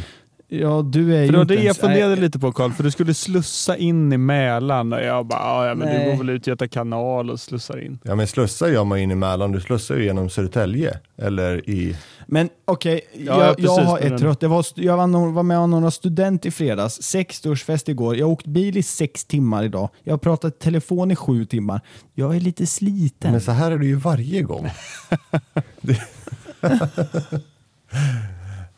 ja 0.51 0.81
du 0.81 1.15
är 1.15 1.27
För 1.27 1.33
ju 1.33 1.41
inte 1.41 1.55
det 1.55 1.63
jag 1.63 1.75
funderade 1.77 2.11
Nej, 2.15 2.19
lite 2.21 2.39
på 2.39 2.51
Karl, 2.51 2.71
för 2.71 2.83
du 2.83 2.91
skulle 2.91 3.13
slussa 3.13 3.77
in 3.77 4.13
i 4.13 4.17
Mälaren 4.17 4.93
och 4.93 5.01
jag 5.03 5.25
bara, 5.25 5.39
"Ja, 5.39 5.67
ja 5.67 5.75
men 5.75 5.87
du 5.87 5.93
Nej. 5.93 6.11
går 6.11 6.17
väl 6.17 6.29
ut 6.29 6.47
Göta 6.47 6.67
kanal 6.67 7.29
och 7.29 7.39
slussar 7.39 7.85
in. 7.85 7.99
Ja 8.03 8.15
men 8.15 8.27
slussar 8.27 8.67
gör 8.67 8.83
man 8.83 8.97
in 8.99 9.11
i 9.11 9.15
Mälaren, 9.15 9.51
du 9.51 9.61
slussar 9.61 9.95
ju 9.95 10.03
genom 10.03 10.29
Södertälje. 10.29 10.97
Eller 11.17 11.69
i... 11.69 11.95
Men 12.31 12.49
okej, 12.65 13.01
Ja, 13.13 13.19
jag, 13.25 13.37
ja, 13.49 13.53
precis, 13.53 13.77
jag 13.77 13.83
har 13.85 13.97
ett 13.99 14.03
den- 14.09 14.17
rött. 14.19 14.41
Jag 14.41 14.49
var, 14.49 14.65
jag 14.75 14.97
var, 15.31 15.43
med 15.43 15.69
några 15.69 15.91
student 15.91 16.45
i 16.45 16.51
fredags. 16.51 16.99
60-årsfest 17.15 17.89
igår. 17.89 18.15
Jag 18.17 18.25
har 18.25 18.31
åkt 18.31 18.45
bil 18.47 18.77
i 18.77 18.83
sex 18.83 19.25
timmar 19.25 19.63
idag. 19.63 19.89
Jag 20.03 20.13
har 20.13 20.17
pratat 20.17 20.59
telefon 20.59 21.11
i 21.11 21.15
sju 21.15 21.45
timmar. 21.45 21.81
Jag 22.13 22.35
är 22.35 22.39
lite 22.39 22.67
sliten. 22.67 23.31
Men 23.31 23.41
så 23.41 23.51
här 23.51 23.71
är 23.71 23.77
det 23.77 23.85
ju 23.85 23.95
varje 23.95 24.41
gång. 24.41 24.69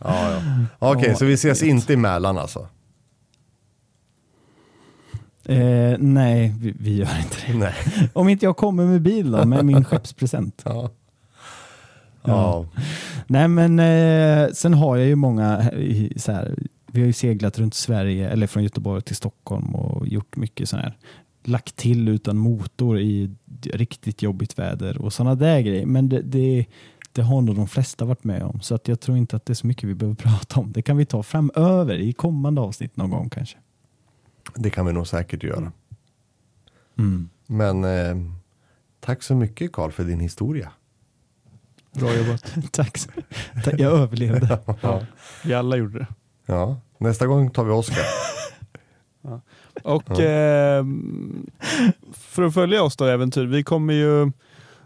Ja, 0.03 0.31
ja. 0.31 0.41
Okej, 0.79 1.09
Ja, 1.09 1.15
så 1.15 1.25
vi 1.25 1.33
ses 1.33 1.63
inte 1.63 1.93
i 1.93 1.97
Mälaren 1.97 2.37
alltså? 2.37 2.67
Eh, 5.45 5.95
nej, 5.99 6.55
vi, 6.59 6.73
vi 6.79 6.95
gör 6.97 7.17
inte 7.23 7.37
det. 7.47 7.57
Nej. 7.57 7.73
Om 8.13 8.29
inte 8.29 8.45
jag 8.45 8.57
kommer 8.57 8.85
med 8.85 9.01
bil 9.01 9.31
då, 9.31 9.45
med 9.45 9.65
min 9.65 9.83
skeppspresent. 9.85 10.61
Ja. 10.65 10.89
Ja. 12.23 12.65
Nej, 13.27 13.47
men 13.47 13.79
eh, 13.79 14.49
sen 14.53 14.73
har 14.73 14.97
jag 14.97 15.07
ju 15.07 15.15
många, 15.15 15.71
i- 15.71 16.13
så 16.19 16.31
här, 16.31 16.55
vi 16.91 16.99
har 16.99 17.07
ju 17.07 17.13
seglat 17.13 17.60
runt 17.60 17.73
Sverige, 17.73 18.29
eller 18.29 18.47
från 18.47 18.63
Göteborg 18.63 19.01
till 19.01 19.15
Stockholm 19.15 19.75
och 19.75 20.07
gjort 20.07 20.36
mycket 20.36 20.69
så 20.69 20.77
här, 20.77 20.97
lagt 21.43 21.75
till 21.75 22.07
utan 22.10 22.38
motor 22.38 22.99
i 22.99 23.29
riktigt 23.63 24.21
jobbigt 24.21 24.60
väder 24.60 24.97
och 25.01 25.13
sådana 25.13 25.36
där 25.36 25.60
grejer. 25.62 25.86
Men 25.86 26.10
det, 26.10 26.21
det, 26.21 26.65
det 27.12 27.21
har 27.21 27.41
nog 27.41 27.55
de 27.55 27.67
flesta 27.67 28.05
varit 28.05 28.23
med 28.23 28.43
om, 28.43 28.62
så 28.62 28.75
att 28.75 28.88
jag 28.88 28.99
tror 28.99 29.17
inte 29.17 29.36
att 29.36 29.45
det 29.45 29.53
är 29.53 29.55
så 29.55 29.67
mycket 29.67 29.89
vi 29.89 29.95
behöver 29.95 30.15
prata 30.29 30.60
om. 30.60 30.71
Det 30.71 30.81
kan 30.81 30.97
vi 30.97 31.05
ta 31.05 31.23
framöver 31.23 31.95
i 31.95 32.13
kommande 32.13 32.61
avsnitt 32.61 32.97
någon 32.97 33.09
gång 33.09 33.30
kanske. 33.30 33.57
Det 34.55 34.69
kan 34.69 34.86
vi 34.86 34.93
nog 34.93 35.07
säkert 35.07 35.43
göra. 35.43 35.72
Mm. 36.99 37.30
Men 37.47 37.84
eh, 37.84 38.15
tack 38.99 39.24
så 39.24 39.36
mycket 39.36 39.72
Karl 39.72 39.91
för 39.91 40.03
din 40.03 40.19
historia. 40.19 40.72
Bra 41.93 42.15
jobbat. 42.15 42.53
Tack. 42.71 42.99
Jag 43.77 43.81
överlevde. 43.93 44.59
Ja, 44.81 45.01
vi 45.43 45.53
alla 45.53 45.75
gjorde 45.77 45.99
det. 45.99 46.07
Ja. 46.45 46.77
Nästa 46.97 47.27
gång 47.27 47.49
tar 47.51 47.63
vi 47.63 47.71
Oscar. 47.71 48.03
Och 49.83 50.03
Ja. 50.07 50.21
eh, 50.23 50.85
för 52.13 52.43
att 52.43 52.53
följa 52.53 52.83
oss 52.83 52.97
då 52.97 53.05
äventyr, 53.05 53.45
vi 53.45 53.63
kommer 53.63 53.93
ju 53.93 54.31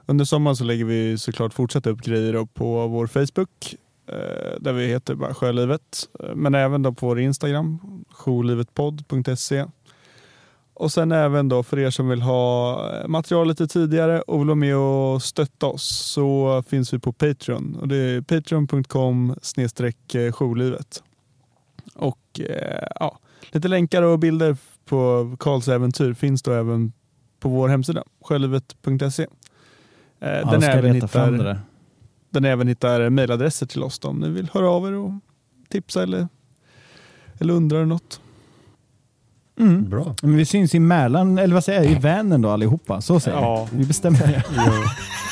under 0.06 0.26
sommaren 0.26 0.56
så 0.56 0.64
lägger 0.64 0.86
vi 0.86 1.18
såklart 1.18 1.54
fortsätta 1.54 1.90
upp 1.90 2.02
grejer 2.02 2.46
på 2.54 2.88
vår 2.88 3.08
Facebook 3.08 3.76
eh, 4.08 4.60
där 4.62 4.74
vi 4.74 4.88
heter 4.88 5.16
bara 5.16 5.34
Sjölivet. 5.34 6.10
Eh, 6.24 6.36
Men 6.36 6.56
även 6.56 6.82
då 6.84 6.94
på 6.94 7.08
vår 7.08 7.20
Instagram, 7.20 7.80
jourlivetpodd.se. 8.26 9.66
Och 10.76 10.92
sen 10.92 11.12
även 11.12 11.50
då 11.50 11.64
för 11.64 11.80
er 11.80 11.90
som 11.90 12.10
vill 12.10 12.22
ha 12.22 12.80
eh, 12.94 13.08
material 13.08 13.48
lite 13.48 13.68
tidigare 13.68 14.22
och 14.22 14.40
vill 14.40 14.48
vara 14.48 14.56
med 14.56 14.78
och 14.78 15.24
stötta 15.24 15.66
oss 15.66 15.84
så 15.84 16.64
finns 16.68 16.94
vi 16.94 17.00
på 17.00 17.14
Patreon 17.14 17.76
och 17.76 17.88
det 17.88 17.96
är 17.96 18.22
patreon.com 18.22 19.36
snedstreck 19.42 20.16
jourlivet. 20.32 21.04
Och 21.96 22.40
eh, 22.40 22.88
ja, 23.00 23.20
lite 23.52 23.68
länkar 23.68 24.02
och 24.02 24.20
bilder 24.20 24.58
på 24.86 25.36
Karls 25.40 25.68
äventyr 25.68 26.14
finns 26.14 26.44
då 26.44 26.52
även 26.52 26.94
på 27.40 27.50
vår 27.50 27.68
hemsida, 27.68 28.04
sjölivet.se. 28.22 29.24
Eh, 29.24 29.28
Ja, 30.20 30.52
den, 30.52 30.64
även 30.64 30.94
hittar, 30.96 31.60
den 32.30 32.46
även 32.46 32.68
hittar 32.68 33.10
mejladresser 33.10 33.66
till 33.66 33.84
oss 33.84 34.00
då, 34.00 34.08
om 34.08 34.20
ni 34.20 34.30
vill 34.30 34.50
höra 34.54 34.70
av 34.70 34.88
er 34.88 34.94
och 34.94 35.12
tipsa 35.70 36.04
eller, 36.04 36.28
eller 37.40 37.54
undrar 37.54 37.86
något. 37.86 38.22
Mm. 39.60 39.90
Bra. 39.90 40.16
Men 40.22 40.36
vi 40.38 40.46
syns 40.46 40.76
i 40.76 40.80
Mälaren, 40.80 41.38
eller 41.38 41.54
vad 41.54 41.64
säger 41.64 41.84
jag, 41.84 41.92
i 41.92 41.96
Vänern 41.96 42.42
då 42.42 42.50
allihopa. 42.50 43.02
Så 43.02 43.20
säger 43.20 43.38
Ja. 43.38 43.68
vi. 43.72 43.78
Vi 43.78 43.86
bestämmer 43.86 44.20
det. 44.20 44.44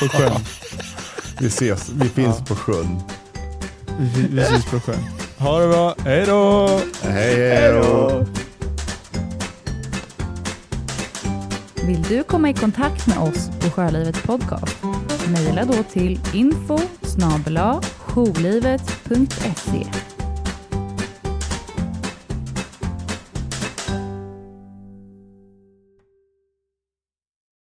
På 0.00 0.08
sjön. 0.18 0.40
Vi 1.40 1.46
ses, 1.46 1.90
vi 1.94 2.08
finns 2.08 2.36
Ja. 2.38 2.44
på 2.48 2.54
sjön. 2.54 3.00
Vi, 3.98 4.26
vi 4.30 4.44
syns 4.44 4.64
på 4.70 4.80
sjön. 4.80 5.04
Ha 5.38 5.58
det 5.60 5.68
bra, 5.68 5.94
hej 6.04 6.24
då! 6.26 6.68
Hej 7.02 7.48
hej 7.54 7.72
då! 7.72 8.24
Vill 11.86 12.02
du 12.02 12.22
komma 12.22 12.50
i 12.50 12.54
kontakt 12.54 13.06
med 13.06 13.18
oss 13.18 13.50
på 13.60 13.70
Sjölivet 13.70 14.22
Podcast? 14.22 14.76
Mejla 15.32 15.64
då 15.64 15.82
till 15.92 16.20
info 16.32 16.78
snabel-a 17.02 17.80
jourlivet.se 17.98 19.86